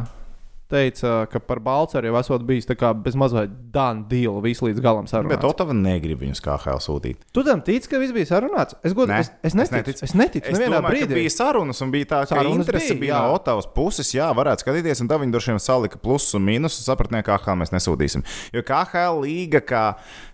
teica, 0.72 1.14
ka 1.32 1.40
par 1.44 1.62
Balčūsku 1.64 2.10
jau 2.10 2.18
esot 2.20 2.44
bijis 2.48 2.68
tā 2.68 2.76
kā 2.80 2.92
bez 2.94 3.16
mazliet 3.20 3.54
dāna 3.74 4.04
deala 4.10 4.42
visu 4.44 4.68
līdz 4.68 4.82
galam 4.84 5.06
Bet 5.08 5.14
sarunāts. 5.14 5.48
Otava 5.48 5.76
negrib 5.78 6.20
viņus 6.24 6.42
kā 6.44 6.58
HL 6.60 6.82
sūtīt. 6.84 7.22
Tu 7.34 7.44
tam 7.48 7.62
tici, 7.66 7.90
ka 7.92 8.02
viss 8.02 8.16
bija 8.16 8.30
sarunāts? 8.34 8.76
Es, 8.84 8.96
god, 8.98 9.12
Nē, 9.14 9.20
es, 9.24 9.32
es 9.48 9.56
neticu. 9.58 9.78
neticu. 9.78 10.04
Es 10.08 10.16
neticu. 10.18 10.52
Es 10.52 10.60
domāju, 10.60 10.84
ka 10.84 10.92
brīdī. 10.92 11.18
bija 11.22 11.34
sarunas, 11.34 11.82
un 11.86 11.94
bija 11.94 12.10
tā, 12.12 12.22
ka 12.28 12.36
Sarunas 12.36 12.66
interese 12.66 12.94
bija, 12.96 13.02
bija 13.06 13.22
no 13.24 13.38
Otavas 13.40 13.70
puses. 13.76 14.12
Jā, 14.16 14.28
varētu 14.36 14.66
skatīties, 14.66 15.04
un 15.06 15.12
tā 15.12 15.22
viņi 15.24 15.36
droši 15.38 15.54
vien 15.56 15.64
salika 15.64 16.02
plusus 16.04 16.36
un 16.38 16.44
mīnusus, 16.48 16.84
un 16.84 16.90
sapratnē, 16.92 17.24
kā 17.28 17.40
HL 17.40 17.60
mēs 17.64 17.74
nesūtīsim. 17.76 18.26
Jo 18.56 18.66
KHL 18.68 19.24
līga, 19.24 19.64
kā, 19.64 19.86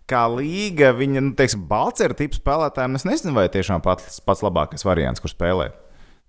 kā 0.09 0.25
līga, 0.33 0.93
viņa, 0.97 1.23
nu, 1.29 1.35
teiksim, 1.37 1.67
Balcera 1.69 2.17
tipu 2.17 2.39
spēlētājiem, 2.41 2.97
es 2.97 3.05
nezinu, 3.09 3.37
vai 3.37 3.49
tiešām 3.53 3.85
pats, 3.85 4.17
pats 4.25 4.41
labākais 4.45 4.85
variants, 4.87 5.21
kur 5.23 5.31
spēlēt. 5.31 5.77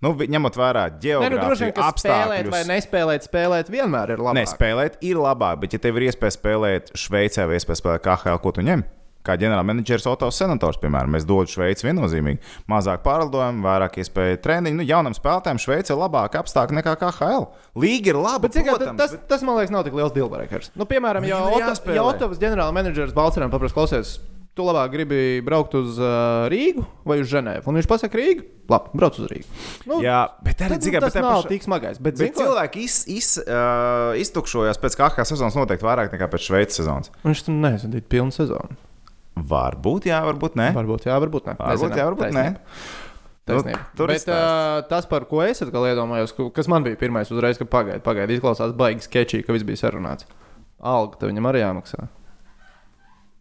Nu, 0.03 0.11
ņemot 0.19 0.57
vērā 0.59 0.89
Nē, 0.91 1.29
nu, 1.31 1.37
droši 1.39 1.69
geogrāfiju, 1.69 1.75
ka 1.77 1.91
spēlēt 1.95 2.49
vai 2.51 2.59
apstākļus. 2.59 2.71
nespēlēt, 2.73 3.29
spēlēt 3.29 3.71
vienmēr 3.71 4.17
ir 4.17 4.25
labi. 4.25 4.41
Nē, 4.41 4.43
spēlēt 4.51 4.99
ir 5.07 5.21
labāk, 5.21 5.61
bet, 5.63 5.77
ja 5.77 5.79
tev 5.81 5.95
ir 6.01 6.09
iespēja 6.09 6.35
spēlēt 6.35 6.91
Šveicē 6.99 7.47
vai 7.47 7.55
iespēja 7.61 7.79
spēlēt 7.79 8.03
KHL, 8.03 8.41
ko 8.43 8.51
tu 8.57 8.65
ņem? 8.65 8.83
Kā 9.25 9.33
ģenerālmenedžers 9.41 10.05
Otovs 10.11 10.37
Senators, 10.37 10.77
piemēram, 10.77 11.15
mēs 11.15 11.23
dodam 11.25 11.49
Šveici 11.49 11.87
viennozīmīgi. 11.87 12.43
Mazāk 12.69 13.01
pārlidojumu, 13.07 13.63
vairāk 13.65 13.97
iespēju 14.03 14.37
treniņu. 14.43 14.77
Nu, 14.77 14.85
jaunam 14.85 15.15
spēlētājam 15.17 15.57
Šveicē 15.63 15.95
ir 15.95 16.01
labāka 16.03 16.43
apstākļa 16.43 16.77
nekā 16.77 16.93
KHL. 17.01 17.47
Līga 17.81 18.13
ir 18.13 18.19
laba, 18.21 18.43
Bet, 18.45 18.53
cik, 18.59 18.69
protams, 18.69 18.99
tas, 19.01 19.15
bet... 19.17 19.25
tas, 19.31 19.41
man 19.47 19.57
liekas, 19.57 19.73
nav 19.73 19.87
tik 19.87 19.97
liels 19.97 20.13
dealbreakers. 20.13 20.69
Nu, 20.77 20.85
piemēram, 20.85 21.25
ja, 21.25 21.41
Otavas 22.05 22.37
ģenerālmenedžers 22.43 23.17
Balčūskam 23.17 23.49
paprasti 23.55 23.79
klausies, 23.79 24.13
tu 24.55 24.65
labāk 24.65 24.93
gribi 24.93 25.19
braukt 25.45 25.75
uz 25.77 25.97
uh, 25.99 26.45
Rīgu 26.51 26.85
vai 27.07 27.19
uz 27.21 27.29
Ženēvu. 27.31 27.67
Un 27.69 27.79
viņš 27.79 27.89
pasaka, 27.91 28.17
Rīga, 28.19 28.45
labi, 28.71 28.91
brauc 28.95 29.19
uz 29.19 29.27
Rīgu. 29.31 29.61
Nu, 29.89 29.99
Jā, 30.03 30.21
bet 30.45 30.63
arī 30.65 30.79
dzirdēt, 30.79 31.03
nu, 31.03 31.09
tas 31.09 31.17
nav 31.19 31.37
paša... 31.41 31.51
tik 31.51 31.67
smagais. 31.67 31.99
Bet, 31.99 32.15
Bet 32.17 32.33
cilvēks... 32.37 32.41
cilvēki 32.41 32.85
iz, 32.87 32.97
iz, 33.11 33.29
uh, 33.43 34.15
iztukšojās 34.23 34.79
pēc 34.81 34.97
KHL 35.01 35.27
sezonas 35.27 35.57
noteikti 35.59 35.87
vairāk 35.87 36.15
nekā 36.15 36.29
pēc 36.31 36.47
Šveices 36.49 36.79
sezonas. 36.81 37.11
viņš 37.25 37.45
tam 37.49 37.59
nezina, 37.65 38.03
pilnu 38.15 38.35
sezonu. 38.35 38.79
Varbūt, 39.35 40.07
jā, 40.07 40.21
varbūt 40.23 40.55
ne. 40.55 40.69
Varbūt, 40.75 41.09
jā, 41.09 41.17
varbūt 41.19 41.49
ne. 41.51 41.57
Varbūt, 41.59 41.91
Nezinām. 41.91 41.99
jā, 41.99 42.05
varbūt 42.07 42.31
ne. 42.31 42.45
Taisnība. 42.55 43.03
Taisnība. 43.45 43.79
Nu, 43.83 43.97
tur 43.99 44.13
Bet, 44.13 44.29
uh, 44.31 44.79
tas, 44.89 45.05
par 45.11 45.25
ko 45.29 45.41
es 45.43 45.59
atkal 45.61 45.83
iedomājos, 45.91 46.31
kas 46.55 46.69
man 46.71 46.87
bija 46.87 46.97
pirmais 46.97 47.29
uzreiz, 47.29 47.59
ka 47.59 47.67
pagaidi, 47.69 47.99
pagaidi, 48.05 48.39
izklausās 48.39 48.71
baigi 48.79 49.03
sketčī, 49.05 49.43
ka 49.45 49.53
viss 49.53 49.67
bija 49.67 49.83
sarunāts. 49.83 50.25
Alga 50.79 51.19
tev 51.19 51.29
viņam 51.33 51.49
arī 51.51 51.61
jāmaksā. 51.65 52.07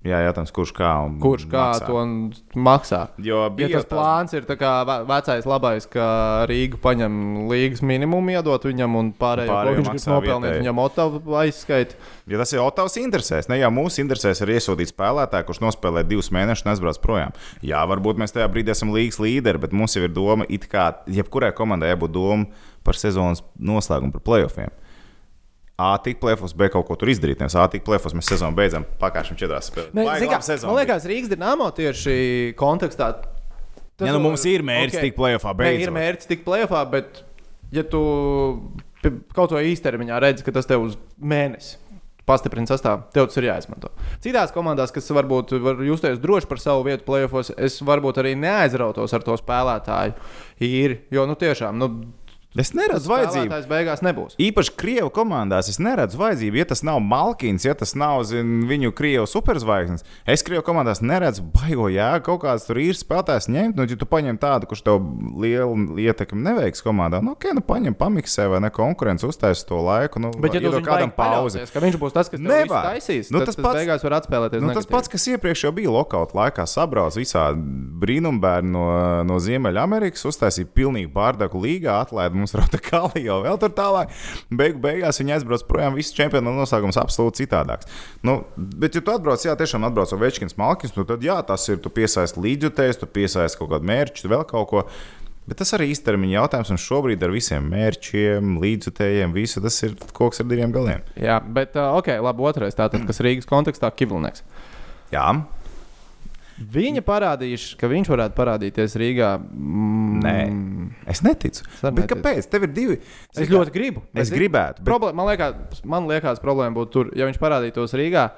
Jā, 0.04 0.18
jautājums, 0.26 0.50
kurš 0.52 0.70
kā 0.76 0.88
un 1.06 1.14
Kurš 1.16 1.46
kā 1.48 1.62
maksā. 1.72 1.86
to 1.88 2.58
maksā? 2.60 2.98
Jo 3.24 3.38
Ja 3.44 3.48
bija 3.56 3.68
tas 3.78 3.86
plāns 3.88 4.34
ir 4.36 4.44
tā 4.44 4.52
kā 4.60 4.72
ve- 4.84 4.98
vecais 5.08 5.46
labais, 5.48 5.86
ka 5.88 6.44
Rīga 6.50 6.76
paņem 6.76 7.14
līgas 7.48 7.80
minimumu, 7.80 8.34
iedot 8.34 8.66
viņam 8.68 8.98
un 9.00 9.08
pārējo, 9.16 9.48
Pārējo 9.48 9.80
ko 9.86 9.94
viņš 9.94 10.06
nopelnīt, 10.12 10.58
viņam 10.60 10.82
otavu 10.84 11.22
aizskait. 11.40 11.96
Ja 12.28 12.36
tas 12.36 12.52
ir 12.52 12.60
Otavas 12.60 12.98
interesēs, 13.00 13.48
ne 13.48 13.56
jau 13.62 13.70
mūsu 13.72 14.04
interesēs 14.04 14.44
ir 14.44 14.52
iesūtīt 14.58 14.92
spēlētāju, 14.92 15.48
kurš 15.48 15.62
nospēlē 15.64 16.04
divus 16.04 16.28
mēnešus 16.28 16.66
un 16.68 16.74
aizbrauc 16.74 17.00
projām. 17.00 17.32
Jā, 17.64 17.80
varbūt 17.88 18.20
mēs 18.20 18.36
tajā 18.36 18.52
brīdī 18.52 18.76
esam 18.76 18.92
līgas 18.92 19.16
līderi, 19.24 19.58
bet 19.64 19.72
mums 19.72 19.96
jau 19.96 20.04
ir 20.04 20.12
doma, 20.12 20.44
it 20.50 20.68
kā 20.68 20.92
jebkurai 21.08 21.54
komandai 21.56 21.94
jābūt 21.96 22.12
doma 22.12 22.44
par 22.84 22.92
sezonas 23.00 23.40
noslēgumu, 23.58 24.12
par 24.12 24.20
playoffiem. 24.20 24.68
A, 25.74 25.96
tik 25.98 26.20
plēfos, 26.22 26.52
B, 26.54 26.68
kaut 26.70 26.86
ko 26.86 26.94
tur 26.98 27.10
izdarīt. 27.10 27.40
Nevis 27.42 27.56
A, 27.58 27.66
tik 27.70 27.82
plēfos, 27.86 28.14
mēs 28.14 28.28
sezonu 28.30 28.54
beidzam, 28.54 28.84
pakāpsim 29.00 29.38
četrās 29.38 29.72
spēlēs. 29.72 29.94
Man 30.62 30.78
liekas, 30.78 31.06
Rīgas 31.10 31.32
dīnāmo 31.32 31.66
tieši 31.74 32.54
kontekstā. 32.60 33.08
tas 33.98 34.06
Ja, 34.06 34.14
nu, 34.14 34.22
mums 34.22 34.44
ir 34.46 34.62
mērķis 34.66 35.02
tikt 35.08 35.18
playoffā 35.18 35.50
Nē, 35.50 35.58
beidzot. 35.64 35.86
ir 35.88 35.94
mērķis 35.98 36.30
tikt 36.30 36.44
plēsoņā, 36.46 36.84
bet 36.94 37.24
ja 37.74 37.82
tu 37.90 38.02
kaut 39.34 39.50
ko 39.50 39.58
īstermiņā 39.58 40.20
redzi, 40.22 40.46
ka 40.46 40.54
tas 40.54 40.70
tev 40.70 40.86
uz 40.86 40.94
mēnesi. 41.18 41.80
Pastiprina 42.24 42.64
sastāvā, 42.64 43.02
tev 43.12 43.26
tas 43.28 43.36
ir 43.36 43.50
jāizmanto. 43.50 43.90
Citās 44.24 44.54
komandās, 44.54 44.94
kas 44.94 45.10
varbūt 45.12 45.58
var 45.60 45.82
justies 45.84 46.22
droši 46.22 46.48
par 46.48 46.62
savu 46.62 46.86
vietu 46.86 47.04
plēsofos, 47.04 47.50
es 47.60 47.76
varbūt 47.84 48.22
arī 48.22 48.32
neaizrautos 48.40 49.12
ar 49.12 49.26
to 49.26 49.34
spēlētāju 49.36 50.14
īri. 50.64 51.02
Jo, 51.12 51.26
nu, 51.28 51.36
tiešām, 51.36 51.76
nu, 51.76 51.90
Es 52.54 52.70
neredzu 52.70 53.10
vajadzību. 53.10 53.48
spēlētājs 53.50 53.66
beigās 53.66 54.02
nebūs. 54.06 54.34
Īpaši 54.38 54.72
Krievijas 54.78 55.10
komandās 55.16 55.68
es 55.72 55.80
neredzu 55.82 56.20
vajadzību, 56.20 56.58
ja 56.60 56.64
tas 56.70 56.84
nav 56.86 57.00
Malkins, 57.02 57.64
ja 57.66 57.74
tas 57.74 57.96
nav 57.98 58.20
zin, 58.30 58.60
viņu 58.70 58.92
Krievijas 58.94 59.32
superzvaigznes. 59.34 60.04
Es 60.24 60.44
Krievijas 60.46 60.62
komandās 60.68 61.00
neredzu 61.02 61.42
baigo 61.50 61.88
jēgu 61.90 62.22
kaut 62.28 62.42
kāds 62.44 62.66
tur 62.68 62.78
ir 62.78 62.94
spēlētājs 62.94 63.48
ņemt. 63.50 63.74
Nu, 63.74 63.82
ja 63.90 63.96
tu 63.98 64.06
paņem 64.06 64.38
tādu, 64.38 64.68
kurš 64.70 64.84
tev 64.86 65.02
lielu 65.42 65.98
ietekmi 65.98 66.44
neveiks 66.46 66.84
komandā, 66.86 67.18
nu, 67.26 67.34
ok, 67.34 67.48
nu 67.58 67.64
paņem 67.66 67.96
pamiksē 67.98 68.46
vai 68.52 68.60
ne 68.62 68.70
konkurence 68.70 69.26
uztaisīt 69.26 69.66
to 69.66 69.82
laiku. 69.82 70.22
Nu, 70.22 70.30
Bet, 70.38 70.54
ja 70.54 70.62
tu 70.62 70.70
uz 70.70 70.86
kādam 70.86 71.10
pauzi. 71.10 71.58
ka 71.74 71.82
viņš 71.82 71.98
būs 71.98 72.14
tas, 72.14 72.30
kas 72.30 72.38
tev 72.38 72.70
taisīs, 72.70 73.32
Nu, 73.34 73.40
tad 73.42 73.50
tas 73.50 73.56
tas 73.58 73.64
pats- 73.66 73.80
beigās 73.82 74.06
var 74.06 74.20
atspēlēties. 74.20 74.62
Nu, 74.62 74.70
tas 74.70 74.84
negatīvi. 74.86 74.94
pats, 74.94 75.08
kas 75.10 75.26
iepriekš 75.34 75.64
jau 75.66 75.72
bija 75.74 75.90
lokāta 75.90 76.38
laikā, 76.38 76.68
sabrauc 76.70 77.18
visādi 77.18 77.58
brīnumbērni 77.98 78.70
no, 78.70 78.86
no 79.26 79.40
Ziemeļamerikas, 79.42 80.22
uztaisīja 80.30 80.70
pilnīgi 80.74 81.10
pārdaku 81.12 81.58
līgā, 81.58 81.98
atlaida 82.06 82.43
mums 82.44 82.54
Rotakāli 82.60 83.24
jau 83.24 83.40
vēl 83.44 83.58
tur 83.62 83.72
tālāk. 83.74 84.12
Beigu 84.54 84.82
beigās 84.84 85.18
viņi 85.20 85.38
aizbrauc 85.38 85.66
projām, 85.68 85.96
viss 85.98 86.14
čempionu 86.16 86.54
noslēgums 86.54 87.00
absolūti 87.00 87.44
citādāks. 87.44 87.90
Nu, 88.26 88.42
bet, 88.56 88.94
ja 88.94 89.02
tu 89.04 89.14
atbrauc, 89.14 89.42
jā, 89.44 89.56
tiešām 89.58 89.88
atbrauc 89.88 90.14
Ovečkins, 90.14 90.58
Malkins, 90.60 90.94
nu 90.98 91.06
tad 91.08 91.24
jā, 91.24 91.40
tas 91.48 91.66
ir, 91.72 91.80
tu 91.82 91.92
piesaisti 91.94 92.42
līdzjutējus, 92.44 93.02
tu 93.02 93.10
piesaisti 93.10 93.60
kaut 93.60 93.74
kādu 93.74 93.90
mērķu, 93.90 94.30
vēl 94.30 94.46
kaut 94.48 94.70
ko. 94.70 94.86
Bet 95.44 95.58
tas 95.60 95.74
arī 95.76 95.90
īstermiņa 95.92 96.38
jautājums, 96.38 96.70
un 96.72 96.80
šobrīd 96.80 97.24
ar 97.26 97.32
visiem 97.34 97.66
mērķiem, 97.68 98.54
līdzjutējiem, 98.62 99.34
visu 99.36 99.60
tas 99.60 99.76
ir 99.84 99.92
koks 100.16 100.40
ar 100.40 100.48
diviem 100.48 100.72
galiem. 100.72 101.04
Jā, 101.20 101.36
bet 101.44 101.76
uh, 101.76 101.98
ok, 101.98 102.14
labi, 102.24 102.46
otrais 102.48 102.78
tātad, 102.78 103.04
kas 103.04 103.20
Rīgas 103.24 103.50
kontekstā 103.50 103.90
Kivlneks. 103.92 104.40
Jā, 105.12 105.26
Viņa 106.54 107.02
parādījuši, 107.02 107.76
ka 107.80 107.88
viņš 107.90 108.08
varētu 108.12 108.36
parādīties 108.38 108.94
Rīgā. 109.00 109.30
Mm, 109.42 110.20
Nē. 110.22 110.34
es 111.10 111.22
neticu. 111.26 111.64
Es 111.66 111.80
Bet 111.82 112.06
kāpēc? 112.12 112.46
Tev 112.50 112.68
ir 112.68 112.72
divi. 112.76 112.98
Es 113.34 113.48
ļoti 113.50 113.72
gribu. 113.74 114.02
Es 114.14 114.30
Bet, 114.30 114.38
gribētu, 114.38 114.84
bet- 114.84 114.86
Problēma, 114.86 115.14
man, 115.18 115.26
liekas, 115.32 115.82
man 115.84 116.06
liekas, 116.06 116.38
problēma 116.44 116.74
būtu 116.76 116.90
tur, 116.94 117.10
ja 117.18 117.26
viņš 117.26 117.40
parādītos 117.42 117.96
Rīgā. 117.98 118.28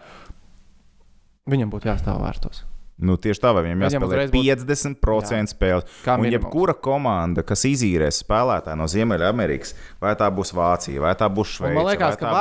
Viņam 1.47 1.71
būtu 1.71 1.91
jāstāv 1.93 2.23
vārtos. 2.25 2.65
Nu, 2.97 3.19
tieši 3.21 3.43
tā, 3.43 3.51
viņam 3.53 3.77
Viņam 3.77 3.83
jāspēlē 3.85 4.23
būtu- 4.33 4.33
50% 4.33 5.53
spēles. 5.53 5.85
Kā 6.01 6.15
Un 6.17 6.25
minimums. 6.25 6.47
jebkura 6.49 6.73
komanda, 6.73 7.45
kas 7.45 7.67
izīrēs 7.69 8.23
spēlētāju 8.25 8.77
no 8.81 8.87
Ziemeļamerikas, 8.89 9.75
vai 10.01 10.15
tā 10.17 10.31
būs 10.33 10.55
Vācija, 10.57 11.01
vai 11.05 11.13
tā 11.15 11.29
būs 11.29 11.61
Un 11.61 11.69
Šveice, 11.69 11.75
man 11.77 11.85
liekas, 11.91 12.17
vai 12.17 12.17
ka 12.17 12.33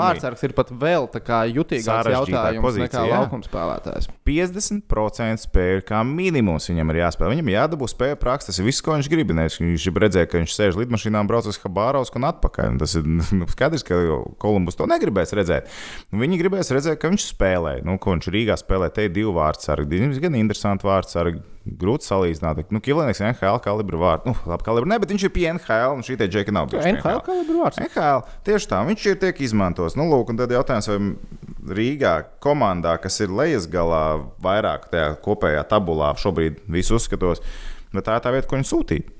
vārdsargs 0.00 0.42
ir 0.48 0.52
pat 0.56 0.70
vēl 0.70 1.04
jutīgāks 1.52 2.08
jautājums 2.08 2.64
pozīcija, 2.64 2.88
nekā 2.88 3.02
jā. 3.10 3.18
laukuma 3.20 3.44
spēlētājs. 3.44 4.08
50% 4.24 5.44
spēļu 5.44 5.84
kā 5.84 6.00
minimums 6.06 6.70
viņam 6.70 6.94
ir 6.94 7.00
jāspēlē. 7.02 7.34
Viņam 7.36 7.52
jādabū 7.52 7.88
spēļu 7.90 8.18
praksa. 8.20 8.50
Tas 8.50 8.58
ir 8.58 8.64
viss, 8.64 8.80
ko 8.80 8.96
viņš 8.96 9.10
grib. 9.12 9.28
Viņš 9.30 9.84
grib 9.84 10.00
redzēt, 10.00 10.30
ka 10.30 10.40
viņš 10.40 10.54
sēž 10.56 10.78
lidmašīnā 10.80 11.20
un 11.20 11.28
brauc 11.28 11.46
uz 11.46 11.60
Habārovsku 11.60 12.16
un 12.16 12.28
atpakaļ. 12.30 12.72
Un 12.72 12.78
tas 12.80 12.96
ir 12.96 13.04
nu, 13.40 13.46
skaidrs, 13.52 13.84
ka 13.84 14.00
Kolumbus 14.40 14.78
to 14.80 14.88
negribēs 14.90 15.34
redzēt. 15.36 15.68
Viņi 16.10 16.40
gribēs 16.40 16.72
redzēt, 16.72 16.98
ka 17.02 17.12
viņš 17.12 17.28
spēlē. 17.34 17.76
Nu, 17.84 17.98
ko 18.00 18.16
viņš 18.16 18.30
Rīgā 18.32 18.56
spēlē, 18.60 18.90
te 18.94 19.06
ir 19.06 19.14
divi 19.14 19.34
vārdsargi. 19.36 19.89
Viņš 19.90 20.18
ir 20.18 20.22
gan 20.22 20.36
interesanti 20.38 20.86
vārdsargi. 20.86 21.40
Grūti 21.80 22.06
salīdzināt. 22.08 22.70
Nu, 22.72 22.80
Kilēnieks 22.82 23.20
ir 23.20 23.28
NHL 23.30 23.58
kalibra 23.64 23.98
vārds. 24.00 24.28
Nu, 24.28 24.34
labi, 24.48 24.64
kalibra. 24.66 24.88
Ne, 24.92 24.98
bet 25.02 25.10
viņš 25.12 25.26
ir 25.26 25.32
pie 25.34 25.46
NHL 25.52 25.98
un 25.98 26.04
šī 26.06 26.16
te 26.20 26.28
džeka 26.30 26.54
nav. 26.54 26.70
bijuši 26.70 26.86
pie 26.86 26.94
NHL 26.96 27.42
ir 27.42 27.50
vārds? 27.58 27.80
NHL, 27.84 28.22
tieši 28.46 28.70
tā, 28.70 28.80
viņš 28.88 29.06
ir 29.10 29.18
tiek 29.20 29.42
izmantots. 29.44 29.96
Nu, 29.98 30.06
lūk, 30.08 30.32
un 30.32 30.40
tad 30.40 30.54
jautājums, 30.54 30.88
vai 30.88 31.74
Rīgā 31.76 32.14
komandā, 32.42 32.96
kas 33.02 33.20
ir 33.20 33.34
lejas 33.34 33.68
galā, 33.70 34.22
vairāk 34.42 34.88
tajā 34.92 35.12
kopējā 35.24 35.66
tabulā, 35.68 36.14
šobrīd 36.18 36.62
visu 36.72 36.96
uzskatos, 36.96 37.44
bet 37.92 38.08
tā 38.08 38.16
ir 38.16 38.24
tā 38.24 38.32
vieta, 38.34 38.48
ko 38.48 38.56
viņi 38.56 38.70
sūtīt. 38.70 39.12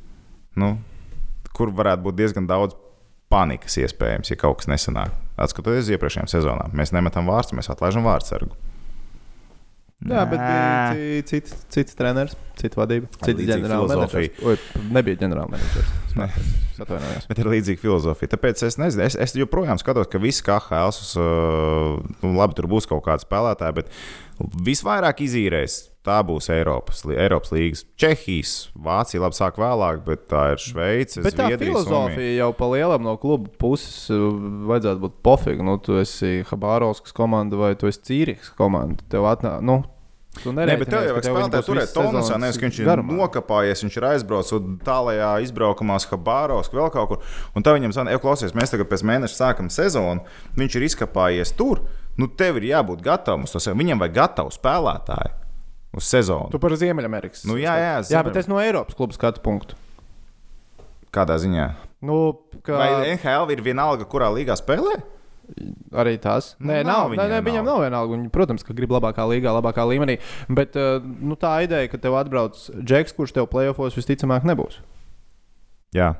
Nu, 0.60 0.78
kur 1.56 1.74
varētu 1.76 2.06
būt 2.08 2.18
diezgan 2.22 2.48
daudz 2.48 2.78
panikas 3.30 3.76
iespējams, 3.78 4.32
ja 4.32 4.40
kaut 4.40 4.62
kas 4.62 4.70
nesanāk. 4.72 5.14
Atskatoties 5.40 5.92
iepriekšējām 5.94 6.30
sezonām, 6.32 6.74
mēs 6.76 6.94
nemetam 6.96 7.28
vārstu, 7.30 7.54
mēs 7.58 7.70
atlaižam 7.72 8.08
vārdsargu. 8.08 8.56
Jā, 10.08 10.22
bet 10.30 10.40
bija 10.40 10.92
ci- 10.96 11.22
cits, 11.28 11.56
cits 11.68 11.96
treneris, 11.98 12.32
cita 12.56 12.78
vadība, 12.80 13.10
cits 13.20 13.42
ģenerālmenedžers. 13.50 14.38
Nebija 14.96 15.20
ģenerālmenedžers. 15.20 15.90
Atvainojos. 16.80 17.26
Bet 17.28 17.42
ir 17.42 17.50
līdzīga 17.52 17.82
filozofija. 17.82 18.30
Tāpēc 18.32 18.62
es 18.64 18.78
nezinu, 18.80 19.04
es, 19.04 19.16
es 19.20 19.34
joprojām 19.36 19.76
skatos, 19.82 20.08
ka 20.08 20.16
visi 20.22 20.40
KHL, 20.46 20.96
uh, 21.20 22.00
nu, 22.24 22.32
labi, 22.38 22.56
tur 22.56 22.70
būs 22.72 22.88
kaut 22.88 23.04
kāda 23.04 23.20
spēlētāja, 23.26 23.76
bet 23.82 23.92
visvairāk 24.66 25.22
izīrēs. 25.26 25.86
Tā 26.06 26.22
būs 26.24 26.48
Eiropas, 26.48 27.02
Eiropas 27.12 27.52
līnijas. 27.52 27.82
Čehijas, 28.00 28.54
Vācija 28.72 29.20
labi 29.20 29.36
sāk 29.36 29.58
vēlāk, 29.60 30.00
bet 30.06 30.24
tā 30.30 30.46
ir 30.54 30.62
Šveice. 30.64 31.20
Bet 31.26 31.36
tā 31.36 31.50
Zviedrija, 31.50 31.74
Somija. 31.76 31.84
filozofija 31.84 32.38
jau 32.38 32.50
pa 32.56 32.70
lielam 32.72 33.04
no 33.04 33.14
kluba 33.20 33.52
puses 33.60 34.08
uh, 34.14 34.30
vajadzētu 34.70 35.04
būt 35.04 35.18
pofīga. 35.26 35.66
Nu, 35.68 35.76
tu 35.76 36.00
esi 36.00 36.40
Habārovskas 36.48 37.12
komanda 37.16 37.60
vai 37.60 37.74
tu 37.76 37.90
esi 37.90 38.00
Cīrihas 38.08 38.48
komanda. 38.56 39.04
Tev 39.12 39.28
atnāk, 39.28 39.60
nu, 39.60 39.82
tu 40.40 40.56
Nē, 40.56 40.78
bet 40.80 40.88
tev 40.88 41.04
jau 41.04 41.20
ir 41.20 41.28
spēlētāji 41.28 41.68
turēt 41.68 41.92
tonusā, 41.92 42.40
nevis 42.40 42.56
ka 42.56 42.68
viņš 42.70 42.80
ir 42.80 42.88
garumā. 42.94 43.20
nokāpies, 43.20 43.84
viņš 43.84 44.00
ir 44.00 44.10
aizbraucis 44.14 44.56
un 44.56 44.76
tālākajā 44.86 45.30
izbraukumā 45.44 46.00
uz 46.00 46.08
Habārovsku 46.08 46.80
vēl 46.80 46.92
kaut 46.96 47.12
kur. 47.12 47.32
Un 47.52 47.66
tā 47.66 47.76
viņam 47.76 47.92
zvanīja, 47.98 48.24
klausies, 48.24 48.56
mēs 48.56 48.72
tagad 48.72 48.88
pēc 48.88 49.04
mēneša 49.04 49.36
sākam 49.36 49.68
sezonu, 49.68 50.24
viņš 50.56 50.80
ir 50.80 50.86
izkāpies 50.88 51.52
tur. 51.60 51.84
Nu, 52.20 52.28
tev 52.28 52.58
ir 52.60 52.68
jābūt 52.70 53.04
gatavam 53.04 53.46
Viņam 53.48 54.02
vajag 54.02 54.16
gatavu 54.18 54.52
spēlētāju 54.54 55.36
uz 55.96 56.06
sezonu. 56.06 56.50
Tu 56.52 56.60
par 56.62 56.74
Ziemeļamerikas. 56.78 57.46
Nu, 57.48 57.56
jā, 57.58 57.72
jā, 57.80 57.92
jā, 57.96 58.02
Ziemeļ- 58.10 58.28
bet 58.28 58.42
es 58.42 58.50
no 58.50 58.60
Eiropas 58.62 58.98
kluba 58.98 59.16
skatu 59.16 59.42
punktu. 59.44 59.78
Kādā 61.10 61.38
ziņā? 61.42 61.70
Nu, 62.06 62.18
ka... 62.62 62.76
Vai 62.78 62.90
NHL 63.16 63.50
ir 63.56 63.64
vienalga, 63.64 64.06
kurā 64.08 64.28
līgā 64.32 64.54
spēlē? 64.58 65.00
Arī 65.98 66.14
tās. 66.22 66.52
Nu, 66.60 66.70
Nē, 66.70 66.84
nav 66.86 67.08
nav. 67.08 67.10
viņiem 67.14 67.32
Nē, 67.32 67.40
viņam 67.42 67.66
nav 67.66 67.80
vienalga. 67.82 68.14
Viņi, 68.14 68.30
protams, 68.34 68.64
ka 68.66 68.76
grib 68.76 68.92
labākā 68.94 69.24
līgā, 69.26 69.50
labākā 69.56 69.82
līmenī. 69.90 70.20
Bet 70.46 70.78
uh, 70.78 71.02
nu, 71.02 71.34
tā 71.40 71.56
ideja, 71.66 71.90
ka 71.90 71.98
tev 71.98 72.14
atbrauc 72.20 72.60
Džeks, 72.78 73.16
kurš 73.16 73.34
tev 73.34 73.48
plēsofos 73.50 73.98
visticamāk 73.98 74.46
nebūs. 74.46 74.78
Jā. 75.96 76.12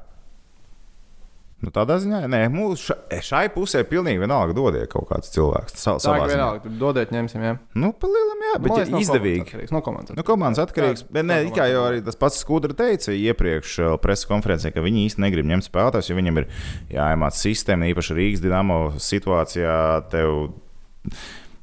Nu, 1.60 1.68
tādā 1.68 1.98
ziņā, 2.00 2.22
nē, 2.32 2.38
mūsu 2.48 2.86
ša, 2.88 2.94
šai 3.20 3.42
pusē 3.52 3.82
pilnīgi 3.84 4.22
vienalga 4.22 4.54
dodiet 4.56 4.88
kaut 4.88 5.04
kāds 5.10 5.28
cilvēks. 5.34 5.74
Sa, 5.76 5.98
Tā 5.98 6.04
savā 6.06 6.22
ir 6.24 6.30
vienalga. 6.32 6.62
Tur 6.64 6.78
Dodiet, 6.80 7.10
ņemsim. 7.12 7.42
Jā. 7.44 7.50
Nu, 7.76 7.90
pa 7.92 8.08
lielam, 8.08 8.40
jā, 8.46 8.54
bet 8.64 8.72
ja 8.78 8.86
no 8.94 9.02
izdevīgi. 9.02 9.42
komandas 9.44 9.50
atkarīgs, 9.52 9.74
No 9.76 9.82
komandas. 9.84 10.16
Nu, 10.16 10.24
komandas 10.24 10.62
atkarīgs. 10.64 11.02
Tā- 11.04 11.12
Bet 11.18 11.28
ne, 11.28 11.36
tā 11.44 11.50
it 11.50 11.54
kā 11.58 11.66
jau 11.68 11.82
arī 11.90 12.00
tas 12.06 12.16
pats 12.16 12.40
Skudra 12.40 12.72
teica 12.72 13.12
iepriekš 13.12 13.74
uh, 13.84 13.96
preses 14.00 14.24
konferencē, 14.30 14.72
ka 14.72 14.80
viņi 14.80 15.04
īsti 15.10 15.20
negrib 15.26 15.44
ņemt 15.52 15.68
spēlētājus, 15.68 16.08
jo 16.08 16.16
viņam 16.16 16.40
ir 16.40 16.48
jāiemācās 16.96 17.44
sistēma, 17.44 17.92
īpaši 17.92 18.16
Rīgas 18.16 18.40
dīnāmo 18.46 18.80
situācijā. 18.96 19.76
Tev... 20.16 20.48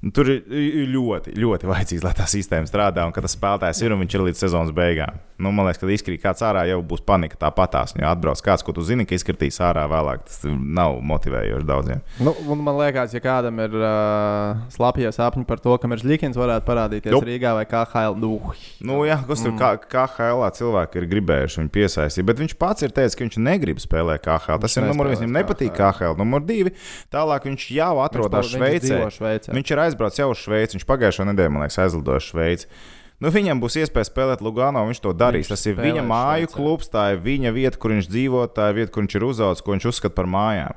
Nu, 0.01 0.11
Tur 0.13 0.29
ir 0.29 0.89
ļoti, 0.93 1.33
ļoti 1.37 1.69
vajadzīgs, 1.69 2.03
lai 2.05 2.13
tā 2.17 2.27
sistēma 2.29 2.69
strādā 2.69 3.05
un 3.07 3.13
ka 3.15 3.23
tas 3.23 3.33
spēlētājs 3.33 3.81
ir 3.81 3.95
un 3.95 4.03
viņš 4.03 4.15
ir 4.17 4.23
līdz 4.27 4.43
sezonas 4.43 4.73
beigām. 4.75 5.17
Nu, 5.37 5.51
man 5.53 5.67
liekas, 5.67 5.81
ka 5.81 5.89
izkrīt 5.93 6.21
kāds 6.23 6.41
ārā, 6.45 6.63
jau 6.69 6.79
būs 6.85 7.03
panika 7.05 7.37
tāpatās. 7.37 7.93
Ja 7.97 8.11
atbrauc 8.13 8.41
kāds, 8.45 8.63
ko 8.65 8.73
tu 8.73 8.81
zini, 8.85 9.05
ka 9.09 9.17
izkritīs 9.17 9.59
ārā 9.61 9.83
vēlāk, 9.89 10.23
tas 10.29 10.45
nav 10.47 10.97
motivējoši 11.05 11.67
daudziem. 11.67 12.01
Nu, 12.21 12.33
man 12.57 12.79
liekas, 12.79 13.13
ja 13.13 13.21
kādam 13.21 13.61
ir 13.61 13.75
uh, 13.77 14.63
slapjie 14.73 15.11
sapņi 15.13 15.45
par 15.49 15.61
to, 15.61 15.75
ka 15.81 15.89
Meržģīkins 15.91 16.37
varētu 16.37 16.65
parādīties 16.69 17.13
Jup. 17.13 17.25
Rīgā 17.27 17.53
vai 17.57 17.65
KHL, 17.69 18.17
nu, 18.21 18.33
Nu, 18.81 18.99
jā, 19.05 19.19
kas 19.27 19.43
tur 19.45 19.53
kā, 19.59 19.73
kā 19.81 20.05
HLā 20.17 20.49
cilvēki 20.57 21.01
ir 21.01 21.09
gribējuši 21.13 21.61
viņu 21.61 21.73
piesaistīt, 21.73 22.25
bet 22.27 22.41
viņš 22.41 22.57
pats 22.61 22.85
ir 22.85 22.93
teicis, 22.95 23.17
ka 23.17 23.25
viņš 23.25 23.37
negrib 23.41 23.81
spēlēt 23.81 24.25
KHL. 24.25 24.61
Tas 24.63 24.77
Viņš 24.77 24.83
ir 24.83 24.89
numurs 24.89 25.13
viens, 25.13 25.23
viņam 25.25 25.37
nepatīk 25.37 25.73
KHL. 25.77 25.87
KHL. 25.97 26.17
Numur 26.19 26.43
divi, 26.45 26.73
tālāk 27.13 27.47
viņš 27.47 27.67
jau 27.77 27.91
atrodas 28.03 28.51
Šveicē. 28.51 29.53
Viņš 29.53 29.73
ir 29.73 29.81
aizbrauc 29.87 30.19
jau 30.19 30.29
uz 30.33 30.43
Šveici. 30.43 30.77
Viņš 30.77 30.87
pagājušo 30.87 31.25
nedēļu, 31.31 31.53
man 31.55 31.65
liekas, 31.65 31.79
aizlidoja 31.85 32.21
uz 32.21 32.29
Šveici. 32.29 32.69
Nu, 33.17 33.31
viņam 33.33 33.57
būs 33.57 33.79
iespēja 33.81 34.11
spēlēt 34.11 34.43
Lugano, 34.45 34.83
viņš 34.85 34.99
to 35.01 35.11
darīs. 35.17 35.47
Viņš 35.47 35.53
Tas 35.55 35.63
ir 35.71 35.79
viņa 35.79 36.03
māju 36.05 36.51
klubs, 36.53 36.91
tā 36.93 37.07
ir 37.15 37.23
viņa 37.23 37.49
vieta, 37.55 37.79
kur 37.81 37.95
viņš 37.95 38.09
dzīvo, 38.11 38.43
tā 38.53 38.67
ir 38.69 38.77
vieta, 38.77 38.91
kur 38.93 39.01
viņš 39.01 39.15
ir 39.17 39.25
uzaugusi, 39.25 39.63
ko 39.65 39.73
viņš 39.73 39.87
uzskata 39.89 40.13
par 40.19 40.29
mājām. 40.29 40.75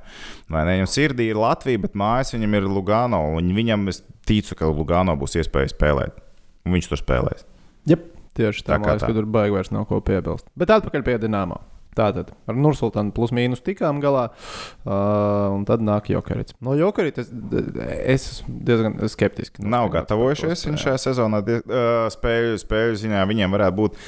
Vai 0.49 0.63
ne? 0.65 0.79
Viņam 0.79 0.89
sirdī 0.89 1.27
ir 1.29 1.41
Latvija, 1.41 1.83
bet 1.83 1.99
mājas 2.01 2.33
viņam 2.33 2.57
ir 2.57 2.69
Lugano. 2.73 3.21
Un 3.37 3.53
viņam 3.59 3.85
es 3.93 4.01
ticu, 4.29 4.57
ka 4.57 4.71
Lugano 4.73 5.19
būs 5.21 5.37
iespēja 5.43 5.75
spēlēt. 5.75 6.17
Un 6.65 6.79
viņš 6.79 6.89
tur 6.95 7.03
spēlēs. 7.03 7.45
Jep, 7.93 8.09
tieši 8.41 8.65
tā, 8.65 8.73
Tā 8.73 8.79
tā 8.79 8.81
kā 8.87 8.95
liekas, 8.95 9.05
ka 9.11 9.19
tur 9.21 9.29
baigi 9.37 9.57
vairs 9.59 9.73
nav 9.77 9.85
ko 9.93 10.01
piebilst. 10.05 10.49
Bet 10.57 10.73
atpakaļ 10.73 11.05
pie 11.05 11.19
Dienāmo. 11.21 11.61
Tātad 11.97 12.29
ar 12.47 12.55
Nursultānu 12.55 13.11
plus 13.15 13.33
mīnus 13.35 13.63
tikām 13.67 13.99
galā, 14.03 14.29
uh, 14.31 15.51
un 15.51 15.65
tad 15.67 15.83
nāk 15.83 16.07
Jokerits. 16.13 16.55
No 16.63 16.77
Jokerita 16.79 17.25
es, 17.25 17.33
es 18.07 18.27
esmu 18.37 18.59
diezgan 18.69 18.99
skeptiski. 19.11 19.65
Nav 19.67 19.91
gatavojušies 19.97 20.67
viņš 20.69 20.85
šajā 20.87 21.01
sezonā 21.09 21.43
die- 21.47 21.63
ā, 21.67 22.07
spēļu, 22.15 22.61
spēļu 22.63 23.01
ziņā. 23.03 23.25
Viņiem 23.31 23.57
varētu 23.59 23.79
būt. 23.83 23.99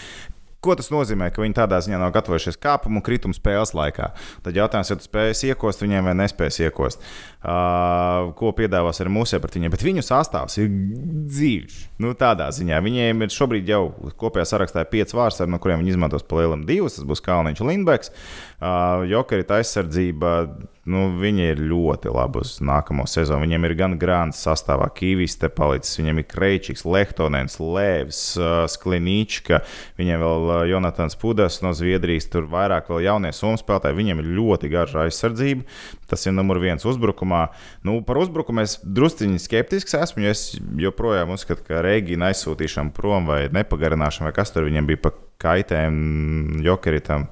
Ko 0.63 0.77
tas 0.79 0.93
nozīmē, 0.95 1.27
ka 1.35 1.43
viņi 1.43 1.57
tādā 1.57 1.81
ziņā 1.83 1.99
nav 1.99 2.13
gatavojušies 2.15 2.61
kāpumu 2.63 3.01
un 3.01 3.03
kritumu 3.03 3.35
spēles 3.35 3.73
laikā? 3.75 4.13
Tad 4.45 4.59
jautājums, 4.59 4.93
vai 4.93 4.97
tu 5.01 5.07
spēsi 5.09 5.49
iekost 5.51 5.83
viņiem 5.83 6.07
vai 6.07 6.13
nespēsi 6.21 6.69
iekost. 6.69 7.03
Uh, 7.43 8.31
ko 8.39 8.53
piedāvās 8.55 9.03
arī 9.03 9.11
mūsu 9.11 9.41
pret 9.43 9.59
viņiem? 9.59 9.73
Bet 9.75 9.83
viņu 9.83 10.05
sastāvs 10.07 10.61
ir 10.63 10.69
dzīves. 10.71 11.81
Nu, 11.99 12.13
tādā 12.19 12.47
ziņā 12.55 12.79
viņiem 12.85 13.27
ir 13.27 13.35
šobrīd 13.35 13.73
jau 13.75 13.89
kopējā 14.23 14.47
sarakstā 14.53 14.87
pieci 14.87 15.19
vārsti, 15.19 15.49
no 15.51 15.59
kuriem 15.59 15.83
viņi 15.83 15.97
izmantos 15.97 16.23
pa 16.23 16.39
lielam 16.39 16.63
divus. 16.69 17.01
Tas 17.01 17.11
būs 17.11 17.25
Kalniņš 17.27 17.65
Lindbeks, 17.67 18.15
uh, 18.15 19.03
Jokerita 19.11 19.59
aizsardzība. 19.59 20.37
Nu, 20.83 21.05
viņi 21.15 21.45
ir 21.53 21.61
ļoti 21.63 22.11
labi 22.11 22.41
uz 22.43 22.57
nākamo 22.59 23.05
sezonu. 23.07 23.45
Viņiem 23.45 23.69
ir 23.69 23.75
gan 23.79 23.93
grāns 24.03 24.41
sastāvā, 24.43 24.89
Kīvis 24.91 25.37
te 25.39 25.47
palicis, 25.47 25.95
viņiem 26.01 26.19
ir 26.19 26.27
Kreičiks, 26.27 26.83
Lehtonens, 26.83 27.61
Lēvs, 27.63 28.23
uh, 28.41 28.65
Sklinīčka, 28.67 29.61
viņiem 30.01 30.25
vēl 30.25 30.51
uh, 30.51 30.65
Jonatans 30.67 31.15
Pudas 31.23 31.61
no 31.63 31.71
Zviedrijas, 31.79 32.27
tur 32.33 32.51
vairāk 32.51 32.91
vēl 32.91 33.07
jaunie 33.07 33.31
somu 33.31 33.61
spēlētāji. 33.63 34.01
Viņiem 34.01 34.25
ir 34.25 34.33
ļoti 34.41 34.73
gara 34.75 35.07
aizsardzība. 35.07 35.63
Tas 36.11 36.27
ir 36.27 36.35
numur 36.35 36.59
viens 36.59 36.83
uzbrukumā. 36.83 37.45
Nu, 37.87 38.01
par 38.03 38.19
uzbrukumu 38.19 38.67
es 38.67 38.81
drusciņi 38.83 39.39
skeptisks 39.39 39.95
esmu, 40.03 40.27
jo 40.27 40.35
es 40.35 40.45
joprojām 40.83 41.31
uzskatu, 41.37 41.63
ka 41.71 41.87
Reigina 41.87 42.35
aizsūtīšana 42.35 42.91
prom 42.99 43.31
vai 43.31 43.45
nepagarināšana, 43.55 44.33
vai 44.33 44.37
kas 44.43 44.51
tur 44.51 44.67
viņam 44.67 44.91
bija 44.91 45.07
pa 45.07 45.15
kaitēm 45.47 46.59
Jokeritam. 46.67 47.31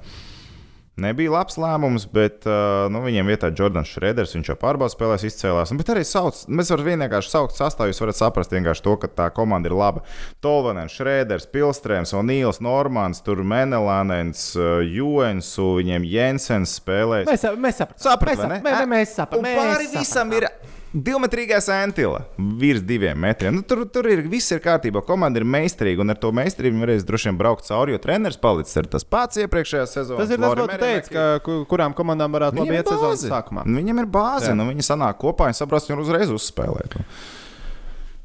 Nebija 0.99 1.31
labs 1.31 1.55
lēmums, 1.55 2.03
bet 2.11 2.43
uh, 2.43 2.89
nu, 2.91 2.99
viņiem 3.05 3.29
vietā 3.31 3.47
Jordans 3.55 3.87
Šreders, 3.87 4.33
viņš 4.35 4.49
jau 4.51 4.55
pārbaudas 4.59 4.91
spēlēs, 4.97 5.23
izcēlās. 5.29 5.71
Un, 5.71 5.79
Bet 5.79 5.87
arī 5.93 6.03
sauc, 6.05 6.35
mēs 6.51 6.67
varam 6.73 6.89
vienkārši 6.89 7.31
saukt 7.31 7.55
sastāvā, 7.55 7.87
jūs 7.93 8.01
varat 8.03 8.19
saprast 8.19 8.51
vienkārši 8.51 8.83
to, 8.85 8.97
ka 8.99 9.07
tā 9.07 9.29
komanda 9.33 9.71
ir 9.71 9.75
laba. 9.79 10.03
Tolvanens, 10.43 10.91
Šreders, 10.99 11.47
Pilstrēms, 11.49 12.11
O'Neils, 12.19 12.59
Normans, 12.61 13.23
tur 13.23 13.39
Menelānens, 13.47 14.43
uh, 14.59 14.83
Juensu, 14.83 15.69
viņiem 15.79 16.05
Jensens 16.11 16.75
spēlēs. 16.81 17.25
Mēs, 17.31 17.47
mēs 17.55 17.81
saprotam, 17.81 18.03
Saprat, 18.09 18.35
mēs, 18.35 18.43
vai 18.43 18.51
ne? 18.51 18.59
sap- 18.59 18.67
mē, 18.67 18.91
mēs 18.97 19.15
saprotam. 19.15 19.47
Un 19.47 19.63
pāri 19.63 19.89
visam 19.95 20.35
ir 20.35 20.49
divmetrīgais 20.93 21.67
antila 21.71 22.23
virs 22.37 22.81
diviem 22.83 23.19
metriem. 23.23 23.55
Nu, 23.55 23.61
tur, 23.63 23.83
tur 23.87 24.07
ir 24.11 24.21
viss 24.27 24.51
ir 24.51 24.59
kārtībā. 24.63 25.03
Komanda 25.07 25.39
ir 25.39 25.45
meistarīga, 25.47 26.03
un 26.03 26.11
ar 26.13 26.19
to 26.19 26.31
meistarību 26.35 26.75
viņi 26.75 26.83
varēs 26.85 27.05
droši 27.07 27.29
vien 27.29 27.37
braukt 27.39 27.67
cauri, 27.67 27.95
jo 27.95 28.01
treneris 28.03 28.39
palicis 28.41 28.77
ar 28.81 28.89
tas 28.91 29.05
pats 29.07 29.39
iepriekšējā 29.43 29.85
sezonā. 29.87 30.19
Tas 30.23 30.33
ir 30.35 30.41
tas, 30.43 30.55
ko 30.59 30.67
tu 30.67 30.79
teici, 30.81 31.13
ka 31.15 31.27
ku- 31.45 31.61
kurām 31.71 31.95
komandām 31.97 32.35
varētu 32.35 32.59
labi 32.63 32.75
iet 32.79 32.91
sezonas 32.91 33.23
sākumā. 33.23 33.63
Viņam 33.67 34.03
ir 34.03 34.09
bāze, 34.11 34.49
Jā. 34.51 34.57
nu 34.59 34.67
viņi 34.71 34.83
sanāk 34.89 35.21
kopā 35.23 35.47
un 35.51 35.55
saprast, 35.57 35.87
viņu 35.91 36.03
uzreiz 36.07 36.33
uzspēlēt. 36.33 36.97
Nu. 36.99 37.05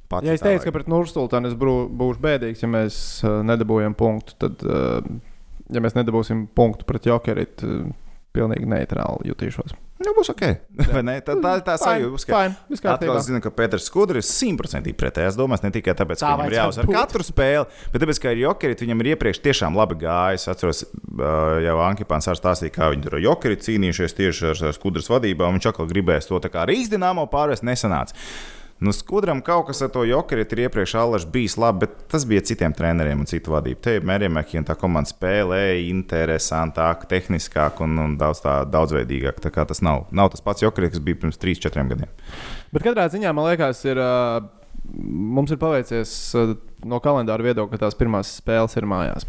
Pat, 0.08 0.22
Ja 0.22 0.32
es 0.36 0.40
teicu, 0.42 0.62
ka 0.68 0.70
pret 0.70 0.86
Nursultānu 0.86 1.48
es 1.50 1.54
būšu 1.58 2.20
bēdīgs, 2.22 2.60
ja 2.62 2.68
mēs 2.70 2.98
uh, 3.26 3.40
nedabūjam 3.42 3.94
punktu, 3.98 4.36
tad, 4.38 4.62
uh, 4.62 5.00
ja 5.74 5.80
mēs 5.82 5.96
nedabūsim 5.98 6.44
punktu 6.54 6.86
pret 6.86 7.08
Jokerit, 7.10 7.64
uh, 7.66 7.88
pilnīgi 8.37 8.68
neitrāli 8.68 9.30
jutīšos. 9.32 9.74
Nu, 10.05 10.12
būs 10.12 10.28
ok. 10.28 10.43
Ne? 11.01 11.14
Tā, 11.24 11.34
tā, 11.41 11.53
tā 11.64 11.74
sajūta 11.80 12.11
būs. 12.12 12.26
ka- 12.28 12.37
kārtībā. 12.53 12.91
Atkal 12.93 13.16
es 13.16 13.28
zinu, 13.30 13.39
ka 13.41 13.49
Pēters 13.57 13.87
Skudrs 13.89 14.18
ir 14.20 14.26
simtprocentīgi 14.28 14.93
pretējās 15.01 15.39
domās. 15.41 15.62
Ne 15.64 15.70
tikai 15.72 15.95
tāpēc, 15.97 16.20
Tā 16.20 16.28
ka 16.28 16.34
viņam 16.37 16.51
ir 16.53 16.57
jāuzvar 16.59 16.91
katru 16.93 17.24
spēli, 17.24 17.64
bet 17.95 18.05
tāpēc, 18.05 18.20
ka 18.20 18.34
ir 18.37 18.43
jokerit, 18.45 18.82
viņam 18.84 19.01
ir 19.01 19.09
iepriekš 19.14 19.41
tiešām 19.47 19.78
labi 19.80 19.97
gājis. 20.05 20.45
Es 20.45 20.53
atceros, 20.53 20.82
jau 21.64 21.76
Ankipāns 21.87 22.28
arī 22.28 22.43
stāstīja, 22.43 22.74
kā 22.76 22.91
viņi 22.93 23.07
tur 23.09 23.16
ar 23.16 23.24
jokerit 23.24 23.64
cīnījušies 23.64 24.16
tieši 24.20 24.51
ar 24.53 24.62
ar 24.68 24.76
Skudras 24.76 25.09
vadībā. 25.09 25.49
un 25.49 25.57
Viņš 25.57 25.70
atkal 25.72 25.89
gribēs 25.89 26.28
to 26.28 26.37
tā 26.45 26.53
kā 26.53 26.66
Rīgas 26.68 26.93
dīnāmo 26.93 27.24
pārvest 27.32 27.64
nesanāca. 27.64 28.12
Nu, 28.77 28.93
skudram 28.93 29.41
kaut 29.41 29.70
kas 29.70 29.79
ar 29.87 29.89
to 29.89 30.03
jokerit 30.05 30.51
ir 30.53 30.66
iepriekš 30.66 30.93
alaži 31.01 31.29
bijis 31.33 31.55
labi, 31.57 31.87
bet 31.87 31.95
tas 32.12 32.27
bija 32.29 32.43
citiem 32.45 32.74
treneriem 32.77 33.22
un 33.22 33.29
citu 33.29 33.55
vadību. 33.55 33.81
Te 33.81 33.95
ir 33.97 34.05
Mērijamēki, 34.05 34.59
un 34.61 34.68
tā 34.68 34.77
komanda 34.77 35.09
spēlē 35.09 35.79
interesantāk, 35.87 37.07
tehniskāk 37.09 37.81
un, 37.87 37.97
un 38.03 38.18
daudz 38.20 38.45
tā 38.45 38.59
daudzveidīgāk. 38.68 39.41
Tā 39.41 39.55
kā 39.55 39.64
tas 39.64 39.81
nav, 39.81 40.05
nav 40.12 40.29
tas 40.35 40.45
pats 40.45 40.66
jokerit, 40.66 40.93
kas 40.93 41.05
bija 41.09 41.22
pirms 41.24 41.41
3-4 41.41 41.89
gadiem. 41.95 42.12
Bet 42.77 42.85
katrā 42.85 43.09
ziņā 43.16 43.33
man 43.33 43.49
liekas, 43.49 43.81
ir, 43.89 43.97
uh, 43.97 44.45
mums 45.01 45.57
ir 45.57 45.62
paveicies 45.62 46.12
uh, 46.37 46.53
no 46.85 47.01
kalendāra 47.01 47.49
viedokļa, 47.49 47.72
ka 47.72 47.85
tās 47.87 47.97
pirmās 47.97 48.37
spēles 48.43 48.77
ir 48.77 48.93
mājās. 48.93 49.24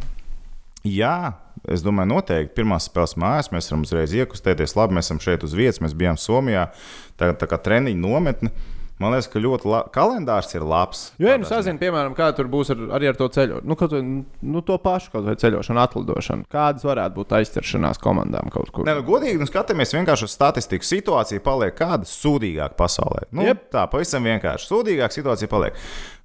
Jā, 0.84 1.38
es 1.72 1.88
domāju, 1.88 2.18
noteikti. 2.18 2.58
Pirmā 2.60 2.84
spēles 2.84 3.16
mājās 3.20 3.56
mēs 3.56 3.72
varam 3.72 3.88
uzreiz 3.88 4.12
iekustēties. 4.12 4.76
Labi, 4.76 5.00
mēs 5.00 5.08
esam 5.08 5.24
šeit 5.24 5.48
uz 5.48 5.56
vietas, 5.56 5.80
mēs 5.84 5.96
bijām 5.96 6.20
Somijā. 6.20 6.68
Tā, 7.16 7.32
tā 7.40 7.48
kā 7.48 7.60
treniņa 7.64 8.04
nometne. 8.04 8.52
Man 8.98 9.14
liekas, 9.14 9.28
ka 9.30 9.42
ļoti 9.42 9.70
labi. 9.70 9.92
Kalendārs 9.94 10.56
ir 10.58 10.64
labs. 10.66 11.02
Jo, 11.22 11.30
ja 11.30 11.38
nu 11.38 11.46
sazinu, 11.46 11.78
piemēram, 11.82 12.16
kā 12.18 12.32
tur 12.38 12.50
būs 12.50 12.72
ar, 12.74 12.80
arī 12.98 13.12
ar 13.12 13.20
to 13.20 13.28
ceļu, 13.34 13.60
nu, 13.68 13.78
kaut, 13.78 13.94
nu, 13.94 14.64
to 14.66 14.78
pašu 14.82 15.12
kaut 15.14 15.28
vai 15.28 15.36
ceļošanu, 15.38 15.82
atlidošanu. 15.84 16.48
Kādas 16.54 16.88
varētu 16.88 17.20
būt 17.20 17.36
aizķeršanās 17.38 18.02
komandām 18.02 18.50
kaut 18.54 18.74
kur? 18.74 18.88
Nē, 18.90 18.98
nu, 18.98 19.06
godīgi, 19.06 19.38
nu, 19.38 19.46
skatāmies 19.50 19.94
vienkārši 19.94 20.26
uz 20.26 20.34
statistiku. 20.34 20.90
Situācija 20.90 21.46
paliek 21.46 21.78
kāda 21.78 22.10
sūdīgāka 22.10 22.78
pasaulē. 22.80 23.28
Nu, 23.38 23.46
Jep. 23.46 23.68
Tā 23.74 23.86
pavisam 23.92 24.26
vienkārši. 24.26 24.72
Sūdīgāka 24.72 25.14
situācija 25.20 25.52
paliek. 25.52 25.78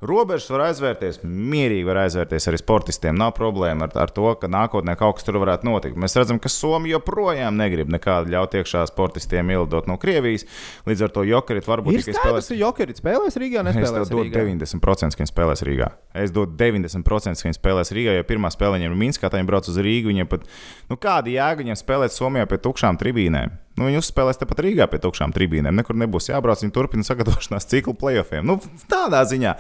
Robežas 0.03 0.49
var 0.51 0.65
aizvērties, 0.67 1.21
mierīgi 1.23 1.85
var 1.87 2.01
aizvērties 2.03 2.49
arī 2.51 2.59
sportistiem. 2.59 3.15
Nav 3.15 3.37
problēma 3.37 3.87
ar, 3.87 3.93
ar 4.03 4.11
to, 4.11 4.25
ka 4.41 4.49
nākotnē 4.51 4.97
kaut 4.99 5.21
kas 5.21 5.27
tur 5.29 5.39
varētu 5.39 5.69
notikt. 5.69 5.95
Mēs 6.03 6.17
redzam, 6.19 6.41
ka 6.43 6.51
Somija 6.51 6.97
joprojām 6.97 7.55
negrib 7.61 7.93
nekādu 7.95 8.35
ļaut 8.35 8.57
iekšā 8.59 8.83
sportistiem 8.91 9.53
ielidot 9.55 9.87
no 9.87 9.95
Krievijas. 10.03 10.43
Līdz 10.91 11.05
ar 11.07 11.15
to 11.15 11.23
Jokerit 11.29 11.71
varbūt 11.71 12.01
Ir 12.01 12.03
spēlēs. 12.19 12.51
ka 12.51 12.59
Jokerit 12.59 12.99
spēlēs 12.99 13.39
Rīgā, 13.39 13.63
Es 13.71 14.11
dodu 14.11 14.27
Rīgā. 14.27 14.43
90%, 14.75 15.15
ka 15.15 15.23
viņi 15.23 15.33
spēlēs 15.33 15.63
Rīgā. 15.71 15.91
Es 16.27 16.35
dodu 16.35 16.59
90%, 16.59 17.39
ka 17.39 17.49
viņi 17.53 17.61
spēlēs 17.63 17.95
Rīgā, 17.95 18.19
jo 18.19 18.27
pirmā 18.27 18.51
spēle 18.51 18.81
viņiem 18.81 18.91
ir 18.91 19.01
Minskā, 19.07 19.31
tad 19.31 19.39
viņi 19.39 19.53
brauc 19.55 19.71
uz 19.71 19.79
Rīgu. 19.79 20.11
Viņiem 20.11 20.27
pat, 20.35 20.51
nu, 20.91 20.99
kāda 20.99 21.31
jēga 21.31 21.63
viņiem 21.63 21.79
spēlēt 21.79 22.11
Somijā 22.19 22.51
pie 22.51 22.59
tukšām 22.59 22.99
tribīnēm? 22.99 23.55
Nu, 23.73 23.87
viņi 23.89 24.03
uzspēlēs 24.03 24.37
tepat 24.37 24.59
Rīgā 24.67 24.85
pie 24.93 24.99
tukšām 25.01 25.33
tribīnēm. 25.33 25.73
Nekur 25.81 25.97
nebūs 25.97 26.27
jābrauc. 26.29 26.61
Viņi 26.61 26.75
turpina 26.77 27.07
sagatavošanās 27.09 27.65
ciklu 27.71 27.95
playoffiem. 27.97 28.45
Nu, 28.45 28.59
tādā 28.91 29.23
ziņā. 29.31 29.55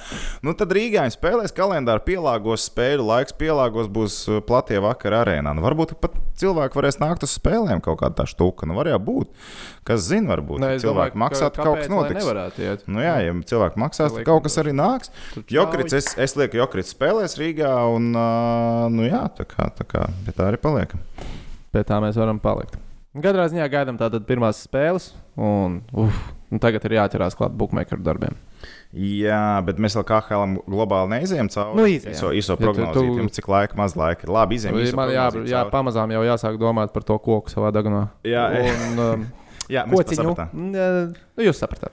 Nu, 0.44 0.52
tad 0.58 0.74
Rīgā 0.76 1.06
viņi 1.06 1.14
spēlēs, 1.16 1.54
kalendāru 1.56 2.04
pielāgos, 2.04 2.66
spēļu 2.68 3.06
laiks 3.08 3.32
pielāgos, 3.40 3.88
būs 3.88 4.18
uh, 4.28 4.42
platie 4.44 4.76
vakara 4.84 5.22
arēnā. 5.24 5.54
Nu, 5.56 5.64
varbūt 5.64 5.94
pat 6.04 6.18
cilvēki 6.42 6.76
varēs 6.76 7.00
nākt 7.00 7.24
uz 7.24 7.32
spēlēm 7.38 7.80
kaut 7.80 8.02
kādā 8.04 8.28
štuka. 8.28 8.68
Nu, 8.68 8.76
var 8.76 8.92
jau 8.92 9.00
būt. 9.00 9.32
Kas 9.88 10.04
zina, 10.10 10.34
varbūt 10.34 10.60
es 10.76 10.84
cilvēki 10.84 11.16
domāju, 11.16 11.22
maksā, 11.24 11.48
ka- 11.48 11.64
kaut 11.64 11.80
kas 11.80 11.90
notiks. 11.96 12.28
Nu, 12.92 13.00
jā, 13.00 13.16
ja 13.24 13.32
cilvēki 13.54 13.80
maksās, 13.80 14.12
tad 14.12 14.20
Liek- 14.20 14.28
kaut 14.28 14.44
kas 14.44 14.60
arī 14.60 14.76
nāks. 14.76 15.08
Jokrits, 15.56 15.96
es, 15.96 16.12
es 16.20 16.36
lieku, 16.36 16.60
Jokrits 16.60 16.92
spēlēs 16.92 17.40
Rīgā, 17.40 17.72
un 17.96 18.12
uh, 18.12 18.86
nu, 18.92 19.08
jā, 19.08 19.24
tā 19.40 19.48
kā, 19.48 19.72
tā 19.72 19.88
kā 19.88 20.04
pie 20.26 20.36
tā 20.36 20.52
arī 20.52 20.60
paliekam. 20.60 21.00
Pie 21.72 21.82
tā 21.88 21.96
mēs 22.04 22.20
varam 22.20 22.38
palikt. 22.42 22.76
Katrā 23.12 23.44
ziņā 23.52 23.66
gaidām 23.68 23.98
tātad 24.00 24.24
pirmās 24.24 24.62
spēles, 24.64 25.10
un, 25.36 25.82
uf, 25.92 26.16
un 26.48 26.60
tagad 26.62 26.84
ir 26.88 26.94
jāķerās 26.96 27.36
klāt 27.36 27.52
bookmakeru 27.60 28.00
darbiem. 28.06 28.38
Jā, 28.96 29.60
bet 29.66 29.76
mēs 29.82 29.96
vēl 29.98 30.04
kā 30.08 30.20
Hēlam 30.24 30.54
globāli 30.64 31.10
neizējām 31.18 31.50
cauri. 31.52 31.76
Nu, 31.76 31.84
izejām. 31.92 32.14
Iso, 32.16 32.30
iso 32.32 32.56
Ja 32.56 32.72
tu- 32.72 32.86
tu- 32.96 33.04
jums 33.20 33.36
cik 33.36 33.48
laika, 33.52 33.76
maz 33.76 33.96
laika 34.00 34.24
ir. 34.24 34.32
Labi, 34.32 34.56
izējām. 34.56 34.96
Man 34.96 35.12
jā, 35.12 35.26
jā, 35.44 35.62
pamazām 35.72 36.12
jau 36.14 36.22
jāsāk 36.24 36.56
domāt 36.60 36.92
par 36.94 37.02
to 37.04 37.18
koku 37.18 37.52
savā 37.52 37.72
dagunā. 37.72 38.08
Jā, 38.24 38.48
un 38.48 38.98
um, 39.06 39.26
jā 39.68 39.84
mēs 39.84 40.16
sapratām. 40.16 40.48
Mm, 40.52 41.14
Nu, 41.36 41.44
jūs 41.44 41.60
sapratāt. 41.60 41.92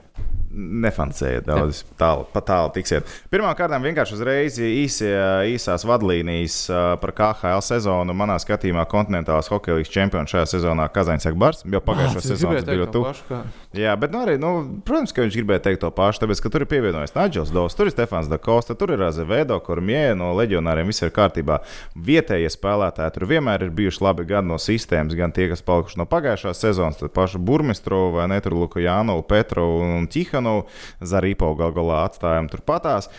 Nefantāzējiet 0.49 1.45
daudz, 1.45 1.83
tālu, 1.99 2.23
pa 2.33 2.41
tālu 2.45 2.71
tiksiet. 2.73 3.07
Pirmkārt, 3.29 3.75
vienkārši 3.83 4.15
uzreiz 4.15 4.57
īsie, 4.63 5.11
īsās 5.51 5.85
vadlīnijas 5.87 6.57
ā, 6.73 6.81
par 7.01 7.13
KHL 7.17 7.61
sezonu. 7.65 8.15
Manā 8.17 8.39
skatījumā 8.41 8.87
kontinentālās 8.89 9.51
hokeja 9.51 9.77
līnijas 9.77 9.93
čempions 9.93 10.33
šajā 10.33 10.45
sezonā 10.53 10.87
Kazaņs 10.93 11.29
Ekbars, 11.29 11.63
jo 11.65 11.81
pagājušo 11.83 12.23
sezonu 12.23 12.57
tas 12.57 12.67
bija 12.67 12.81
ļoti 12.83 12.95
tuvu. 12.95 13.39
Jā, 13.77 13.93
bet 14.01 14.13
nu, 14.13 14.23
arī, 14.25 14.37
nu, 14.41 14.81
protams, 14.85 15.13
ka 15.13 15.21
viņš 15.21 15.35
gribēja 15.37 15.63
teikt 15.67 15.83
to 15.83 15.91
pašu, 15.93 16.23
tāpēc, 16.23 16.41
ka 16.41 16.49
tur 16.53 16.65
ir 16.65 16.69
pievienojis 16.71 17.13
Nāģels 17.13 17.53
Dovs, 17.53 17.75
tur 17.77 17.89
ir 17.89 17.93
Stefans 17.93 18.29
Dakosta, 18.31 18.73
tur 18.77 18.95
ir 18.95 19.03
Azevedo, 19.05 19.59
Kormie 19.61 20.15
no 20.17 20.31
leģionāriem, 20.37 20.89
viss 20.89 21.05
ir 21.05 21.13
kārtībā. 21.13 21.59
Vietējie 21.93 22.49
spēlētāji 22.53 23.13
tur 23.13 23.27
vienmēr 23.29 23.67
ir 23.67 23.75
bijuši 23.77 24.01
labi 24.05 24.25
gan 24.29 24.49
no 24.49 24.57
sistēmas, 24.61 25.13
gan 25.17 25.33
tie, 25.35 25.49
kas 25.51 25.61
palikuši 25.65 26.01
no 26.01 26.07
pagājušās 26.09 26.63
sezonas, 26.65 26.97
tad 27.01 27.13
pašu 27.13 27.41
Burmistrovu 27.45 28.17
vai 28.17 28.25
ne 28.31 28.39
tur 28.41 28.57
Luku 28.57 28.81
Jānovu, 28.81 29.27
Petrovu 29.29 29.85
un 29.99 30.09
Ķihanu. 30.09 30.38
Tikanu, 30.39 30.63
Zarīpo 31.03 31.51
gal 31.59 31.73
galā 31.75 32.05
atstājām 32.07 32.47
turpatās. 32.49 33.09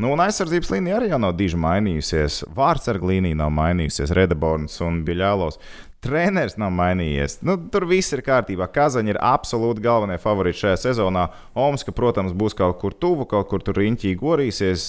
Nu, 0.00 0.14
un 0.14 0.22
aizsardzības 0.24 0.72
līnija 0.72 0.98
arī 0.98 1.10
nav 1.12 1.36
diži 1.36 1.58
mainījusies. 1.60 2.44
Vārdsarga 2.56 3.06
līnija 3.12 3.36
nav 3.36 3.52
mainījusies, 3.52 4.14
Redeborns 4.16 4.80
un 4.80 5.02
Biļālos. 5.04 5.60
Treneris 6.00 6.54
nav 6.56 6.70
mainījies. 6.72 7.38
Nu, 7.44 7.58
tur 7.68 7.84
viss 7.90 8.14
ir 8.16 8.22
kārtībā. 8.24 8.70
Kazaņa 8.72 9.12
ir 9.12 9.18
absolūti 9.20 9.82
galvenie 9.84 10.16
favorīti 10.20 10.62
šajā 10.62 10.78
sezonā. 10.86 11.26
Omska, 11.52 11.92
protams, 11.92 12.32
būs 12.32 12.56
kaut 12.56 12.78
kur 12.80 12.96
tuvu, 12.96 13.26
kaut 13.28 13.50
kur 13.50 13.60
tur 13.64 13.76
riņķī 13.76 14.14
gorīsies, 14.20 14.86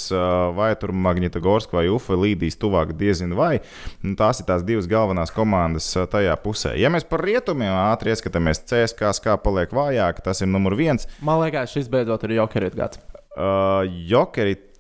vai 0.56 0.70
tur 0.80 0.96
Magnitogorska 0.96 1.82
vai 1.82 1.90
Ufa 1.92 2.16
līdīs 2.16 2.56
tuvāk, 2.62 2.96
diezin 2.96 3.36
vai. 3.36 3.58
Nu, 4.06 4.16
tās 4.20 4.40
ir 4.40 4.48
tās 4.48 4.64
divas 4.64 4.88
galvenās 4.92 5.36
komandas 5.36 5.92
tajā 6.14 6.38
pusē. 6.40 6.78
Ja 6.80 6.94
mēs 6.94 7.04
par 7.08 7.26
rietumiem 7.28 7.76
ātri 7.76 8.16
ieskatāmies, 8.16 8.64
CSK 8.72 9.12
kā 9.28 9.36
paliek 9.44 9.76
vājāk, 9.76 10.24
tas 10.24 10.40
ir 10.40 10.48
numur 10.48 10.80
viens. 10.80 11.12
Man 11.20 11.44
liekas, 11.44 11.76
šis 11.76 11.92
beidzot 11.92 12.24
ir 12.24 12.40
jokerīt 12.40 12.80
gads. 12.80 13.04
Uh, 13.32 13.84
jokerīt 14.08 14.71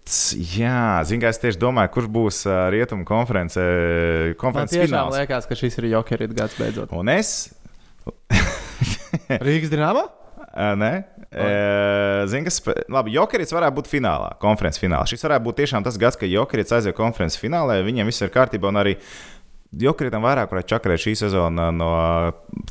Jā, 0.57 1.01
zinu, 1.07 1.25
es 1.29 1.39
tieši 1.41 1.59
domāju, 1.61 1.91
kurš 1.95 2.07
būs 2.11 2.41
rietumu 2.73 3.05
konferencē. 3.07 3.65
konferences 4.41 4.77
Man 4.77 4.85
tiešām 4.85 4.95
fināls. 4.95 5.17
liekas, 5.19 5.47
ka 5.49 5.57
šis 5.59 5.77
ir 5.81 5.91
jokerīt 5.93 6.33
gads 6.37 6.57
beidzot. 6.59 6.91
Un 6.97 7.11
es. 7.13 7.51
Rīgas 9.47 9.71
dīnāmā? 9.71 10.07
Uh, 10.51 10.73
Nē, 10.75 10.91
zinu, 12.27 12.43
kas. 12.49 12.57
Labi, 12.91 13.13
Jokerits 13.15 13.53
varētu 13.55 13.77
būt 13.77 13.87
finālā, 13.87 14.33
konferences 14.41 14.81
finālā. 14.83 15.05
Šis 15.07 15.23
varētu 15.23 15.45
būt 15.45 15.61
tiešām 15.61 15.85
tas 15.85 15.99
gads, 16.01 16.19
kad 16.19 16.27
Jokerits 16.27 16.75
aiziet 16.75 16.97
konferences 16.97 17.39
finālā. 17.39 17.79
Viņam 17.87 18.11
viss 18.11 18.25
ir 18.25 18.33
kārtībā. 18.33 18.67
Un 18.67 18.81
arī 18.81 18.97
Jokeritam 19.79 20.25
vairāk 20.27 20.51
varētu 20.51 20.73
čakarēt 20.73 21.05
šī 21.05 21.13
sezona 21.21 21.69
no 21.71 21.91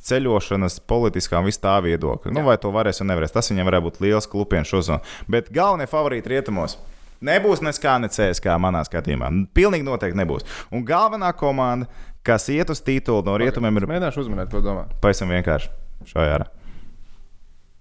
ceļošanas, 0.05 0.83
politiskā 0.85 1.41
un 1.41 1.49
vis 1.49 1.61
tā 1.63 1.79
viedokļa. 1.81 2.35
Nu, 2.37 2.45
vai 2.45 2.59
to 2.61 2.69
varēs 2.75 3.01
vai 3.01 3.09
nevarēs. 3.15 3.33
Tas 3.33 3.49
viņam 3.49 3.71
varētu 3.71 3.87
būt 3.89 4.01
liels 4.05 4.29
klupiens 4.29 4.69
šo 4.69 4.83
sezonu. 4.83 5.17
Bet 5.33 5.49
galvenie 5.55 5.89
favorīti 5.89 6.35
rietumos. 6.35 6.77
Nebūs 7.21 7.61
ne 7.65 7.73
skā, 7.77 7.99
ne 8.01 8.09
CSK 8.09 8.55
manā 8.63 8.81
skatījumā. 8.87 9.29
Pilnīgi 9.57 9.85
noteikti 9.87 10.19
nebūs. 10.21 10.47
Un 10.73 10.87
galvenā 10.89 11.33
komanda, 11.37 11.89
kas 12.27 12.49
iet 12.53 12.73
uz 12.73 12.81
titulu 12.85 13.25
no 13.27 13.37
rietumiem, 13.41 13.77
ir 13.77 13.89
Mēģināšu 13.91 14.25
uzminēt, 14.25 14.51
ko 14.53 14.65
domā. 14.65 14.87
pavisam 15.05 15.29
vienkārši 15.33 15.69
šajā 16.15 16.39
arā. 16.39 16.49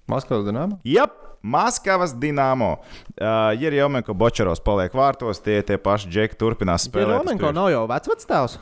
Maskavas 0.10 0.48
dīnāmā? 0.48 0.80
Jā, 0.90 1.06
Maskavas 1.40 2.14
Dienāmo. 2.20 2.72
Uh, 3.16 3.56
ja 3.56 3.70
Jeromenko 3.72 4.14
Bočeros 4.14 4.60
paliek 4.60 4.92
vārtos, 4.92 5.40
tie 5.44 5.62
tie 5.64 5.78
paši 5.80 6.10
džeki 6.12 6.36
turpinās 6.40 6.90
spēlēt. 6.90 7.22
Romanko 7.22 7.46
priekšu. 7.46 7.56
nav 7.56 7.70
jau 7.72 7.86
vecs 7.88 8.28
tēvs. 8.28 8.58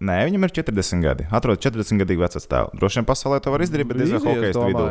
Nē, 0.00 0.16
viņam 0.28 0.46
ir 0.46 0.54
40 0.60 1.04
gadi. 1.04 1.26
Atrod 1.32 1.60
40 1.60 2.00
gadu 2.00 2.16
vecu 2.20 2.40
stāvu. 2.40 2.72
Droši 2.76 3.00
vien 3.00 3.08
pasaulē 3.08 3.40
to 3.44 3.52
var 3.52 3.64
izdarīt, 3.64 3.88
bet 3.88 4.00
diezgan 4.00 4.24
hokeja 4.24 4.64
vidū. 4.68 4.88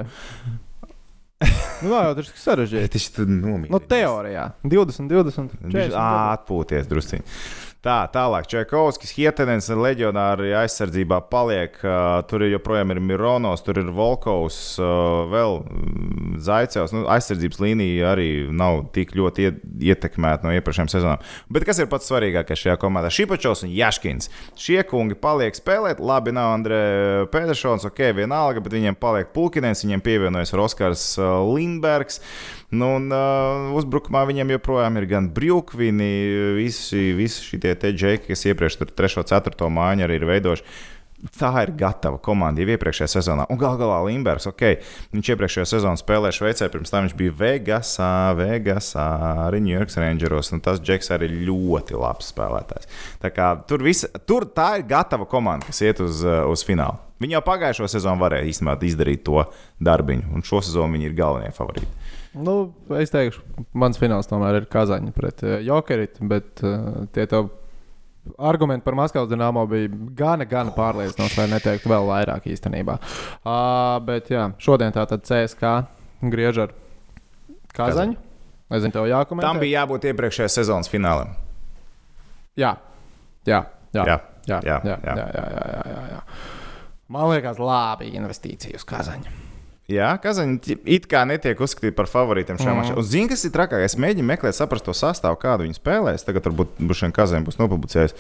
Nu, 1.83 1.91
jā, 1.91 2.01
tas 2.15 2.29
ir 2.31 2.39
sarežģīti. 2.39 2.91
Tas 2.95 3.07
ir 3.19 3.31
nomīts. 3.31 3.73
Nu, 3.73 3.81
teorijā 3.83 4.45
20, 4.63 5.09
20. 5.11 5.55
40. 5.67 5.97
Atpūties 5.99 6.87
drusciņi. 6.91 7.25
Tā, 7.85 8.07
tālāk, 8.09 8.47
Čekovskis, 8.49 9.11
Hietenens, 9.13 9.67
leģionāri 9.69 10.55
aizsardzībā 10.57 11.19
paliek. 11.29 11.75
Tur 12.25 12.45
joprojām 12.47 12.95
ir 12.95 12.99
Mironovs, 13.11 13.61
tur 13.61 13.77
ir 13.77 13.91
Volkovs, 13.93 14.57
vēl 15.29 15.59
mm, 15.61 16.39
Zaicevs. 16.47 16.95
Nu, 16.95 17.03
aizsardzības 17.13 17.61
līnija 17.61 18.15
arī 18.15 18.27
nav 18.49 18.87
tik 18.95 19.13
ļoti 19.13 19.45
iet, 19.45 19.61
ietekmēta 19.91 20.47
no 20.47 20.55
iepriekšējām 20.57 20.89
sezonām. 20.95 21.21
Bet 21.53 21.67
kas 21.69 21.83
ir 21.83 21.91
pats 21.91 22.09
svarīgākais 22.09 22.63
šajā 22.63 22.79
komandā? 22.81 23.13
Šipačovs 23.13 23.61
un 23.67 23.77
Jaškins. 23.77 24.33
Šie 24.57 24.81
kungi 24.89 25.13
paliek 25.21 25.53
spēlēt. 25.53 26.01
Labi, 26.01 26.33
nav 26.33 26.55
Andrē 26.55 26.81
Pēteršons, 27.29 27.85
ok, 27.91 28.07
vienalga, 28.17 28.65
bet 28.65 28.79
viņiem 28.79 28.97
paliek 28.97 29.29
Pulkinens, 29.37 29.85
viņiem 29.85 30.01
pievienojas 30.09 30.57
Oskars 30.57 31.11
uh, 31.21 31.37
Lindbergs. 31.53 32.23
Nu, 32.75 32.95
un 32.99 33.07
uh, 33.13 33.71
uzbrukumā 33.79 34.25
viņam 34.29 34.51
joprojām 34.55 34.99
ir 34.99 35.07
gan 35.11 35.29
brīvkvini, 35.35 36.09
visi, 36.57 37.11
visi 37.17 37.45
šie 37.47 37.75
džeki, 37.75 38.27
kas 38.31 38.45
iepriekš 38.49 38.79
tur 38.81 38.91
3. 38.91 39.21
un 39.21 39.29
4. 39.31 39.71
mājiņu 39.77 40.07
arī 40.07 40.19
ir 40.19 40.27
veidojuši. 40.31 40.67
Tā 41.33 41.49
ir 41.63 41.71
gatava 41.77 42.19
komanda 42.21 42.61
jau 42.61 42.69
iepriekšējā 42.75 43.07
sezonā. 43.15 43.45
Un 43.49 43.57
gal 43.57 43.77
galā 43.79 43.97
Limbergs, 44.05 44.45
ok, 44.49 44.63
viņš 45.15 45.31
iepriekšējā 45.33 45.65
sezonā 45.71 45.97
spēlēja 45.97 46.37
Šveicē, 46.37 46.67
pirms 46.73 46.93
tam 46.93 47.07
viņš 47.07 47.15
bija 47.17 47.33
Vegasā, 47.39 48.11
Vegasā, 48.37 49.05
arī 49.47 49.63
New 49.63 49.73
York 49.73 49.93
Rangeros. 49.95 50.53
Tas 50.65 50.81
Džeks 50.83 51.09
arī 51.15 51.31
ļoti 51.47 51.97
labs 51.97 52.29
spēlētājs. 52.33 52.91
Tā, 53.23 53.31
kā, 53.33 53.49
tur, 53.69 53.85
visa, 53.85 54.11
tur 54.27 54.45
tā 54.53 54.75
ir 54.79 54.85
gatava 54.89 55.25
komanda, 55.29 55.65
kas 55.71 55.81
iet 55.85 56.03
uz, 56.05 56.21
uh, 56.27 56.43
uz 56.51 56.65
finālu. 56.67 57.01
Viņi 57.23 57.37
jau 57.37 57.43
pagājušo 57.47 57.87
sezonu 57.89 58.19
varēja 58.21 58.49
īstenībā 58.51 58.75
izdarīt 58.85 59.23
to 59.25 59.45
darbiņu, 59.83 60.29
un 60.35 60.43
šo 60.45 60.59
sezonu 60.65 60.97
viņi 60.97 61.09
ir 61.09 61.17
galvenie 61.17 61.53
favorīti. 61.55 61.87
Nu, 62.35 62.73
es 62.99 63.13
teikšu, 63.13 63.39
mans 63.79 63.97
fināls 63.97 64.27
tomēr 64.27 64.59
ir 64.59 64.65
Kazaņa 64.71 65.13
pret 65.15 65.45
uh, 65.47 65.57
Jokeritu, 65.63 66.27
bet 66.27 66.59
uh, 66.61 67.05
tie 67.15 67.25
tev 67.31 67.53
argumenti 68.37 68.85
par 68.85 68.97
Maskavas 68.97 69.29
dīnāmo 69.31 69.63
bija 69.69 69.89
gana, 70.17 70.47
gana 70.49 70.73
pārliecinoši, 70.75 71.37
lai 71.41 71.47
neteiktu 71.53 71.91
vēl 71.91 72.07
vairāk 72.09 72.47
īstenībā. 72.51 72.97
Uh, 73.45 73.95
bet 74.07 74.31
jā, 74.33 74.47
šodien 74.61 74.93
tātad 74.95 75.25
CSK 75.27 75.73
griež 76.33 76.63
ar 76.65 76.75
Kazaņu. 77.75 78.17
Es 78.73 78.81
zinu, 78.81 78.95
tev 78.95 79.05
jākomentē. 79.11 79.45
Tam 79.45 79.61
bija 79.61 79.83
jābūt 79.83 80.07
iepriekšējā 80.09 80.47
sezonas 80.49 80.89
finālam. 80.89 81.35
Jā, 82.57 82.75
jā, 83.45 83.61
jā. 83.93 84.05
Jā. 84.05 84.19
Jā, 84.45 84.59
jā, 84.61 84.61
Jā, 84.61 84.75
jā, 84.85 84.97
jā, 85.05 85.15
jā. 85.15 85.15
jā, 85.17 85.25
jā, 85.33 85.65
jā, 85.73 85.85
jā, 85.89 86.01
jā. 86.13 86.19
Man 87.13 87.29
liekas, 87.31 87.57
labi 87.61 88.11
investīcija 88.17 88.77
uz 88.77 88.85
Kazaņu. 88.89 89.44
Jā, 89.91 90.15
Kazaņa 90.17 90.77
it 90.89 91.05
kā 91.11 91.21
netiek 91.29 91.59
uzskatīta 91.61 91.93
par 91.99 92.09
favorītiem 92.09 92.57
šajā 92.57 92.73
mm. 92.73 92.81
mačā. 92.81 93.05
Zini, 93.05 93.29
kas 93.29 93.45
ir 93.45 93.53
trakāk? 93.53 93.83
Es 93.85 93.93
mēģinu 94.01 94.25
meklēt, 94.31 94.57
saprast 94.57 94.87
to 94.87 94.95
sastāvu, 94.97 95.37
kādu 95.37 95.67
viņi 95.67 95.77
spēlēs. 95.77 96.25
Tagad 96.25 96.47
varbūt 96.49 96.81
šiem 96.97 97.13
Kazaņiem 97.13 97.45
būs 97.45 97.61
nopublicējis. 97.61 98.17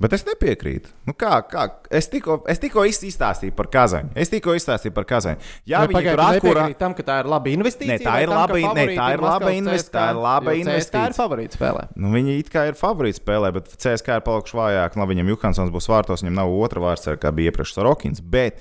Bet 0.00 0.14
es 0.16 0.22
nepiekrītu. 0.24 0.88
Nu 1.04 1.12
kā, 1.12 1.42
kā? 1.44 1.66
Es 1.92 2.06
tikko, 2.08 2.38
es 2.48 2.56
tikko 2.62 2.86
iz- 2.88 3.02
izstāstīju 3.04 3.52
par 3.52 3.66
Kazaņu. 3.68 4.14
Es 4.16 4.30
tikko 4.32 4.54
izstāstīju 4.56 4.94
par 4.96 5.04
Kazaņu. 5.04 5.42
Jā, 5.68 5.82
viņi 5.90 6.14
tur 6.14 6.22
atkurā. 6.24 6.62
tam, 6.78 6.94
ka 6.96 7.04
tā 7.04 7.18
ir 7.20 7.28
laba 7.28 7.52
investīcija. 7.52 7.98
Nē, 7.98 8.06
tā 8.06 8.14
vai 8.14 8.22
ir 8.22 8.30
tam, 8.30 8.38
laba 8.38 8.54
nē, 8.54 8.62
favorīti 8.64 8.96
tā 8.96 9.08
ir 9.12 9.20
laba 9.20 9.34
Maskavas 9.34 9.58
invest- 9.58 9.90
CSKA? 9.90 9.98
tā 9.98 10.06
ir 10.08 10.20
laba 10.24 10.54
investīcija. 10.56 11.04
ir 11.10 11.16
favorīti 11.18 11.58
spēlē. 11.58 11.82
Nu, 11.96 12.12
viņi 12.16 12.38
it 12.38 12.48
kā 12.48 12.64
ir 12.70 12.78
favorīti 12.80 13.20
spēlē, 13.20 13.52
bet 13.52 13.68
CSK 13.76 14.08
ir 14.16 14.24
palikuši 14.24 14.56
vājāk. 14.56 14.96
Labi, 14.96 15.14
viņam 15.14 15.34
Juhansons 15.34 15.74
būs 15.74 15.90
vārtos, 15.92 16.24
viņam 16.24 16.38
nav 16.40 16.48
otra 16.48 16.80
vārds, 16.80 17.04
kā 17.20 17.34
bija 17.34 17.52
iepriekš 17.52 17.76
Sorokins. 17.76 18.24
Bet, 18.24 18.56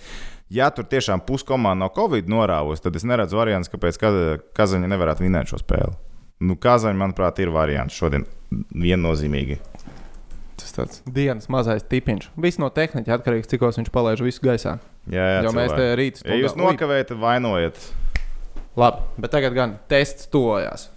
ja 0.49 0.69
tur 0.73 0.85
tiešām 0.89 1.21
puskomanda 1.27 1.85
no 1.85 1.89
Covid 1.95 2.27
norāvusi, 2.29 2.81
tad 2.85 2.95
es 2.95 3.03
neredzu 3.07 3.37
variantu, 3.37 3.71
kāpēc 3.75 3.99
Ka- 4.01 4.37
Kazaņa 4.57 4.87
nevarētu 4.89 5.25
vinēt 5.25 5.51
šo 5.53 5.59
spēli. 5.61 5.93
Nu, 6.39 6.55
Kazaņa, 6.55 6.95
manuprāt, 6.97 7.39
ir 7.43 7.51
variants 7.51 7.93
šodien 7.99 8.25
viennozīmīgi. 8.73 9.59
Tas 10.59 10.73
tāds 10.75 11.01
dienas 11.07 11.47
mazais 11.51 11.83
tipiņš. 11.87 12.29
Viss 12.39 12.59
no 12.59 12.67
tehniķa 12.73 13.17
atkarīgs, 13.19 13.47
cik 13.51 13.61
viņš 13.63 13.91
palaiž 13.95 14.23
visu 14.25 14.43
gaisā. 14.43 14.77
Jā, 15.09 15.25
jā, 15.37 15.43
Jo 15.45 15.51
mēs 15.55 15.71
te 15.71 15.75
cilvēki. 15.79 15.97
rīt 15.99 16.21
Ja 16.25 16.35
jūs 16.41 16.55
nokavējat, 16.59 17.13
vainojiet. 17.19 17.77
Labi, 18.79 19.05
bet 19.17 19.31
tagad 19.31 19.55
gan 19.55 19.77
tests 19.91 20.27
tojās. 20.31 20.89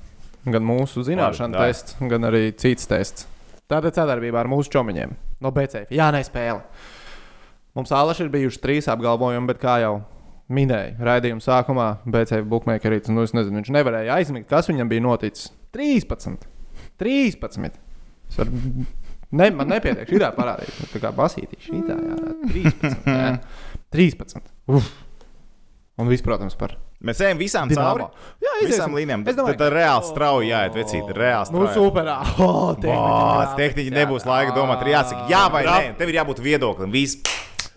Gan 0.44 0.64
mūsu 0.66 1.04
zināšanu 1.06 1.54
Labi, 1.54 1.70
tests, 1.70 1.94
gan 2.00 2.26
arī 2.26 2.48
cits 2.58 2.86
tests. 2.90 3.26
Tātad 3.70 3.94
sadarbībā 3.94 4.42
ar 4.42 4.50
mūsu 4.50 4.68
čomiņiem 4.74 5.14
no 5.40 5.50
BCF. 5.54 5.90
Jā, 5.94 6.10
nespēle. 6.14 6.60
Mums 7.74 7.92
ālaši 7.96 8.26
ir 8.26 8.32
bijuši 8.34 8.60
trīs 8.60 8.88
apgalvojumi, 8.92 9.48
bet 9.48 9.60
kā 9.62 9.78
jau 9.80 9.94
minēju, 10.52 10.98
raidījuma 11.00 11.40
sākumā 11.44 11.86
BCF 12.04 12.44
bookmakerīts, 12.50 13.08
nu 13.08 13.22
es 13.24 13.32
nezinu, 13.32 13.62
viņš 13.62 13.70
nevarēja 13.72 14.18
aizmigt, 14.18 14.48
kas 14.50 14.68
viņam 14.68 14.90
bija 14.92 15.04
noticis. 15.06 15.48
13. 15.72 16.44
13. 17.00 17.78
Es 18.28 18.36
varu- 18.36 18.86
Ne, 19.32 19.46
man 19.50 19.66
nepietiek 19.72 20.04
šī 20.10 20.18
tā 20.20 20.28
parādīt. 20.36 20.74
Nu, 20.76 20.86
Tā 20.92 21.00
kā 21.00 21.10
basītī 21.16 21.56
šī 21.64 21.78
tā, 21.88 21.96
jā, 21.96 22.16
13. 22.52 23.06
Jā. 23.06 23.40
13. 23.90 24.42
Uf. 24.68 24.90
Un 25.96 26.08
viss, 26.08 26.20
protams, 26.24 26.54
par 26.58 26.76
Mēs 27.02 27.18
ejam 27.24 27.38
visām 27.40 27.70
cauri. 27.72 28.04
Jā, 28.44 28.50
Visām 28.62 28.92
līnijām. 28.94 29.24
Es 29.26 29.34
domāju, 29.34 29.56
Tad 29.58 29.72
reāli 29.74 30.04
strauji 30.06 30.50
jāiet, 30.52 30.76
vecīt. 30.76 31.08
Reāli 31.16 31.50
Nu, 31.50 31.64
strauji. 31.66 31.80
superā. 31.80 32.18
Oh, 32.38 32.76
Vāc, 32.78 33.56
tehniski 33.58 33.90
nebūs 33.90 34.22
laika 34.28 34.54
domāt. 34.54 34.84
Ir 34.86 34.92
jāsaka, 34.92 35.24
jā 35.32 35.40
vai 35.50 35.64
nē. 35.66 35.96
Tev 35.98 36.12
ir 36.12 36.20
jābūt 36.20 36.38
viedoklim. 36.44 36.92
Viss 36.94 37.16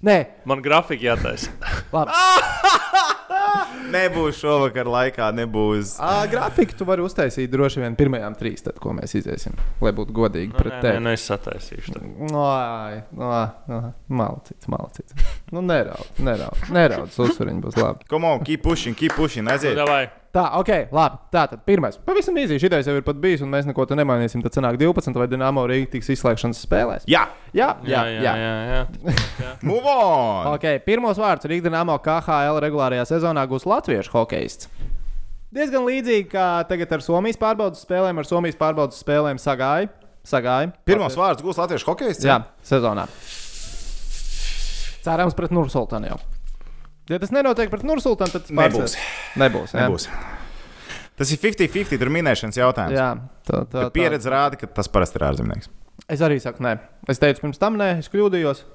Nē, 0.05 0.17
Man 0.45 0.61
grafika 0.61 1.07
jātaisa. 1.11 1.49
nebūs 3.95 4.39
šovakar 4.39 4.87
laikā. 4.89 5.29
Nebūs. 5.35 5.95
À, 6.01 6.25
grafiku 6.29 6.77
tu 6.79 6.87
vari 6.87 7.03
uztaisīt 7.05 7.51
droši 7.51 7.83
vien 7.83 7.97
pirmajām 7.97 8.35
trīs, 8.39 8.63
tad, 8.65 8.77
ko 8.81 8.93
mēs 8.97 9.15
iziesim. 9.19 9.55
Lai 9.83 9.93
būtu 9.95 10.15
godīgi 10.15 10.53
Nu, 10.53 10.59
pret 10.59 10.73
nē, 10.73 10.79
nē, 10.79 10.83
tevi. 10.85 11.03
nu 11.05 11.13
es 11.15 11.25
sataisīšu. 11.29 11.95
to. 11.95 12.43
Ai, 12.45 13.01
no, 13.15 13.31
no, 13.71 13.81
malcīts, 14.21 14.69
malcīts. 14.71 15.17
Nu, 15.55 15.63
neraud, 15.65 16.21
neraud, 16.25 16.69
neraud, 16.73 17.09
uzsvariņi 17.25 17.65
būs 17.65 17.79
labi. 17.81 18.07
Come 18.11 18.35
on, 18.35 18.45
keep 18.47 18.63
pushing, 18.65 18.97
keep 18.97 19.15
pushing. 19.17 19.45
Nu, 19.47 19.55
Aiziet. 19.55 19.77
davai. 19.79 20.05
Tā, 20.35 20.49
ok, 20.59 20.69
labi. 20.91 21.15
Tā 21.31 21.45
tad 21.47 21.61
pirmais. 21.63 21.95
Pavisam 22.03 22.35
īsi. 22.35 22.57
Šitais 22.59 22.83
jau 22.89 22.95
ir 22.99 23.05
pat 23.07 23.15
bijis, 23.23 23.39
un 23.45 23.47
mēs 23.53 23.63
neko 23.69 23.85
te 23.87 23.95
nemainīsim. 23.95 24.41
Tad 24.43 24.57
sanāk 24.57 24.75
12 24.81 25.15
vai 25.15 25.29
Dienāmo 25.31 25.63
Rīga 25.71 25.87
tiks 25.93 26.09
izslēgšanas 26.11 26.59
spēlēs. 26.65 27.05
Jā, 27.07 27.21
Jā, 27.55 27.69
jā, 27.87 28.01
jā, 28.11 28.19
jā. 28.19 28.33
jā, 28.35 28.55
jā. 28.75 29.53
move 29.69 29.87
on. 29.87 30.49
Ok, 30.57 30.67
pirmos 30.83 31.15
vārdus 31.23 31.47
Rīgas 31.47 31.69
Dienāmo 31.69 31.95
KHL 32.03 32.59
regulārajā 32.67 33.07
sezonā 33.13 33.47
gūs 33.47 33.63
latviešu 33.63 34.11
hokejists. 34.17 34.67
Diezgan 35.55 35.87
līdzīgi 35.87 36.27
kā 36.33 36.49
tagad 36.67 36.91
ar 36.97 37.05
Somijas 37.05 37.39
pārbaudas 37.39 37.85
spēlēm, 37.87 38.19
ar 38.19 38.27
Somijas 38.27 38.59
pārbaudas 38.59 38.99
spēlēm 38.99 39.39
sagāja. 39.39 39.87
sagāja. 40.27 40.73
Pirmos 40.83 41.15
vārdus 41.15 41.45
gūs 41.47 41.63
latviešu 41.63 41.87
hokejs. 41.93 42.19
Jā, 42.27 42.41
sezonā. 42.59 43.07
Cerams, 45.05 45.35
pret 45.37 45.55
Nursultānu 45.55 46.11
jau. 46.11 46.19
Ja 47.09 47.19
tas 47.21 47.29
nenotiek 47.33 47.69
pret 47.69 47.83
Nursultānu, 47.85 48.33
tad 48.33 48.47
tas 48.47 48.53
Nebūs. 48.55 48.95
Nebūs. 49.37 49.75
Jā. 49.75 49.85
Nebūs. 49.85 50.07
Tas 51.15 51.31
ir 51.31 51.39
50-50, 51.39 51.99
tur 52.01 52.11
minēšanas 52.11 52.57
jautājums. 52.59 52.97
Jā, 52.97 53.11
tā, 53.47 53.61
tā, 53.71 53.85
Bet 53.85 53.93
pieredze 53.95 54.31
rāda, 54.33 54.57
ka 54.59 54.67
tas 54.67 54.89
parasti 54.91 55.21
ir 55.21 55.27
ārzemnieks. 55.29 55.69
Es 56.11 56.23
arī 56.25 56.41
saku, 56.43 56.65
nē. 56.65 56.73
Es 57.11 57.21
teicu, 57.21 57.45
pirms 57.45 57.61
tam 57.61 57.77
nē, 57.79 57.93
es 58.01 58.09
kļūdījos. 58.11 58.65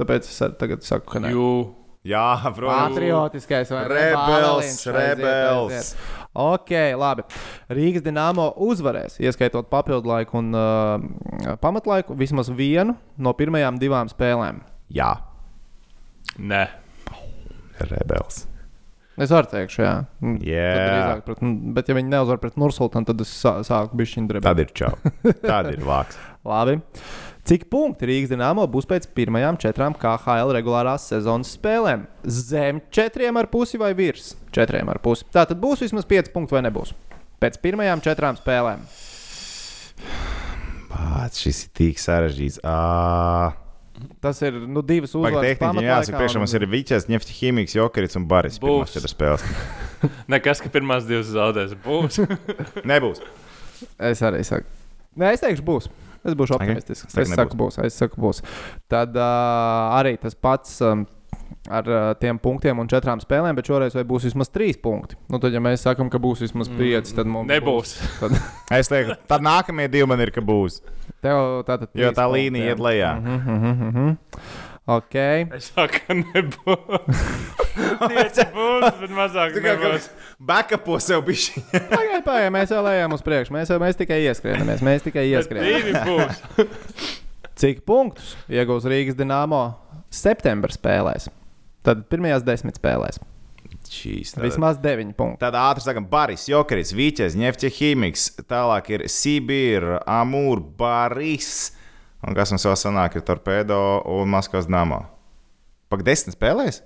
Tāpēc 0.00 0.30
es 0.30 0.38
tagad 0.62 0.86
saku, 0.86 1.10
ka 1.12 1.22
nē. 1.26 1.34
Jū. 1.34 1.50
Jā, 2.08 2.24
protams. 2.56 2.94
Patriotiskais 2.94 3.72
vai 3.74 3.82
ne? 3.82 3.88
Rebels, 3.92 4.30
Bāliņš, 4.30 4.70
aiziet, 4.70 4.94
rebels. 4.96 5.74
aiziet. 5.76 6.28
Ok, 6.40 6.70
labi. 6.96 7.26
Rīgas 7.76 8.06
dīnāmo 8.06 8.46
uzvarēs, 8.64 9.18
ieskaitot 9.20 9.68
papildu 9.68 10.08
laiku 10.08 10.38
un 10.40 10.54
uh, 10.56 11.56
pamatlaiku, 11.60 12.16
vismaz 12.16 12.48
vienu 12.48 12.94
no 13.20 13.34
pirmajām 13.36 13.76
divām 13.82 14.08
spēlēm. 14.08 14.62
Jā, 14.96 15.12
Nē. 16.38 16.62
Rebels. 17.92 18.44
Es 19.20 19.32
varu 19.34 19.50
teikt, 19.50 19.74
jā. 19.76 19.96
Tad 20.20 20.44
drīzāk 20.46 21.24
Pret, 21.26 21.40
mm, 21.42 21.72
bet, 21.76 21.90
ja 21.90 21.96
viņi 21.98 22.12
neuzvar 22.12 22.38
pret 22.40 22.54
Nursultānu, 22.60 23.08
tad 23.10 23.20
es 23.20 23.32
sā, 23.36 23.58
sāku 23.66 23.98
bišķiņu 24.00 24.30
drebēt. 24.30 24.46
Tad 24.46 24.62
ir 24.62 24.70
čau. 24.72 24.94
Tad 25.42 25.68
ir 25.74 25.82
vāks. 25.84 26.16
Labi. 26.50 26.78
Cik 27.50 27.66
punkti 27.72 28.08
Rīgas 28.08 28.30
dīnāmo 28.32 28.64
būs 28.70 28.86
pēc 28.88 29.10
pirmajām 29.16 29.58
četrām 29.60 29.96
KHL 29.98 30.54
regulārās 30.56 31.08
sezonas 31.10 31.52
spēlēm? 31.56 32.06
Zem 32.24 32.80
četriem 32.94 33.36
ar 33.40 33.48
pusi 33.52 33.80
vai 33.80 33.90
virs 33.98 34.34
četriem 34.54 34.88
ar 34.92 35.00
pusi? 35.04 35.26
Tā 35.32 35.44
tad 35.48 35.60
būs 35.60 35.84
vismaz 35.84 36.08
5 36.08 36.32
punkti 36.36 36.56
vai 36.56 36.64
nebūs? 36.68 36.94
Pēc 37.40 37.58
pirmajām 37.64 38.04
četrām 38.04 38.38
spēlēm. 38.40 38.84
Pats 40.90 41.40
šis 41.44 41.64
ir 41.64 41.72
tik 41.80 42.00
sarežģīts. 42.00 42.60
Ā, 42.66 42.76
Tas 44.20 44.40
ir 44.44 44.56
nu, 44.66 44.82
divas 44.86 45.14
uzvaras. 45.16 45.44
tehniski 45.46 45.84
jāsaka, 45.86 46.18
priekšā 46.20 46.42
mums 46.42 46.54
ir 46.56 46.66
Vičs, 46.70 47.06
Ņefti 47.10 47.36
Hīmīgs, 47.38 47.76
Jokerits 47.78 48.18
un 48.20 48.26
Baris. 48.30 48.58
Būs. 48.62 48.94
četras 48.94 49.14
spēles. 49.14 49.44
Nekas, 50.32 50.62
ka 50.64 50.72
pirmās 50.72 51.08
divas 51.08 51.30
zaudēs. 51.32 51.76
Būs. 51.84 52.20
Nebūs. 52.90 53.22
Es 54.10 54.22
arī 54.26 54.42
saku. 54.46 54.68
Nē, 55.20 55.34
es 55.36 55.44
teikšu, 55.44 55.64
būs. 55.66 55.88
Es 56.20 56.36
būšu 56.36 56.56
optimistisks. 56.58 57.08
Es 57.08 57.16
teiktu, 57.16 57.32
Es 57.32 57.38
saku, 57.40 57.56
būs. 57.60 57.78
Es 57.86 57.96
saku, 57.96 58.20
būs. 58.20 58.42
Tad 58.92 59.16
uh, 59.16 59.96
arī 59.96 60.16
tas 60.20 60.36
pats. 60.36 60.76
Um, 60.84 61.06
Ar 61.68 61.84
uh, 61.84 62.14
tiem 62.16 62.38
punktiem 62.40 62.78
un 62.80 62.88
četrām 62.88 63.20
spēlēm, 63.20 63.52
bet 63.58 63.68
šoreiz 63.68 63.92
vai 63.92 64.00
būs 64.08 64.24
vismaz 64.30 64.48
trīs 64.48 64.78
punkti. 64.80 65.18
Nu, 65.28 65.36
tad, 65.42 65.52
ja 65.52 65.60
mēs 65.60 65.82
sakām, 65.84 66.08
ka 66.08 66.16
būs 66.22 66.40
vismaz 66.46 66.70
pieci, 66.72 67.12
tad 67.14 67.28
mums 67.28 67.50
Nebūs. 67.50 67.92
Būs, 68.00 68.16
tad 68.22 68.32
Es 68.80 68.88
teiktu, 68.88 69.18
tad 69.28 69.44
nākamie 69.44 69.84
divi 69.92 70.08
man 70.08 70.22
ir, 70.24 70.32
ka 70.32 70.40
būs. 70.40 70.78
tev 71.20 71.60
tātad. 71.68 71.90
Jo 71.92 72.08
trīs 72.08 72.16
tā 72.16 72.24
punkti, 72.24 72.40
līnija 72.40 72.72
iet 72.72 72.80
lejā. 72.80 73.10
Mhm, 73.20 73.58
mhm, 73.60 73.90
mhm. 73.90 74.16
Ok. 74.90 75.14
Es 75.58 75.68
saku, 75.74 76.00
ka 76.06 76.16
nebūs. 76.16 77.20
Pieci 78.10 78.46
būs, 78.54 78.86
bet 79.02 79.12
mazāk 79.14 79.52
Tā 79.54 79.60
kā 79.62 79.74
nebūs. 79.76 80.06
Backupo 80.40 80.96
sev 81.04 81.20
bišķi. 81.28 81.62
Pagaidiet, 81.92 82.24
pagaidiet, 82.24 82.54
mēs 82.56 82.72
vēl 82.72 82.88
ejam 82.94 83.14
uz 83.14 83.22
priekšu. 83.26 83.52
Mēs, 83.54 83.70
jau- 83.70 83.78
mēs 83.84 84.00
tikai 84.00 84.22
ieskrienamies. 84.24 84.80
Mēs 84.86 85.04
tikai 85.06 85.26
būs. 86.08 86.40
Cik 87.60 87.84
punktus 87.86 88.32
iegūs 88.48 88.88
Rīgas 88.88 89.18
dīnāmo 89.20 89.60
septembra 90.08 90.72
spēlēs? 90.72 91.28
Tad 91.86 92.06
pirmajās 92.12 92.44
desmit 92.44 92.76
spēlēs. 92.80 93.20
Šīs, 93.90 94.34
tad, 94.34 94.44
Vismaz 94.44 94.78
deviņi 94.82 95.14
punkti. 95.18 95.40
tad 95.42 95.56
ātri 95.58 95.82
sakam, 95.82 96.04
Baris, 96.06 96.44
Jokerits, 96.50 96.92
Vičs, 96.94 97.34
Ņefti 97.38 97.70
Hīmīgs, 97.74 98.26
tālāk 98.50 98.90
ir 98.94 99.04
Sibīra, 99.10 99.98
Amūr, 100.06 100.62
Baris. 100.78 101.72
Un 102.26 102.36
kas 102.36 102.52
mums 102.52 102.66
vēl 102.68 102.76
sanāk, 102.78 103.16
ir 103.16 103.24
Torpedo 103.26 103.80
un 104.06 104.30
Maskavas 104.30 104.68
Namo. 104.70 105.00
Pak 105.90 106.04
desmit 106.06 106.36
spēlēs? 106.36 106.82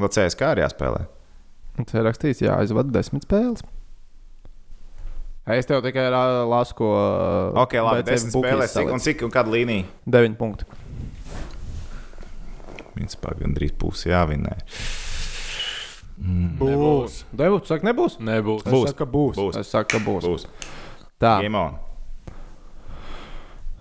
Vēl 0.00 0.10
CSK 0.14 0.48
arī 0.48 0.64
jāspēlē. 0.64 1.04
Tas 1.78 1.94
ir 1.94 2.06
rakstīts, 2.08 2.42
jāizvada 2.42 2.90
desmit 2.94 3.26
spēles. 3.28 3.62
Es 5.52 5.66
tev 5.66 5.82
tikai 5.82 6.06
lasu, 6.46 6.74
ko. 6.78 6.88
Ok, 7.64 7.74
labi, 7.82 8.06
desmit 8.06 8.34
spēlēs. 8.34 8.74
Cik, 8.76 8.90
un 8.94 9.02
cik 9.02 9.24
un 9.26 9.32
kāda 9.34 9.52
līnija? 9.52 9.86
Deviņi 10.06 10.38
punkti. 10.38 10.66
Principā 13.02 13.34
gandrīz 13.34 13.72
pusi 13.74 14.12
jāvinē. 14.12 14.54
Nebūs. 16.22 17.22
Nebūs. 17.34 17.64
Saka, 17.66 17.88
nebūs. 17.88 18.18
Nebūs. 18.22 18.62
Es 18.62 18.70
Būs. 18.70 18.84
saku, 18.92 18.98
ka 19.00 19.06
būs. 19.10 19.38
Būs. 19.40 19.58
Es 19.58 19.72
saku, 19.74 19.88
ka 19.96 20.00
būs. 20.04 20.28
Būs. 20.28 20.44
Tā. 21.18 21.32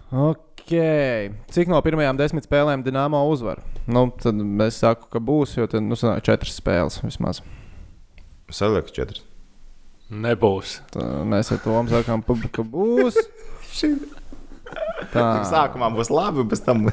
Ok. 0.10 0.74
Cik 1.54 1.70
no 1.70 1.82
pirmajām 1.86 2.18
desmit 2.18 2.48
spēlēm 2.48 2.82
Dienāmo 2.86 3.22
uzvar? 3.30 3.62
Nu, 3.86 4.08
tad 4.24 4.42
es 4.66 4.80
saku, 4.82 5.06
ka 5.14 5.22
būs, 5.22 5.54
jo 5.60 5.68
tad 5.70 5.86
nu, 5.86 5.98
sanāk 6.00 6.26
četras 6.26 6.58
spēles 6.58 6.98
vismaz. 7.06 7.44
Salieku 8.50 8.90
četras. 8.96 9.22
Nebūs. 10.12 10.80
Tā, 10.92 11.06
mēs 11.30 11.54
ar 11.54 11.62
to 11.64 11.78
sakām, 11.94 12.26
ka 12.26 12.66
būs. 12.66 13.22
Tā. 15.12 15.24
Sākumā 15.50 15.90
būs 15.94 16.10
labi, 16.14 16.44
un 16.44 16.50
pēc 16.52 16.62
tam. 16.66 16.88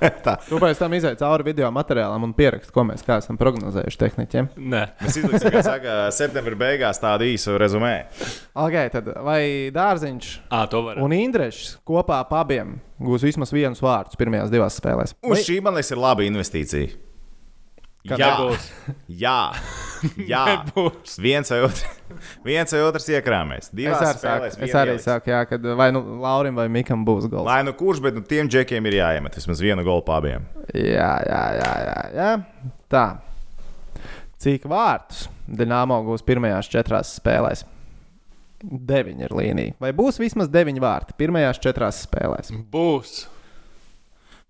Tā. 0.26 0.36
Tu 0.46 0.60
pēc 0.62 0.80
tam 0.80 0.94
izai 0.96 1.14
cauri 1.20 1.46
video 1.50 1.70
materiālam 1.74 2.26
un 2.26 2.34
pierakst, 2.36 2.72
ko 2.74 2.84
mēs 2.88 3.04
kā 3.06 3.18
esam 3.22 3.38
prognozējuši 3.40 4.00
tehniķiem. 4.02 4.50
Nē. 4.56 4.82
Mēs 5.02 5.20
izliksim, 5.22 5.52
kā 5.54 5.62
saka, 5.66 5.96
septembra 6.14 6.58
beigās 6.66 7.00
tādu 7.02 7.28
īsu 7.28 7.56
rezumē. 7.60 7.94
Ok, 8.66 8.78
tad 8.94 9.12
vai 9.26 9.40
dārziņš 9.74 10.32
var. 10.50 11.00
un 11.02 11.16
Indrešs 11.16 11.76
kopā 11.86 12.20
ap 12.24 12.34
abiem 12.36 12.78
gūs 13.02 13.24
vismaz 13.26 13.52
vienus 13.54 13.82
vārdus 13.84 14.18
pirmajās 14.18 14.52
divās 14.52 14.78
spēlēs? 14.80 15.16
Un 15.24 15.36
šī, 15.40 15.60
man 15.64 15.76
liekas, 15.76 15.92
ir 15.92 16.00
laba 16.00 16.26
investīcija. 16.26 17.05
Kad 18.06 18.20
Jā, 18.20 18.28
nebūs. 18.36 18.66
jā, 19.24 19.38
jā. 20.28 20.40
Nebūs. 20.50 21.16
Viens 21.22 21.50
vai, 21.50 21.58
otrs, 21.66 21.82
viens 22.46 22.74
vai 22.76 22.80
otrs 22.86 23.08
iekrāmēs. 23.10 23.68
Es, 23.68 23.74
Divās 23.74 24.00
arī 24.02 24.10
saku, 24.12 24.22
spēlēs. 24.22 24.56
es 24.56 24.60
vienu 24.62 24.80
arī 24.82 24.96
saku, 25.02 25.32
jā, 25.32 25.40
kad 25.50 25.68
vai 25.80 25.88
nu 25.94 26.02
Laurim 26.22 26.58
vai 26.58 26.66
Mikam 26.72 27.04
būs 27.06 27.28
gols. 27.32 27.46
Lai 27.48 27.60
nu 27.66 27.74
kurš, 27.76 28.02
bet 28.04 28.18
nu, 28.18 28.22
tiem 28.26 28.50
džekiem 28.52 28.86
ir 28.90 28.98
jāiemet 29.00 29.38
vismaz 29.38 29.62
vienu 29.64 29.84
golu 29.86 30.04
pa 30.06 30.20
abiem. 30.20 30.46
Jā, 30.74 31.12
jā, 31.26 31.42
jā, 31.60 31.72
jā, 31.88 32.00
jā. 32.16 32.32
Tā. 32.92 33.04
Cik 34.42 34.66
vārdus 34.70 35.26
Dienāmo 35.46 36.00
gūs 36.06 36.24
pirmajās 36.26 36.68
četrās 36.70 37.14
spēlēs? 37.20 37.64
Deviņi 38.66 39.26
ir 39.26 39.32
līnija. 39.36 39.76
Vai 39.82 39.92
būs 39.96 40.18
vismaz 40.20 40.48
deviņi 40.50 40.82
vārti 40.82 41.14
pirmajās 41.18 41.60
četrās 41.62 42.02
spēlēs? 42.06 42.50
Būs. 42.72 43.24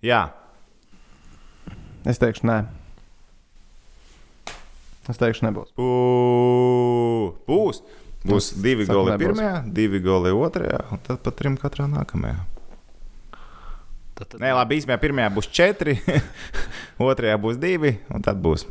Jā, 0.05 0.25
Es 2.07 2.21
teikšu, 2.23 2.47
nē. 2.47 2.57
Es 5.07 5.21
teikšu, 5.21 5.47
nebūs. 5.47 5.71
Bū, 5.79 7.37
būs. 7.47 7.83
Būs 8.27 8.51
divi 8.59 8.87
saku, 8.87 8.97
goli 8.97 9.13
nebūs. 9.15 9.23
pirmajā, 9.23 9.57
divi 9.77 10.01
goli 10.03 10.33
otrajā, 10.35 10.81
un 10.91 11.03
tad 11.07 11.21
pat 11.23 11.37
trim 11.39 11.55
katrā 11.61 11.87
nākamajā. 11.91 12.41
Tad, 14.17 14.33
tad 14.33 14.41
Nē, 14.43 14.51
labi, 14.57 14.81
īstenībā 14.81 14.99
pirmajā 14.99 15.31
būs 15.37 15.51
četri, 15.55 15.95
otrajā 17.11 17.37
būs 17.39 17.61
divi, 17.63 17.95
un 18.11 18.25
tad 18.27 18.41
būs. 18.43 18.67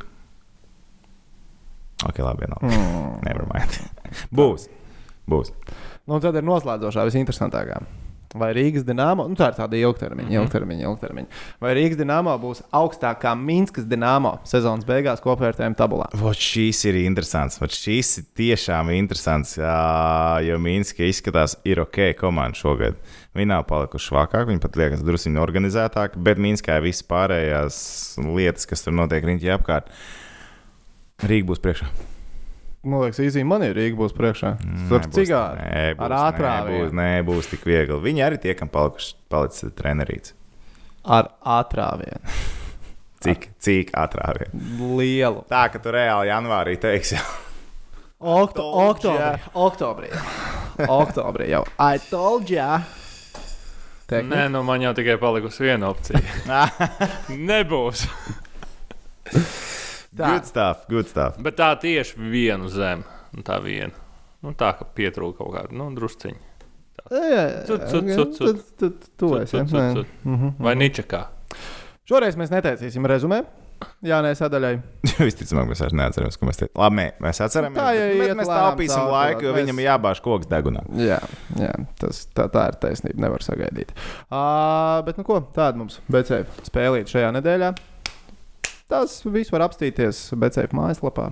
Ok, 2.04 2.20
labi, 2.20 2.50
nav. 2.52 2.66
Mm. 2.68 3.14
Nevermind. 3.24 3.80
būs. 4.42 4.68
Būs. 5.30 5.54
Nu, 6.06 6.20
tad 6.22 6.36
ir 6.38 6.46
noslēdzošā, 6.46 7.06
visinteresantākā. 7.08 7.80
Vai 8.36 8.50
Rīgas 8.56 8.84
dīnāmo, 8.88 9.28
nu 9.32 9.38
tā 9.40 9.50
ir 9.52 9.58
tāda 9.58 9.78
ilgtermiņa, 9.80 10.28
mm 10.28 10.34
-hmm. 10.34 10.44
ilgtermiņa, 10.44 10.88
ilgtermiņa. 10.90 11.42
Vai 11.64 11.74
Rīgas 11.78 12.00
dīnāmo 12.02 12.34
būs 12.42 12.62
augstākā 12.76 13.36
Minskas 13.40 13.88
dīnāmo 13.88 14.38
sezonas 14.44 14.86
beigās 14.86 15.24
kopvērtējuma 15.24 15.80
tabulā? 15.80 16.10
Vot 16.20 16.36
šīs 16.36 16.84
ir 16.90 17.00
interesants. 17.06 17.60
Vot 17.62 17.72
šīs 17.72 18.18
ir 18.20 18.26
tiešām 18.36 18.92
interesants. 18.96 19.56
Jā, 19.58 20.40
jo 20.44 20.60
Minska 20.60 21.08
izskatās, 21.08 21.56
ir 21.64 21.80
ok 21.80 22.14
komanda 22.20 22.58
šogad. 22.60 23.00
Viņi 23.36 23.52
nav 23.52 23.66
palikuši 23.68 24.12
švakāki, 24.12 24.50
viņi 24.52 24.64
pat 24.64 24.76
liekas 24.80 25.04
druskuļi 25.04 25.42
organizētāki, 25.44 26.20
bet 26.24 26.38
Minskā 26.38 26.80
ir 26.80 26.88
visas 26.88 27.08
pārējās 27.08 27.78
lietas, 28.20 28.68
kas 28.70 28.84
tur 28.86 28.96
notiek 28.96 29.24
riņķī 29.24 29.56
apkārt. 29.58 29.92
Rīga 31.24 31.52
būs 31.52 31.64
priekšā. 31.64 32.15
Man 32.86 33.02
liekas, 33.02 33.20
īstenībā 33.26 33.50
man 33.50 33.64
ir 33.66 33.74
Rīga 33.78 33.98
būs 33.98 34.14
priekšā. 34.18 34.52
Cigāri. 35.16 35.64
nebūs, 35.66 36.04
Ar 36.06 36.14
ātrāvienu. 36.20 36.92
Nebūs, 36.92 36.98
nebūs 37.00 37.50
tik 37.50 37.66
viegli. 37.66 37.98
Viņi 38.04 38.26
arī 38.28 38.38
tiekam 38.44 38.70
palikuši, 38.70 39.16
palicis 39.34 39.74
trenerīts. 39.78 40.36
Ar 41.06 41.32
ātrāvienu. 41.42 42.22
Cik, 43.26 43.48
cik 43.64 43.90
ātrāk. 43.98 44.44
Lielu. 44.78 45.42
Tā, 45.50 45.64
ka 45.74 45.80
tu 45.82 45.90
reāli 45.96 46.30
janvārī 46.30 46.76
teiksi, 46.78 47.18
Okto, 48.26 48.64
oktobrī. 48.86 49.40
Oktobrī. 49.54 50.10
oktobrī 50.88 51.50
jau. 51.50 51.64
I 51.82 51.98
told 52.10 52.50
you. 52.50 52.80
Teikni? 54.08 54.30
Nē, 54.30 54.46
nu 54.54 54.62
man 54.64 54.82
jau 54.86 54.94
tikai 54.98 55.18
palikusi 55.22 55.66
viena 55.66 55.90
opcija. 55.90 56.22
Nebūs. 57.50 58.06
Tā. 60.16 60.30
good 60.32 60.48
stuff, 60.48 60.86
good 60.90 61.10
stuff. 61.12 61.38
Bet 61.44 61.58
tā 61.60 61.74
tieši 61.82 62.16
vienu 62.32 62.70
zemi. 62.72 63.04
Un 63.36 63.44
Tā 63.44 63.58
viena. 63.64 63.92
Nu, 64.46 64.54
tā 64.56 64.70
kā 64.78 64.86
pietrūka 64.96 65.42
kaut 65.42 65.56
kāda 65.58 65.76
nu, 65.76 65.90
drusciņa. 65.98 66.40
Vai 70.62 70.76
ničakā? 70.80 71.26
Šoreiz 72.08 72.38
mēs 72.40 72.54
neteicīsim 72.54 73.06
rezumē. 73.10 73.42
Jā, 74.06 74.22
nē, 74.24 74.32
sadaļai. 74.40 74.74
Visticamāk, 75.28 75.68
mēs 75.72 75.82
vairs 75.84 75.96
neatceramies, 76.00 76.38
ko 76.40 76.48
mēs 76.48 76.62
teicām. 76.62 76.78
Labi, 76.80 76.96
mē, 77.00 77.06
mēs 77.26 77.42
atceramies. 77.44 77.80
Tā 77.82 77.88
jau 77.98 78.06
bet 78.22 78.30
iet 78.30 78.38
mēs 78.40 78.52
taupīsim 78.52 79.10
laiku, 79.12 79.44
jo 79.46 79.52
mēs- 79.52 79.60
viņam 79.66 79.82
jābāž 79.84 80.22
koks 80.26 80.48
degunā. 80.52 80.86
Jā, 81.02 81.18
jā 81.60 81.74
tas, 82.00 82.22
tā, 82.38 82.48
tā 82.54 82.70
ir 82.72 82.78
taisnība. 82.86 83.20
Nevar 83.26 83.44
sagaidīt. 83.46 83.92
Uh, 84.30 85.02
bet, 85.08 85.20
nu 85.20 85.28
ko, 85.28 85.42
tāda 85.58 85.82
mums 85.82 86.00
BCF 86.08 86.64
spēlīt 86.70 87.12
šajā 87.12 87.34
nedēļā. 87.36 87.74
Tas 88.92 89.18
viss 89.26 89.52
var 89.54 89.64
apstīties 89.66 90.28
BCF 90.38 90.76
mājaslapā. 90.78 91.32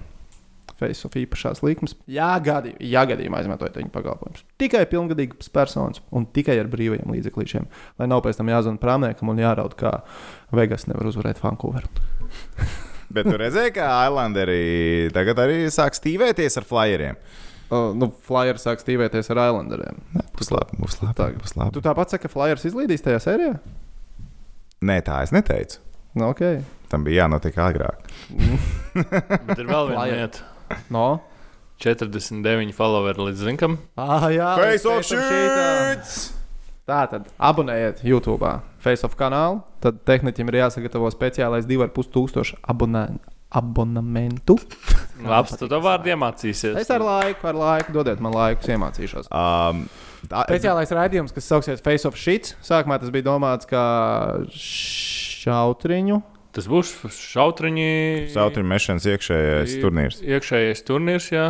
Face 0.79 1.05
of 1.05 1.13
īpašās 1.15 1.61
likmes. 1.63 1.93
Jā, 2.09 2.31
gadījumā, 2.43 2.81
ja 2.89 3.03
gadījumā 3.07 3.43
izmantojot 3.43 3.75
viņa 3.77 3.91
pakalpojumus. 3.93 4.41
Tikai 4.59 4.81
pilngadīgas 4.89 5.51
personas 5.53 6.01
un 6.11 6.25
tikai 6.33 6.55
ar 6.59 6.67
brīvajiem 6.71 7.13
līdzeklīšiem. 7.13 7.67
Lai 8.01 8.07
nav 8.09 8.23
pēc 8.25 8.39
tam 8.39 8.49
jāzvanā 8.51 8.81
prāmniekam 8.81 9.29
un 9.31 9.39
jāraud, 9.43 9.75
kā 9.79 9.91
Vegas 10.55 10.87
nevar 10.89 11.07
uzvarēt 11.11 11.39
Vancouveru. 11.43 11.87
Bet 13.13 13.29
tu 13.29 13.37
redzēji, 13.37 13.75
ka 13.77 13.85
Islanderi 14.07 15.11
tagad 15.13 15.43
arī 15.45 15.59
sāk 15.71 15.93
stīvēties 15.99 16.57
ar 16.57 16.65
flyeriem. 16.65 17.19
Uh, 17.73 17.91
nu, 17.97 18.09
Flyers 18.25 18.65
sāk 18.65 18.81
stīvēties 18.81 19.29
ar 19.33 19.43
Islanderiem. 19.45 20.01
Būs 20.33 20.49
labi, 20.53 20.81
būs 20.81 20.97
labi. 21.03 21.15
Tā- 21.21 21.29
Būs 21.37 21.53
labi. 21.59 21.75
Tu 21.77 21.85
tāpat 21.85 22.11
saki, 22.15 22.25
ka 22.25 22.33
Flyers 22.33 22.65
izlīdīs 22.69 23.05
tajā 23.05 23.21
sērijā? 23.23 23.53
Nē, 24.83 24.97
tā 25.05 25.21
es 25.23 25.31
neteicu. 25.33 25.79
Nu, 26.13 26.29
ok. 26.29 26.41
Tam 26.91 27.05
bija 27.05 27.23
jānotiek 27.23 27.55
agrāk. 27.57 28.09
Bet 29.47 29.57
ir 29.57 29.65
vēl 29.69 29.89
viena 29.89 30.05
lieta. 30.09 30.45
No. 30.93 31.07
49 31.81 32.71
followeri 32.77 33.29
līdz 33.29 33.43
zinkam. 33.47 33.79
Ah, 33.99 34.29
jā, 34.31 34.53
Face 34.59 34.87
of 34.87 35.01
shit! 35.07 36.13
Tā 36.83 36.99
tad 37.09 37.27
abonējiet 37.39 38.03
YouTube, 38.05 38.47
Face 38.83 39.07
of 39.07 39.17
kanālu. 39.19 39.61
Tad 39.83 40.03
tehniķim 40.07 40.51
ir 40.51 40.59
jāsagatavo 40.61 41.09
speciālais 41.11 41.67
2,5 41.67 42.11
tūkstošu 42.13 42.59
abonē, 42.71 43.07
abonamentu. 43.55 44.57
Labs, 45.23 45.55
tu 45.59 45.69
to 45.71 45.79
vārdu 45.83 46.11
iemācīsies. 46.13 46.77
Es 46.81 46.91
ar 46.93 47.03
laiku, 47.03 47.47
ar 47.49 47.57
laiku, 47.57 47.93
dodiet 47.95 48.21
man 48.23 48.35
laiku, 48.35 48.67
iemācīšos. 48.75 49.31
Um, 49.31 49.85
tā, 50.31 50.43
Speciālais 50.47 50.93
raidījums, 50.95 51.33
kas 51.35 51.47
sauksies 51.49 51.83
Face 51.83 52.07
of 52.09 52.17
Sheets. 52.19 52.55
Sākumā 52.65 52.99
tas 53.01 53.11
bija 53.13 53.27
domāts 53.31 53.67
kā 53.69 53.83
šautriņu. 54.53 56.21
Tas 56.53 56.67
būs 56.69 56.91
šautriņi. 57.17 57.91
Sautriņu 58.33 58.69
mešanas 58.69 59.07
iekšējais 59.09 59.77
turnīrs. 59.81 60.19
Iekšējais 60.21 60.83
turnīrs, 60.85 61.29
jā. 61.33 61.45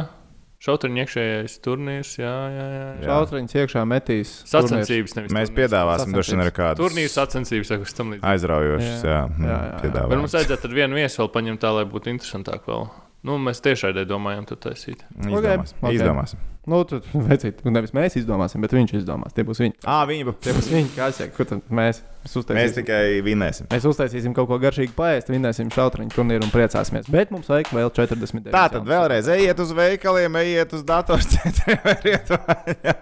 Šautriņu 0.64 1.02
iekšējais 1.04 1.58
turnīrs, 1.66 2.14
jā, 2.22 2.32
jā, 2.54 2.68
jā. 2.72 2.86
Jā. 3.02 3.08
Šautriņš 3.10 3.56
iekšā 3.60 3.82
metīs. 3.92 4.32
Sacensības 4.48 5.18
nevis. 5.18 5.34
Mēs 5.36 5.50
turnīrs. 5.50 5.58
piedāvāsim 5.58 6.16
droši 6.16 6.38
vien 6.38 6.44
ar 6.46 6.52
kādu 6.56 6.86
Turnīrs 6.86 7.18
sacensības, 7.20 7.74
kas 7.84 7.98
tam 7.98 8.14
līdzīgs. 8.16 8.30
aizraujošas. 8.32 9.04
Jā, 9.04 9.10
Jā, 9.12 9.44
jā, 9.44 9.60
jā, 9.60 9.92
jā. 9.92 10.06
Bet 10.08 10.22
mums 10.24 10.38
vajadzētu 10.40 10.70
ar 10.72 10.78
vienu 10.80 11.02
viesu 11.02 11.20
vēl 11.26 11.34
paņemt 11.36 11.64
tā, 11.66 11.74
lai 11.76 11.84
būtu 11.92 12.14
interesantāk 12.16 12.72
vēl. 12.72 12.88
Nu, 13.28 13.36
mēs 13.44 13.60
tiešai 13.64 13.92
domājam, 14.08 14.48
to 14.48 14.56
taisīt. 14.56 15.04
Izdomāsim. 15.20 15.84
Ok. 15.84 15.92
Izdomāsim. 16.00 16.48
Nu, 16.70 16.78
tad, 16.88 17.04
vecīt, 17.32 17.58
nu, 17.66 17.72
nevis 17.76 17.92
mēs 17.92 18.14
izdomāsim, 18.16 18.62
bet 18.64 18.72
viņš 18.72 18.94
izdomās. 19.02 19.34
Tie 19.36 19.44
būs 19.44 19.60
viņi. 19.60 19.74
Ā, 19.84 19.98
viņi 20.08 20.24
pa- 20.30 20.34
Tie 20.46 20.54
būs 20.56 20.70
viņi, 20.72 20.92
kā 20.96 21.10
es 21.12 21.18
saku, 21.20 21.34
ko 21.36 21.46
tad 21.50 21.66
mēs, 21.68 21.98
mēs 22.00 22.24
Mēs 22.24 22.36
uztaisīsim. 22.40 22.76
tikai 22.78 23.02
vinēsim. 23.26 23.68
Mēs 23.74 23.88
uztaisīsim 23.90 24.36
kaut 24.38 24.48
ko 24.48 24.56
garšīgu, 24.64 24.94
paēst, 24.96 25.28
vinnēsim 25.34 25.68
šautriņu 25.76 26.14
turnīru 26.16 26.48
un 26.48 26.54
priecāsimies. 26.54 27.10
Bet 27.12 27.34
mums 27.36 27.50
vajag 27.52 27.74
vēl 27.76 27.92
49. 27.92 28.48
Tā 28.56 28.62
tad 28.78 28.88
vēlreiz 28.88 29.28
ejiet 29.36 29.60
uz 29.60 29.74
veikaliem, 29.76 30.38
ejiet 30.40 30.78
uz 30.80 30.86
datorcentriem, 30.88 31.82
veriet 31.84 32.32
vaļā, 32.38 32.96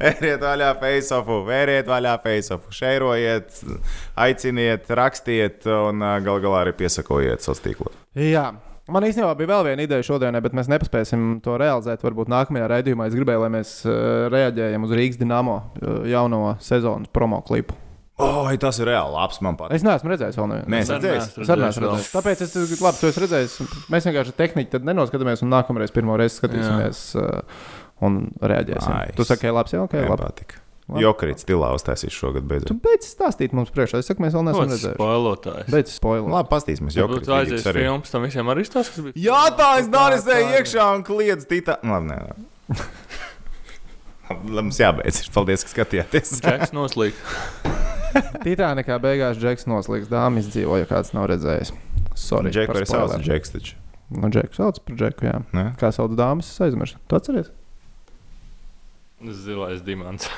veriet 0.00 0.46
vaļā 0.48 0.70
Faceofu, 0.80 1.42
veriet 1.50 1.90
vaļā 1.92 2.14
Faceofu, 2.24 2.72
šeirojiet, 2.78 3.60
aiciniet, 4.24 4.88
rakstiet 4.96 5.68
un 5.68 6.00
gal 6.24 6.40
galā 6.40 6.64
arī 6.64 6.72
piesakojiet 6.80 7.44
sociālos 7.44 7.64
tīklos. 7.68 8.00
Jā. 8.16 8.46
Man 8.88 9.04
īstenībā 9.04 9.34
bija 9.36 9.50
vēl 9.50 9.66
viena 9.66 9.84
ideja 9.84 10.04
šodienai, 10.06 10.40
bet 10.44 10.54
mēs 10.56 10.70
nepaspēsim 10.72 11.42
to 11.44 11.58
realizēt. 11.60 12.00
Varbūt 12.06 12.30
nākamajā 12.32 12.70
raidījumā 12.72 13.08
es 13.10 13.16
gribēju, 13.18 13.42
lai 13.44 13.50
mēs 13.58 13.72
uh, 13.84 14.28
reaģējam 14.32 14.86
uz 14.86 14.94
Rīgas 14.96 15.20
dīnāmo 15.20 15.56
uh, 15.58 15.98
jauno 16.08 16.54
sezonas 16.64 17.10
promo 17.12 17.42
klipu. 17.44 17.76
O, 18.18 18.48
tas 18.58 18.80
ir 18.82 18.88
reāli 18.90 19.14
labs 19.14 19.38
man 19.46 19.54
patīk. 19.60 19.76
Es 19.78 19.84
neesmu 19.86 20.10
redzējis 20.10 20.38
vēl 20.40 20.48
nevienu. 20.50 20.70
Nē, 20.72 20.80
es 20.82 20.88
redzēju. 20.90 21.20
Es 21.22 21.36
vēl. 21.38 21.60
redzējis. 21.62 22.08
Tāpēc 22.16 22.40
es 22.48 22.56
labi, 22.82 22.98
tu 22.98 23.10
esi 23.12 23.22
redzējis. 23.22 23.58
Mēs 23.94 24.08
vienkārši 24.08 24.34
tehniski 24.40 24.72
tad 24.72 24.88
nenoskatāmies, 24.88 25.44
un 25.46 25.52
nākamreiz 25.54 25.94
pirmo 25.94 26.16
reizi 26.18 26.40
skatīsimies 26.40 27.02
uh, 27.20 27.68
un 28.08 28.24
reaģēsim. 28.42 28.96
Nice. 28.96 29.18
Tu 29.20 29.28
saki, 29.28 29.52
labi, 29.54 29.76
jā, 29.76 29.84
ok, 29.84 29.94
Man 30.00 30.10
labi. 30.16 30.24
patīk. 30.24 30.56
Jokrīt 30.96 31.42
stilā 31.42 31.68
uztaisīs 31.76 32.14
šogad 32.16 32.46
Tu 32.46 32.48
beidzot. 32.48 32.78
beidz 32.80 33.10
stāstīt 33.12 33.52
mums 33.52 33.68
priekšā. 33.74 34.00
Es 34.00 34.08
saku, 34.08 34.22
mēs 34.24 34.32
vēl 34.32 34.46
neesam 34.46 34.70
redzējuši. 34.70 34.94
spoilotājs? 34.96 35.68
Beidz 35.74 35.92
spoilu. 35.98 36.30
Labi, 36.32 36.48
pastīsimies. 36.48 36.96
Varbūt 36.96 37.28
Jokrīt 37.28 37.50
videos 37.50 37.66
arī. 37.68 37.82
filmas 37.84 38.14
tam 38.14 38.24
visiem 38.24 38.52
arī 38.54 38.64
stāstīt, 38.64 38.94
kas 38.96 39.04
bija. 39.04 39.16
Jā, 39.26 39.42
tā 39.58 39.68
es 39.82 39.90
jā. 40.48 40.54
iekšā 40.56 40.86
un 40.96 41.04
kliedz 41.04 41.44
tītā. 41.50 41.76
Labi, 41.84 42.08
nē. 42.08 42.18
Labi, 44.30 44.54
Mums 44.62 44.80
jābeidz. 44.80 45.22
Paldies, 45.36 45.64
ka 45.64 45.74
skatījāties. 45.76 46.38
Džeks 46.40 46.72
noslīd. 46.76 47.16
Titānikā 48.46 48.96
beigās 49.02 49.38
Džeks 49.40 49.68
noslīgs 49.68 50.08
dāmas 50.08 50.48
izdzīvo, 50.48 50.80
ja 50.80 50.88
kāds 50.88 51.12
nav 51.16 51.28
redzējis. 51.32 51.72
Sorry. 52.18 52.52
Džeku 52.52 52.72
par 52.72 52.82
arī 52.82 52.88
sauc. 52.90 53.16
Džeks 53.24 53.54
taču. 53.54 53.76
Nu, 54.08 54.28
Džeku 54.32 54.56
sauc 54.56 54.80
par 54.84 54.96
Džeku, 55.00 55.28
jā. 55.28 55.40
Ne? 55.52 55.70
Kā 55.80 55.92
sauc 55.92 56.16
dāmas, 56.18 56.48
es 56.48 56.60
aizmirsu. 56.64 57.00
Tu 57.08 57.18
atceries? 57.20 57.52
Zilais 59.44 59.82
dimants. 59.84 60.28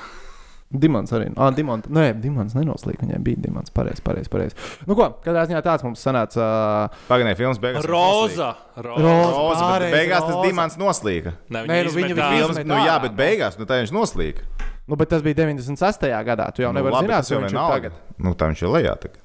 Dimants 0.71 1.11
arī. 1.17 1.33
Ah, 1.35 1.51
Dimants. 1.51 1.89
Nē, 1.91 2.13
Dimants 2.23 2.55
nenoslīd. 2.55 3.01
Viņai 3.03 3.19
bija 3.27 3.41
Dimants. 3.43 3.73
Pareizi, 3.75 4.03
pareizi. 4.07 4.31
Pareiz. 4.31 4.53
Nu, 4.87 4.95
ko, 4.95 5.09
kādā 5.25 5.43
ziņā 5.51 5.63
tāds 5.67 5.83
mums 5.83 5.99
sanāca. 6.07 6.45
Uh, 6.91 7.01
Pagaidām, 7.09 7.35
filmas 7.39 7.59
beigās. 7.59 7.89
Roza. 7.91 8.53
Roza. 8.77 9.03
Roza. 9.03 9.33
Roza, 9.35 9.65
bet 9.65 9.65
Pareizi, 9.75 9.97
beigās 9.97 10.23
tas 10.29 10.37
roza. 10.37 10.45
dimants 10.47 10.79
noslīka. 10.79 11.33
Nē, 11.51 11.65
Nē, 11.67 11.81
nu, 11.89 11.95
viņa 11.97 12.15
bija 12.21 12.29
Filmas, 12.37 12.61
nu 12.71 12.79
jā, 12.87 12.95
bet 13.03 13.11
nu. 13.17 13.19
beigās, 13.19 13.59
nu 13.59 13.67
tā 13.67 13.81
viņš 13.83 13.95
noslīka. 13.99 14.47
nu, 14.87 14.97
bet 15.01 15.11
tas 15.11 15.23
bija 15.27 15.41
96. 15.43 16.07
gadā. 16.31 16.47
Tu 16.55 16.63
jau 16.63 16.71
Nu, 16.73 16.79
nevari 16.79 17.03
zināt, 17.03 17.27
tas 17.27 17.33
kas 17.35 17.43
viņš 17.43 17.57
ir 17.59 17.75
tagad. 17.75 17.99
Nu, 18.19 18.35
tā 18.39 18.53
viņš 18.53 18.63
ir 18.63 18.73
lejā 18.79 18.95
tagad. 19.03 19.19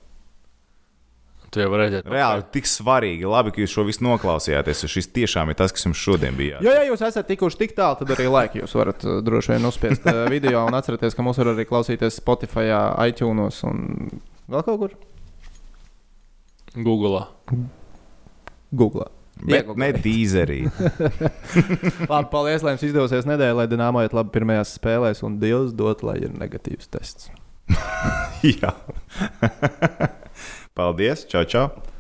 Tu 1.56 1.62
jau 1.64 1.70
vari 1.72 1.86
redzēt. 1.86 2.08
Reāli 2.12 2.44
tik 2.52 2.66
svarīgi, 2.68 3.24
labi, 3.32 3.54
ka 3.56 3.62
jūs 3.62 3.72
šo 3.72 3.86
visu 3.88 4.04
noklausījāties. 4.04 4.82
jo 4.84 4.90
Šis 4.92 5.08
tiešām 5.16 5.54
ir 5.54 5.56
tas, 5.56 5.72
kas 5.72 5.86
jums 5.88 6.02
šodien 6.02 6.36
bija. 6.36 6.60
Jo, 6.66 6.74
ja 6.76 6.82
jūs 6.84 7.00
esat 7.08 7.30
tikuši 7.30 7.62
tik 7.62 7.76
tālu, 7.78 7.96
tad 8.02 8.12
arī 8.18 8.26
laika 8.28 8.60
jūs 8.60 8.76
varat 8.76 9.06
uh, 9.08 9.22
droši 9.24 9.54
vien 9.54 9.68
uzspiest 9.70 10.04
uh, 10.12 10.26
video 10.36 10.66
un 10.68 10.76
atcerieties, 10.76 11.16
ka 11.16 11.24
mūs 11.24 11.40
var 11.40 11.54
arī 11.54 11.64
klausīties 11.70 12.20
Spotify, 12.20 12.68
iTunes 13.08 13.62
un 13.70 13.86
vēl 14.52 14.66
kaut 14.68 14.82
kur 14.84 14.98
Google. 16.76 17.24
Google. 18.76 19.08
Bet 19.40 19.64
Iegooglē. 19.64 19.80
ne 19.80 20.04
dīzerī. 20.04 20.60
Labi, 22.12 22.28
paldies, 22.32 22.64
lai 22.68 22.76
jums 22.76 22.86
izdosies 22.88 23.28
nedēļa, 23.32 23.58
lai 23.62 23.68
Dienāmo 23.72 24.04
iet 24.04 24.16
labi 24.16 24.36
pirmajās 24.36 24.76
spēlēs, 24.76 25.24
un 25.28 25.40
Dievs 25.40 25.72
dod, 25.76 26.04
lai 26.08 26.20
ir 26.24 26.36
negatīvs 26.36 26.92
tests. 26.92 27.32
Jā. 28.60 28.76
Paldies! 30.76 31.24
Čau, 31.32 31.46
čau! 31.48 31.95